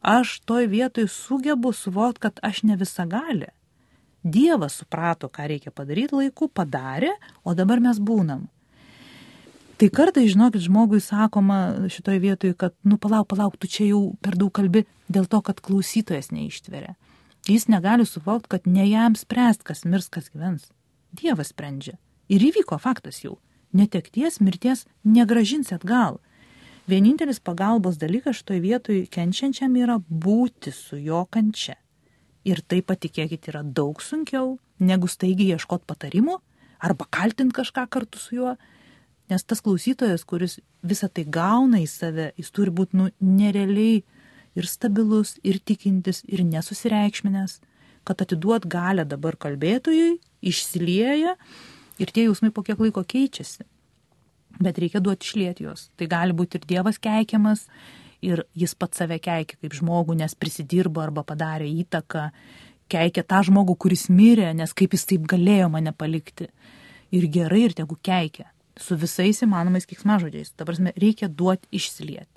Aš 0.00 0.40
toj 0.48 0.66
vietoj 0.66 1.08
sugebu 1.08 1.72
suvokti, 1.72 2.20
kad 2.20 2.40
aš 2.42 2.62
ne 2.62 2.76
visa 2.76 3.04
gali. 3.06 3.50
Dievas 4.22 4.80
suprato, 4.80 5.28
ką 5.28 5.48
reikia 5.48 5.72
padaryti 5.72 6.16
laiku, 6.16 6.48
padarė, 6.48 7.12
o 7.44 7.54
dabar 7.56 7.80
mes 7.80 8.00
būnam. 8.00 8.48
Tai 9.80 9.88
kartai, 9.88 10.26
žinokit, 10.28 10.60
žmogui 10.60 11.00
sakoma 11.00 11.88
šitoj 11.88 12.18
vietoj, 12.20 12.52
kad, 12.52 12.74
nu, 12.84 12.98
palauk, 13.00 13.30
palauk, 13.32 13.56
tu 13.56 13.68
čia 13.68 13.86
jau 13.94 14.00
per 14.20 14.36
daug 14.36 14.52
kalbi 14.52 14.84
dėl 15.08 15.24
to, 15.24 15.40
kad 15.40 15.62
klausytojas 15.64 16.28
neištveria. 16.36 16.98
Jis 17.48 17.64
negali 17.72 18.04
suvokti, 18.04 18.50
kad 18.52 18.66
ne 18.68 18.84
jam 18.84 19.16
spręst, 19.16 19.64
kas 19.64 19.86
mirs, 19.88 20.10
kas 20.12 20.28
gyvens. 20.28 20.68
Dievas 21.16 21.54
sprendžia. 21.54 21.96
Ir 22.28 22.44
įvyko 22.44 22.76
faktas 22.76 23.22
jau. 23.24 23.38
Netekties 23.72 24.36
mirties 24.44 24.84
negražins 25.04 25.72
atgal. 25.72 26.20
Vienintelis 26.90 27.38
pagalbos 27.38 27.98
dalykas 28.00 28.40
šitoje 28.40 28.60
vietoje 28.64 29.06
kenčiančiam 29.14 29.76
yra 29.78 29.98
būti 30.00 30.72
su 30.74 30.98
jo 30.98 31.22
kančia. 31.30 31.76
Ir 32.48 32.62
tai 32.66 32.80
patikėkit 32.82 33.50
yra 33.52 33.60
daug 33.62 34.00
sunkiau, 34.02 34.56
negu 34.80 35.06
staigiai 35.10 35.54
ieškoti 35.54 35.86
patarimų 35.86 36.38
arba 36.80 37.06
kaltinti 37.12 37.60
kažką 37.60 37.84
kartu 37.92 38.18
su 38.18 38.38
juo. 38.40 38.56
Nes 39.30 39.44
tas 39.46 39.62
klausytojas, 39.62 40.24
kuris 40.26 40.58
visą 40.82 41.06
tai 41.12 41.26
gauna 41.28 41.78
į 41.78 41.86
save, 41.86 42.30
jis 42.40 42.50
turi 42.50 42.74
būti 42.74 42.98
nu, 42.98 43.10
nerealiai 43.22 44.00
ir 44.58 44.66
stabilus, 44.66 45.36
ir 45.46 45.60
tikintis, 45.62 46.24
ir 46.26 46.42
nesusireikšminęs, 46.48 47.60
kad 48.08 48.24
atiduot 48.24 48.66
galę 48.66 49.04
dabar 49.06 49.36
kalbėtojui, 49.38 50.16
išsilieja 50.42 51.36
ir 52.00 52.10
tie 52.10 52.26
jausmai 52.26 52.50
po 52.50 52.64
kiek 52.66 52.80
laiko 52.82 53.04
keičiasi. 53.06 53.68
Bet 54.60 54.78
reikia 54.78 55.00
duoti 55.00 55.26
išlieti 55.26 55.64
juos. 55.64 55.88
Tai 55.96 56.08
gali 56.10 56.36
būti 56.36 56.58
ir 56.58 56.66
Dievas 56.68 57.00
keikiamas, 57.00 57.64
ir 58.24 58.44
jis 58.56 58.74
pats 58.76 59.00
save 59.00 59.18
keikia 59.22 59.56
kaip 59.56 59.76
žmogų, 59.76 60.16
nes 60.20 60.36
prisidirbo 60.36 61.02
arba 61.02 61.24
padarė 61.26 61.68
įtaką, 61.82 62.28
keikia 62.90 63.24
tą 63.24 63.42
žmogų, 63.48 63.76
kuris 63.80 64.08
mirė, 64.12 64.50
nes 64.56 64.74
kaip 64.76 64.96
jis 64.96 65.06
taip 65.08 65.28
galėjo 65.30 65.70
mane 65.72 65.94
palikti. 65.96 66.50
Ir 67.14 67.26
gerai, 67.32 67.64
ir 67.68 67.76
tegu 67.78 67.96
keikia. 67.96 68.50
Su 68.80 68.96
visais 68.96 69.42
įmanomais 69.44 69.88
kiksmažodžiais. 69.88 70.54
Dabar 70.58 70.78
reikia 70.94 71.28
duoti 71.28 71.68
išsilieti. 71.74 72.30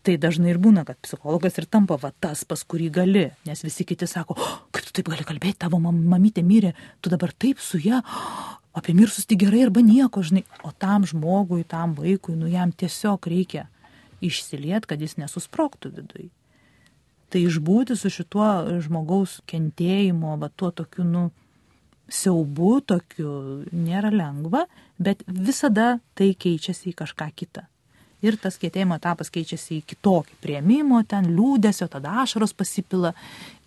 Tai 0.00 0.14
dažnai 0.16 0.54
ir 0.54 0.58
būna, 0.62 0.86
kad 0.88 0.96
psichologas 1.04 1.58
ir 1.60 1.66
tampa 1.68 1.98
va 2.00 2.08
tas, 2.24 2.40
pas 2.48 2.62
kurį 2.64 2.86
gali, 2.94 3.26
nes 3.44 3.60
visi 3.60 3.84
kiti 3.84 4.08
sako, 4.08 4.32
oh, 4.32 4.54
kaip 4.72 4.86
tu 4.86 4.94
taip 4.96 5.10
gali 5.12 5.26
kalbėti, 5.28 5.58
tavo 5.60 5.76
mam 5.82 5.98
mamytė 6.08 6.40
mirė, 6.40 6.72
tu 7.04 7.12
dabar 7.12 7.34
taip 7.36 7.60
su 7.60 7.76
ją, 7.84 8.00
oh, 8.00 8.54
apie 8.76 8.94
mirsus 8.94 9.26
tai 9.26 9.38
gerai 9.40 9.64
arba 9.66 9.82
nieko, 9.82 10.22
žinai, 10.22 10.44
o 10.66 10.72
tam 10.72 11.06
žmogui, 11.08 11.64
tam 11.68 11.94
vaikui, 11.98 12.36
nu 12.38 12.50
jam 12.50 12.72
tiesiog 12.72 13.26
reikia 13.26 13.66
išsiliet, 14.20 14.86
kad 14.86 15.00
jis 15.00 15.16
nesusproktų 15.20 15.94
vidui. 15.96 16.28
Tai 17.30 17.42
išbūti 17.46 17.96
su 17.98 18.10
šituo 18.10 18.80
žmogaus 18.82 19.38
kentėjimu, 19.50 20.36
va 20.40 20.50
tuo 20.50 20.72
tokiu, 20.74 21.06
nu, 21.06 21.28
siaubu 22.10 22.80
tokiu 22.82 23.32
nėra 23.70 24.10
lengva, 24.10 24.64
bet 24.98 25.22
visada 25.26 26.00
tai 26.18 26.32
keičiasi 26.34 26.90
į 26.90 26.98
kažką 27.02 27.30
kitą 27.38 27.68
ir 28.24 28.36
tas 28.40 28.58
kietėjimo 28.60 28.96
etapas 28.98 29.30
keičiasi 29.32 29.80
į 29.80 29.86
kitokį 29.92 30.38
prieimimo, 30.44 31.00
ten 31.08 31.30
liūdėsio, 31.34 31.88
tada 31.92 32.20
ašaros 32.24 32.54
pasipila, 32.56 33.12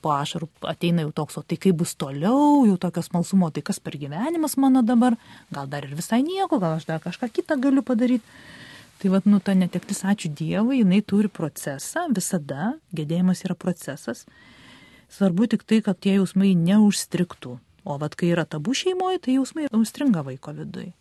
po 0.03 0.13
ašarų 0.15 0.49
ateina 0.69 1.05
jau 1.05 1.13
toks, 1.21 1.39
o 1.39 1.43
tai 1.47 1.57
kaip 1.61 1.77
bus 1.79 1.95
toliau, 1.99 2.65
jau 2.67 2.77
tokios 2.81 3.09
malsumo, 3.15 3.49
tai 3.55 3.63
kas 3.65 3.79
per 3.83 3.97
gyvenimas 3.99 4.57
mano 4.59 4.83
dabar, 4.85 5.17
gal 5.53 5.69
dar 5.71 5.87
ir 5.87 5.95
visai 5.97 6.21
nieko, 6.25 6.59
gal 6.59 6.77
aš 6.77 6.87
dar 6.89 7.03
kažką 7.03 7.31
kitą 7.31 7.59
galiu 7.61 7.85
padaryti. 7.85 8.25
Tai 9.01 9.11
vad, 9.11 9.25
nu, 9.27 9.41
ta 9.43 9.55
netektis, 9.57 10.03
ačiū 10.07 10.29
Dievui, 10.31 10.77
jinai 10.79 11.01
turi 11.03 11.27
procesą, 11.27 12.05
visada, 12.15 12.75
gedėjimas 12.95 13.43
yra 13.43 13.55
procesas. 13.59 14.23
Svarbu 15.11 15.49
tik 15.51 15.65
tai, 15.67 15.81
kad 15.83 15.99
tie 15.99 16.15
jausmai 16.15 16.53
neužstriktų. 16.55 17.57
O 17.83 17.97
vad, 17.99 18.15
kai 18.15 18.29
yra 18.31 18.45
tabu 18.47 18.71
šeimoje, 18.77 19.19
tai 19.25 19.35
jausmai 19.35 19.67
užstringa 19.75 20.23
vaiko 20.23 20.55
viduje 20.55 20.93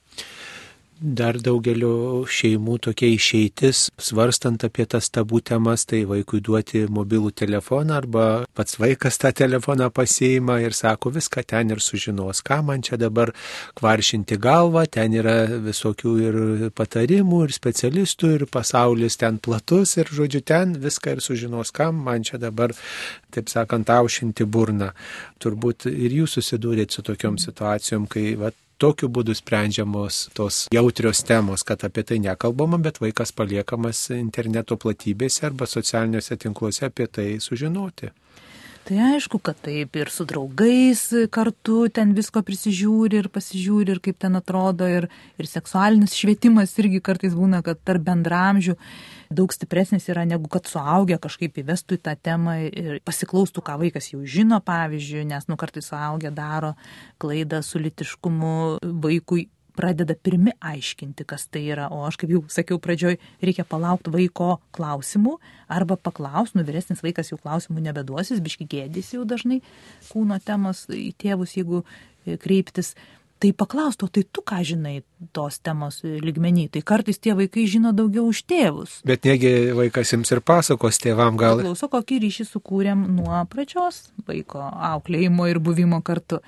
dar 1.03 1.37
daugelio 1.43 2.23
šeimų 2.31 2.77
tokia 2.87 3.11
išeitis, 3.17 3.89
svarstant 4.01 4.63
apie 4.67 4.87
tas 4.87 5.11
tabų 5.11 5.43
temas, 5.51 5.85
tai 5.89 6.05
vaikui 6.09 6.41
duoti 6.45 6.85
mobilų 6.87 7.33
telefoną 7.43 7.97
arba 7.99 8.27
pats 8.55 8.79
vaikas 8.81 9.19
tą 9.21 9.33
telefoną 9.35 9.91
pasiima 9.95 10.61
ir 10.63 10.77
sako 10.79 11.13
viską 11.17 11.43
ten 11.49 11.75
ir 11.75 11.83
sužinos, 11.83 12.43
ką 12.47 12.61
man 12.69 12.85
čia 12.87 12.99
dabar 13.01 13.35
kvaršinti 13.79 14.39
galvą, 14.43 14.87
ten 14.87 15.19
yra 15.19 15.37
visokių 15.67 16.15
ir 16.23 16.41
patarimų, 16.79 17.43
ir 17.49 17.57
specialistų, 17.57 18.33
ir 18.39 18.47
pasaulis 18.53 19.19
ten 19.21 19.41
platus, 19.43 19.97
ir 19.99 20.11
žodžiu, 20.13 20.45
ten 20.47 20.77
viską 20.79 21.17
ir 21.17 21.25
sužinos, 21.25 21.75
kam 21.75 21.99
man 22.07 22.23
čia 22.27 22.39
dabar, 22.43 22.77
taip 23.35 23.51
sakant, 23.51 23.91
aušinti 23.91 24.47
burną. 24.47 24.93
Turbūt 25.43 25.91
ir 25.91 26.21
jūs 26.23 26.39
susidūrėt 26.39 26.95
su 26.95 27.03
tokiom 27.07 27.41
situacijom, 27.43 28.07
kai 28.11 28.35
vat, 28.39 28.57
tokiu 28.83 29.09
būdu 29.13 29.35
sprendžiamos 29.39 30.25
tos 30.37 30.65
jautrios 30.75 31.23
temos, 31.27 31.63
kad 31.67 31.85
apie 31.87 32.03
tai 32.09 32.19
nekalbama, 32.25 32.81
bet 32.83 32.99
vaikas 33.03 33.31
paliekamas 33.37 34.09
interneto 34.17 34.79
platybėse 34.81 35.47
arba 35.47 35.69
socialiniuose 35.71 36.41
tinkluose 36.43 36.89
apie 36.89 37.07
tai 37.07 37.29
sužinoti. 37.41 38.11
Tai 38.83 38.97
aišku, 39.13 39.39
kad 39.39 39.61
taip 39.63 39.95
ir 39.95 40.09
su 40.11 40.25
draugais 40.27 41.05
kartu 41.31 41.85
ten 41.95 42.17
visko 42.17 42.43
prisižiūri 42.43 43.21
ir 43.21 43.29
pasižiūri 43.31 43.95
ir 43.95 44.01
kaip 44.03 44.19
ten 44.25 44.35
atrodo 44.35 44.89
ir, 44.91 45.07
ir 45.39 45.47
seksualinis 45.47 46.17
švietimas 46.19 46.75
irgi 46.83 46.99
kartais 46.99 47.37
būna, 47.39 47.63
kad 47.63 47.79
tarp 47.87 48.03
bendramžių 48.09 48.75
daug 49.35 49.53
stipresnis 49.55 50.09
yra 50.13 50.25
negu 50.29 50.51
kad 50.53 50.69
suaugę 50.69 51.19
kažkaip 51.23 51.59
įvestų 51.63 51.99
į 51.99 52.03
tą 52.07 52.15
temą 52.29 52.59
ir 52.69 53.01
pasiklaustų, 53.07 53.65
ką 53.65 53.79
vaikas 53.87 54.13
jau 54.13 54.23
žino, 54.25 54.61
pavyzdžiui, 54.65 55.27
nes 55.33 55.49
nu 55.51 55.59
kartais 55.61 55.89
suaugę 55.91 56.33
daro 56.35 56.75
klaidą 57.23 57.63
su 57.67 57.83
litiškumu 57.83 58.55
vaikui 59.03 59.49
pradeda 59.77 60.15
pirmi 60.15 60.53
aiškinti, 60.61 61.25
kas 61.29 61.47
tai 61.53 61.65
yra, 61.73 61.89
o 61.93 62.03
aš 62.07 62.19
kaip 62.21 62.33
jau 62.35 62.43
sakiau 62.53 62.79
pradžioj, 62.83 63.17
reikia 63.45 63.65
palaukti 63.69 64.13
vaiko 64.13 64.59
klausimų 64.77 65.39
arba 65.73 65.97
paklausti, 65.97 66.59
nu 66.59 66.67
vyresnis 66.69 67.03
vaikas 67.05 67.33
jau 67.33 67.41
klausimų 67.41 67.85
nebeduosis, 67.89 68.43
biški 68.45 68.69
gėdys 68.69 69.15
jau 69.17 69.25
dažnai 69.29 69.63
kūno 70.11 70.39
temos 70.45 70.85
į 70.93 71.13
tėvus, 71.21 71.57
jeigu 71.57 71.83
kreiptis 72.45 72.93
tai 73.43 73.51
paklaustų, 73.57 74.09
tai 74.15 74.23
tu 74.31 74.45
ką 74.47 74.61
žinai 74.67 74.95
tos 75.35 75.59
temos 75.65 76.01
lygmenį, 76.05 76.69
tai 76.77 76.83
kartais 76.87 77.19
tie 77.23 77.35
vaikai 77.39 77.67
žino 77.71 77.91
daugiau 77.97 78.29
už 78.31 78.45
tėvus. 78.51 79.01
Bet 79.09 79.27
negi 79.27 79.73
vaikas 79.77 80.15
jums 80.15 80.31
ir 80.35 80.43
pasakos 80.47 81.01
tėvam 81.03 81.39
gal. 81.41 81.63
Klauso, 81.65 81.91
kokį 81.91 82.21
ryšį 82.27 82.49
sukūrėm 82.53 83.05
nuo 83.17 83.43
pradžios 83.51 84.05
vaiko 84.29 84.63
auklėjimo 84.93 85.49
ir 85.51 85.63
buvimo 85.63 86.03
kartu. 86.07 86.43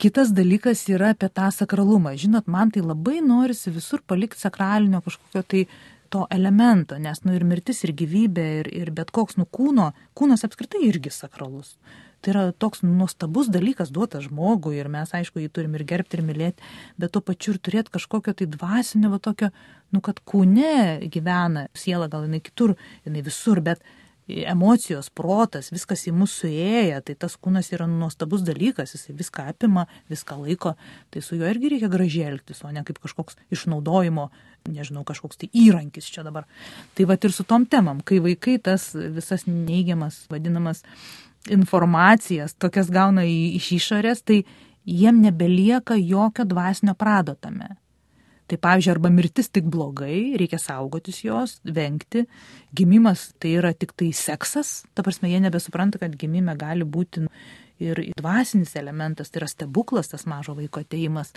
Kitas 0.00 0.32
dalykas 0.32 0.86
yra 0.88 1.12
apie 1.12 1.28
tą 1.28 1.50
sakralumą. 1.52 2.14
Žinot, 2.18 2.46
man 2.48 2.70
tai 2.72 2.80
labai 2.80 3.20
norisi 3.20 3.72
visur 3.74 4.00
palikti 4.00 4.40
sakralinio 4.40 5.02
kažkokio 5.04 5.42
tai 5.44 5.66
to 6.10 6.24
elemento, 6.34 6.96
nes, 6.98 7.20
nu, 7.22 7.36
ir 7.36 7.44
mirtis, 7.46 7.84
ir 7.86 7.92
gyvybė, 7.94 8.46
ir, 8.62 8.70
ir 8.80 8.88
bet 8.96 9.12
koks, 9.14 9.36
nu, 9.38 9.46
kūno, 9.46 9.92
kūnas 10.18 10.42
apskritai 10.48 10.82
irgi 10.88 11.12
sakralus. 11.14 11.76
Tai 12.20 12.32
yra 12.34 12.42
toks 12.52 12.82
nuostabus 12.84 13.48
dalykas 13.52 13.92
duotas 13.94 14.26
žmogui 14.26 14.76
ir 14.76 14.90
mes, 14.92 15.12
aišku, 15.16 15.40
jį 15.40 15.52
turim 15.56 15.78
ir 15.78 15.86
gerbti 15.88 16.18
ir 16.18 16.24
mylėti, 16.26 16.66
bet 17.00 17.14
tuo 17.14 17.22
pačiu 17.24 17.54
ir 17.54 17.62
turėti 17.64 17.94
kažkokio 17.96 18.34
tai 18.36 18.48
dvasinio, 18.50 19.08
va 19.14 19.20
tokio, 19.22 19.48
nu, 19.94 20.02
kad 20.04 20.20
kūne 20.28 21.08
gyvena, 21.12 21.68
siela 21.72 22.10
gal 22.12 22.28
jinai 22.28 22.42
kitur, 22.44 22.76
jinai 23.08 23.24
visur, 23.24 23.62
bet 23.64 23.80
emocijos, 24.30 25.08
protas, 25.16 25.70
viskas 25.72 26.04
į 26.08 26.12
mūsų 26.14 26.44
suėję, 26.44 27.00
tai 27.06 27.16
tas 27.18 27.36
kūnas 27.40 27.72
yra 27.74 27.86
nuostabus 27.90 28.44
dalykas, 28.46 28.94
jis 28.94 29.08
viską 29.16 29.48
apima, 29.50 29.86
viską 30.10 30.38
laiko, 30.42 30.76
tai 31.10 31.22
su 31.24 31.38
juo 31.38 31.48
irgi 31.50 31.72
reikia 31.74 31.90
gražiai 31.90 32.28
elgtis, 32.34 32.62
o 32.64 32.70
ne 32.70 32.84
kaip 32.86 33.00
kažkoks 33.02 33.38
išnaudojimo, 33.54 34.28
nežinau, 34.70 35.02
kažkoks 35.08 35.40
tai 35.40 35.50
įrankis 35.56 36.10
čia 36.12 36.24
dabar. 36.26 36.46
Tai 36.94 37.08
va 37.10 37.16
ir 37.16 37.34
su 37.34 37.46
tom 37.48 37.66
temam, 37.66 38.04
kai 38.04 38.20
vaikai 38.22 38.58
tas 38.62 38.90
visas 38.94 39.46
neigiamas, 39.48 40.26
vadinamas 40.30 40.84
informacijas, 41.48 42.54
tokias 42.58 42.90
gauna 42.92 43.24
iš 43.24 43.70
išorės, 43.78 44.24
tai 44.26 44.42
jiem 44.84 45.22
nebelieka 45.22 45.96
jokio 45.96 46.44
dvasinio 46.44 46.94
prado 46.98 47.34
tame. 47.34 47.76
Tai 48.50 48.58
pavyzdžiui, 48.58 48.90
arba 48.96 49.12
mirtis 49.14 49.46
tik 49.54 49.68
blogai, 49.70 50.34
reikia 50.40 50.58
saugotis 50.58 51.20
jos, 51.22 51.60
vengti. 51.62 52.24
Gimimas 52.74 53.28
tai 53.38 53.54
yra 53.60 53.70
tik 53.70 53.94
tai 53.94 54.10
seksas, 54.16 54.80
ta 54.90 55.04
prasme, 55.06 55.30
jie 55.30 55.38
nebesupranta, 55.44 56.00
kad 56.02 56.16
gimime 56.18 56.56
gali 56.58 56.82
būti 56.82 57.28
ir 57.80 58.02
dvasinis 58.18 58.74
elementas, 58.76 59.30
tai 59.30 59.44
yra 59.44 59.50
stebuklas 59.52 60.10
tas 60.10 60.26
mažo 60.26 60.56
vaiko 60.58 60.82
ateimas. 60.82 61.30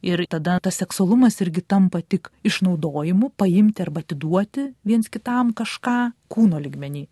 Ir 0.00 0.22
tada 0.30 0.56
tas 0.62 0.78
seksualumas 0.80 1.36
irgi 1.44 1.60
tampa 1.66 2.00
tik 2.00 2.30
išnaudojimu, 2.46 3.32
paimti 3.36 3.84
arba 3.84 4.00
atiduoti 4.00 4.70
viens 4.86 5.10
kitam 5.12 5.52
kažką 5.52 5.98
kūno 6.32 6.62
ligmenį. 6.64 7.04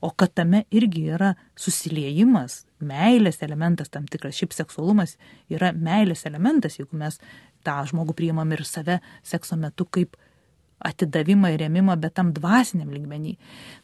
O 0.00 0.12
kad 0.14 0.30
tame 0.38 0.62
irgi 0.70 1.08
yra 1.16 1.32
susiliejimas, 1.58 2.62
meilės 2.78 3.42
elementas 3.42 3.90
tam 3.90 4.06
tikras, 4.06 4.36
šiaip 4.38 4.54
seksualumas 4.54 5.16
yra 5.50 5.72
meilės 5.74 6.22
elementas, 6.28 6.78
jeigu 6.78 6.98
mes 7.00 7.18
tą 7.66 7.80
žmogų 7.90 8.14
priimam 8.18 8.52
ir 8.54 8.62
save 8.66 9.00
sekso 9.26 9.58
metu 9.58 9.88
kaip 9.90 10.14
atidavimą 10.78 11.50
ir 11.54 11.64
remimą, 11.64 11.96
bet 11.98 12.14
tam 12.14 12.30
dvasiniam 12.34 12.90
lygmenį. 12.94 13.34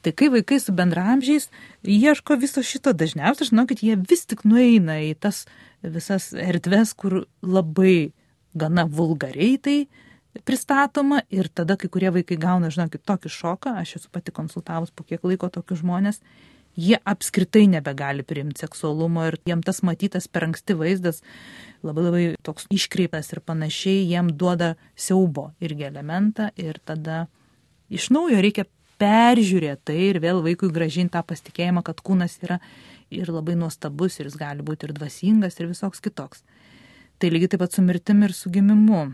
Tai 0.07 0.13
kai 0.15 0.31
vaikai 0.31 0.61
su 0.63 0.75
bendramžiais 0.77 1.49
ieško 1.83 2.39
viso 2.39 2.63
šito, 2.63 2.95
dažniausiai, 2.95 3.51
žinokit, 3.51 3.83
jie 3.83 3.99
vis 3.99 4.23
tik 4.31 4.45
nueina 4.47 5.01
į 5.03 5.17
tas 5.19 5.45
visas 5.83 6.31
erdves, 6.39 6.95
kur 6.95 7.25
labai 7.43 8.13
gana 8.55 8.87
vulgariai 8.87 9.59
tai 9.59 9.79
pristatoma 10.43 11.23
ir 11.31 11.49
tada 11.49 11.77
kai 11.79 11.89
kurie 11.93 12.11
vaikai 12.15 12.39
gauna, 12.41 12.73
žinokit, 12.75 13.05
tokį 13.07 13.31
šoką, 13.31 13.77
aš 13.83 13.97
esu 14.01 14.11
pati 14.13 14.35
konsultavus 14.35 14.91
po 14.91 15.07
kiek 15.07 15.23
laiko 15.23 15.51
tokius 15.53 15.85
žmonės, 15.85 16.21
jie 16.75 16.99
apskritai 17.07 17.69
nebegali 17.71 18.25
priimti 18.27 18.65
seksualumo 18.65 19.29
ir 19.29 19.39
jiem 19.47 19.63
tas 19.63 19.83
matytas 19.87 20.27
per 20.27 20.49
anksti 20.49 20.75
vaizdas 20.75 21.23
labai 21.87 22.07
labai 22.09 22.25
toks 22.43 22.67
iškreiptas 22.75 23.31
ir 23.33 23.43
panašiai, 23.47 24.03
jiem 24.11 24.33
duoda 24.35 24.75
siaubo 24.97 25.53
irgi 25.63 25.87
elementą 25.87 26.51
ir 26.59 26.81
tada 26.85 27.27
iš 27.95 28.11
naujo 28.11 28.41
reikia 28.43 28.67
peržiūrėti 28.99 29.91
tai 29.91 29.99
ir 30.09 30.21
vėl 30.23 30.43
vaikui 30.45 30.71
gražinti 30.75 31.15
tą 31.15 31.23
pasitikėjimą, 31.27 31.83
kad 31.87 32.03
kūnas 32.03 32.39
yra 32.43 32.61
ir 33.15 33.31
labai 33.31 33.57
nuostabus 33.59 34.19
ir 34.19 34.31
jis 34.31 34.39
gali 34.39 34.65
būti 34.67 34.89
ir 34.89 34.95
dvasingas 34.97 35.59
ir 35.61 35.71
visoks 35.71 36.03
kitoks. 36.03 36.43
Tai 37.19 37.31
lygiai 37.31 37.55
taip 37.55 37.63
pat 37.63 37.75
su 37.75 37.83
mirtim 37.83 38.23
ir 38.27 38.35
su 38.35 38.51
gimimu. 38.51 39.13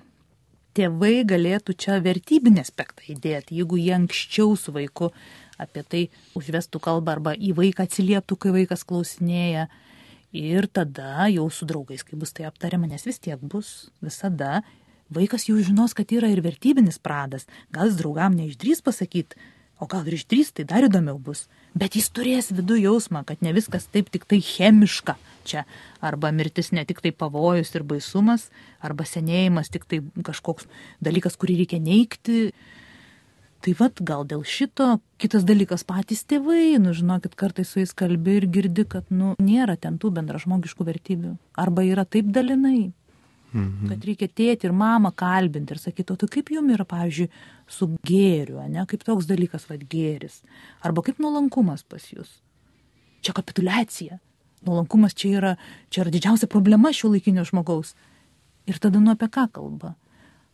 Tėvai 0.78 1.24
galėtų 1.26 1.74
čia 1.74 1.98
vertybinį 2.02 2.62
aspektą 2.62 3.02
įdėti, 3.10 3.56
jeigu 3.58 3.78
jie 3.80 3.94
anksčiau 3.96 4.52
su 4.54 4.70
vaiku 4.74 5.08
apie 5.60 5.82
tai 5.82 6.02
užvestų 6.38 6.80
kalbą 6.84 7.16
arba 7.16 7.32
į 7.34 7.52
vaiką 7.58 7.88
atsilieptų, 7.88 8.38
kai 8.38 8.52
vaikas 8.54 8.86
klausinėja. 8.86 9.66
Ir 10.30 10.68
tada 10.70 11.26
jau 11.32 11.48
su 11.50 11.66
draugais, 11.66 12.04
kai 12.06 12.14
bus 12.18 12.30
tai 12.36 12.46
aptariama, 12.46 12.86
nes 12.86 13.02
vis 13.02 13.18
tiek 13.18 13.40
bus 13.42 13.90
visada, 13.98 14.60
vaikas 15.10 15.48
jau 15.48 15.58
žinos, 15.58 15.96
kad 15.98 16.14
yra 16.14 16.30
ir 16.30 16.42
vertybinis 16.44 17.00
pradas. 17.02 17.48
Gal 17.74 17.90
jis 17.90 17.98
draugam 17.98 18.38
neišdrys 18.38 18.84
pasakyti, 18.86 19.40
o 19.82 19.90
gal 19.90 20.06
ir 20.06 20.14
išdrys, 20.20 20.52
tai 20.54 20.68
dar 20.70 20.86
įdomiau 20.86 21.18
bus. 21.18 21.48
Bet 21.74 21.98
jis 21.98 22.12
turės 22.14 22.52
vidų 22.54 22.78
jausmą, 22.84 23.24
kad 23.26 23.42
ne 23.42 23.50
viskas 23.56 23.90
taip 23.90 24.14
tik 24.14 24.28
tai 24.30 24.38
chemiška 24.38 25.18
čia. 25.44 25.64
Arba 26.00 26.32
mirtis 26.34 26.72
ne 26.76 26.84
tik 26.88 27.02
tai 27.04 27.12
pavojus 27.12 27.74
ir 27.74 27.86
baisumas, 27.86 28.48
arba 28.80 29.06
senėjimas 29.08 29.72
tik 29.72 29.88
tai 29.90 30.02
kažkoks 30.26 30.68
dalykas, 31.04 31.38
kurį 31.40 31.62
reikia 31.62 31.80
neikti 31.82 32.50
Tai 33.60 33.74
vad 33.76 33.98
gal 34.08 34.22
dėl 34.24 34.40
šito, 34.48 34.86
kitas 35.20 35.42
dalykas 35.44 35.82
patys 35.84 36.22
tėvai, 36.24 36.78
nu 36.80 36.94
žinokit, 36.96 37.34
kartais 37.36 37.68
su 37.68 37.82
jais 37.82 37.92
kalbi 37.92 38.38
ir 38.38 38.46
girdi, 38.48 38.86
kad 38.88 39.10
nu 39.12 39.34
nėra 39.36 39.74
ten 39.76 39.98
tų 40.00 40.14
bendražmogiškų 40.16 40.86
vertybių. 40.88 41.34
Arba 41.60 41.84
yra 41.84 42.06
taip 42.08 42.30
dalinai, 42.32 42.88
mhm. 43.52 43.90
kad 43.90 44.06
reikia 44.08 44.30
tėti 44.32 44.68
ir 44.68 44.72
mamą 44.72 45.12
kalbinti 45.12 45.76
ir 45.76 45.82
sakyti, 45.82 46.16
o 46.16 46.16
tai 46.16 46.30
kaip 46.32 46.54
jums 46.56 46.72
yra, 46.72 46.88
pavyzdžiui, 46.88 47.28
su 47.68 47.90
gėriu, 48.08 48.62
ne, 48.64 48.86
kaip 48.88 49.04
toks 49.04 49.28
dalykas, 49.28 49.68
vad 49.68 49.84
gėris. 49.92 50.40
Arba 50.80 51.04
kaip 51.04 51.20
nuolankumas 51.20 51.84
pas 51.84 52.08
jūs. 52.08 52.32
Čia 53.20 53.36
kapitulacija. 53.36 54.22
Nuolankumas 54.66 55.14
čia 55.16 55.32
yra, 55.38 55.56
čia 55.88 56.04
yra 56.04 56.12
didžiausia 56.12 56.46
problema 56.50 56.92
šio 56.92 57.14
laikinio 57.14 57.46
žmogaus. 57.48 57.94
Ir 58.68 58.78
tada 58.78 59.00
nu 59.00 59.14
apie 59.14 59.30
ką 59.32 59.48
kalba? 59.52 59.94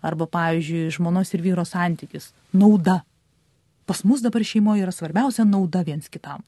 arba, 0.07 0.27
pavyzdžiui, 0.31 0.91
žmonos 0.95 1.33
ir 1.35 1.43
vyro 1.45 1.65
santykis- 1.67 2.33
nauda. 2.61 3.03
Pas 3.87 4.05
mus 4.05 4.21
dabar 4.21 4.43
šeimoje 4.43 4.83
yra 4.83 4.93
svarbiausia 4.93 5.45
nauda 5.45 5.85
viens 5.85 6.09
kitam. 6.09 6.43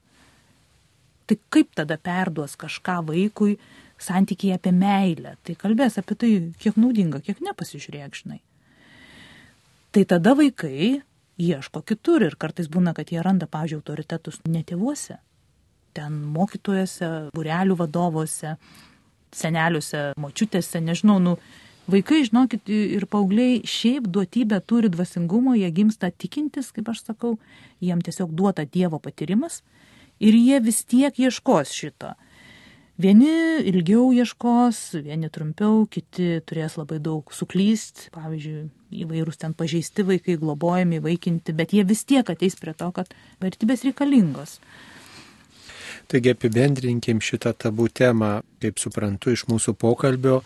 Tai 1.26 1.36
kaip 1.50 1.74
tada 1.74 1.96
perduos 1.96 2.56
kažką 2.56 3.04
vaikui 3.04 3.58
santykiai 3.98 4.54
apie 4.54 4.72
meilę? 4.72 5.36
Tai 5.44 5.54
kalbės 5.54 5.98
apie 5.98 6.14
tai, 6.16 6.52
kiek 6.58 6.74
naudinga, 6.76 7.20
kiek 7.20 7.38
nepasižiūrėk, 7.40 8.12
žinai. 8.22 8.40
Tai 9.92 10.04
tada 10.04 10.34
vaikai 10.34 11.02
ieško 11.38 11.84
kitur 11.84 12.22
ir 12.22 12.36
kartais 12.36 12.66
būna, 12.66 12.94
kad 12.94 13.06
jie 13.06 13.22
randa, 13.22 13.46
pavyzdžiui, 13.46 13.82
autoritetus 13.82 14.40
ne 14.46 14.62
tėvuose, 14.62 15.18
ten 15.96 16.20
mokytojose, 16.34 17.30
burelių 17.36 17.78
vadovuose, 17.78 18.56
seneliuose, 19.34 20.12
močiutėse, 20.20 20.82
nežinau, 20.84 21.18
nu, 21.22 21.38
Vaikai, 21.88 22.18
žinokit, 22.20 22.68
ir 22.68 23.06
paaugliai 23.08 23.62
šiaip 23.64 24.10
duotybę 24.12 24.58
turi 24.68 24.90
dvasingumo, 24.92 25.54
jie 25.56 25.70
gimsta 25.72 26.10
tikintis, 26.12 26.68
kaip 26.76 26.90
aš 26.92 26.98
sakau, 27.06 27.38
jiem 27.80 28.02
tiesiog 28.04 28.34
duota 28.36 28.66
Dievo 28.68 28.98
patyrimas 29.00 29.62
ir 30.20 30.36
jie 30.36 30.58
vis 30.60 30.82
tiek 30.84 31.16
ieškos 31.16 31.72
šito. 31.72 32.12
Vieni 33.00 33.30
ilgiau 33.70 34.10
ieškos, 34.12 34.98
vieni 35.06 35.30
trumpiau, 35.32 35.86
kiti 35.88 36.42
turės 36.44 36.76
labai 36.76 36.98
daug 37.00 37.32
suklyst, 37.32 38.08
pavyzdžiui, 38.12 38.66
įvairūs 39.06 39.40
ten 39.40 39.56
pažeisti 39.56 40.04
vaikai, 40.04 40.36
globojami, 40.42 41.00
vaikinti, 41.00 41.54
bet 41.56 41.72
jie 41.72 41.86
vis 41.88 42.04
tiek 42.04 42.28
ateis 42.28 42.58
prie 42.60 42.74
to, 42.76 42.90
kad 42.92 43.16
vertybės 43.40 43.86
reikalingos. 43.86 44.58
Taigi 46.08 46.32
apibendrinkim 46.32 47.18
šitą 47.20 47.52
tabų 47.64 47.90
temą, 48.00 48.30
kaip 48.62 48.80
suprantu 48.82 49.32
iš 49.34 49.44
mūsų 49.48 49.74
pokalbio, 49.78 50.40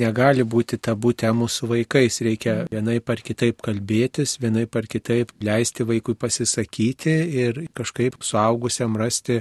negali 0.00 0.44
būti 0.46 0.78
tabų 0.82 1.12
temų 1.22 1.48
su 1.50 1.68
vaikais, 1.70 2.20
reikia 2.24 2.56
vienaip 2.70 3.10
ar 3.10 3.22
kitaip 3.24 3.62
kalbėtis, 3.64 4.36
vienaip 4.42 4.76
ar 4.76 4.86
kitaip 4.90 5.32
leisti 5.44 5.86
vaikui 5.86 6.16
pasisakyti 6.18 7.14
ir 7.42 7.60
kažkaip 7.76 8.18
suaugusiam 8.24 8.96
rasti 9.00 9.40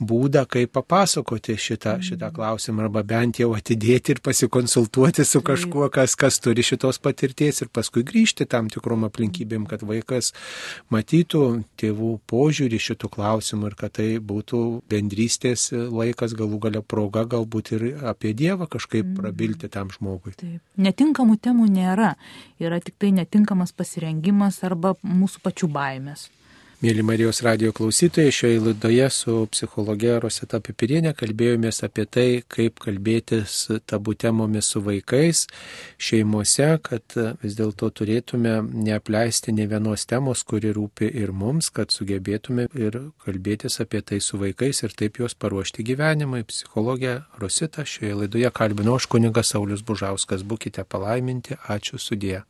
būdą, 0.00 0.44
kaip 0.50 0.72
papasakoti 0.76 1.58
šitą, 1.58 1.98
mm. 1.98 2.06
šitą 2.10 2.30
klausimą 2.34 2.86
arba 2.86 3.04
bent 3.06 3.40
jau 3.42 3.52
atidėti 3.56 4.16
ir 4.16 4.22
pasikonsultuoti 4.24 5.26
su 5.26 5.42
kažkuo, 5.44 5.88
kas, 5.94 6.16
kas 6.18 6.40
turi 6.42 6.64
šitos 6.66 7.00
patirties 7.02 7.62
ir 7.64 7.72
paskui 7.74 8.04
grįžti 8.06 8.48
tam 8.48 8.70
tikrom 8.72 9.06
aplinkybėm, 9.08 9.66
kad 9.70 9.84
vaikas 9.86 10.32
matytų 10.94 11.44
tėvų 11.80 12.12
požiūrį 12.30 12.80
šitų 12.88 13.10
klausimų 13.14 13.72
ir 13.72 13.78
kad 13.78 13.96
tai 13.98 14.08
būtų 14.22 14.62
bendrystės 14.90 15.68
laikas, 15.72 16.36
galų 16.38 16.60
galia 16.62 16.82
proga 16.82 17.24
galbūt 17.28 17.57
ir 17.74 17.84
apie 18.08 18.32
Dievą 18.36 18.68
kažkaip 18.70 19.06
mm. 19.06 19.18
prabilti 19.20 19.70
tam 19.72 19.92
žmogui. 19.94 20.34
Taip. 20.38 20.62
Netinkamų 20.78 21.38
temų 21.42 21.68
nėra, 21.72 22.14
yra 22.62 22.80
tik 22.84 22.98
tai 22.98 23.12
netinkamas 23.16 23.74
pasirengimas 23.76 24.62
arba 24.66 24.94
mūsų 25.02 25.44
pačių 25.44 25.70
baimės. 25.74 26.28
Mėly 26.78 27.02
Marijos 27.02 27.40
radio 27.42 27.72
klausytojai, 27.74 28.30
šioje 28.30 28.58
laidoje 28.62 29.06
su 29.10 29.32
psichologė 29.50 30.12
Rosita 30.22 30.60
Pipirienė 30.62 31.10
kalbėjomės 31.18 31.80
apie 31.82 32.04
tai, 32.06 32.26
kaip 32.46 32.76
kalbėtis 32.84 33.64
tabų 33.90 34.12
temomis 34.22 34.68
su 34.70 34.78
vaikais 34.86 35.40
šeimose, 35.98 36.68
kad 36.86 37.16
vis 37.42 37.56
dėlto 37.58 37.88
turėtume 37.98 38.52
neapleisti 38.86 39.56
ne 39.56 39.66
vienos 39.66 40.06
temos, 40.06 40.44
kuri 40.46 40.70
rūpi 40.76 41.08
ir 41.18 41.32
mums, 41.34 41.72
kad 41.74 41.90
sugebėtume 41.90 42.68
ir 42.78 43.00
kalbėtis 43.24 43.80
apie 43.82 44.04
tai 44.06 44.20
su 44.22 44.38
vaikais 44.38 44.84
ir 44.86 44.94
taip 44.94 45.18
juos 45.18 45.34
paruošti 45.34 45.82
gyvenimui. 45.88 46.44
Psichologė 46.46 47.24
Rosita 47.42 47.82
šioje 47.82 48.20
laidoje 48.20 48.54
kalbino 48.54 48.94
aš 49.00 49.10
kuningas 49.10 49.50
Saulis 49.50 49.82
Bužauskas. 49.82 50.46
Būkite 50.46 50.86
palaiminti, 50.86 51.58
ačiū 51.66 51.98
sudė. 51.98 52.44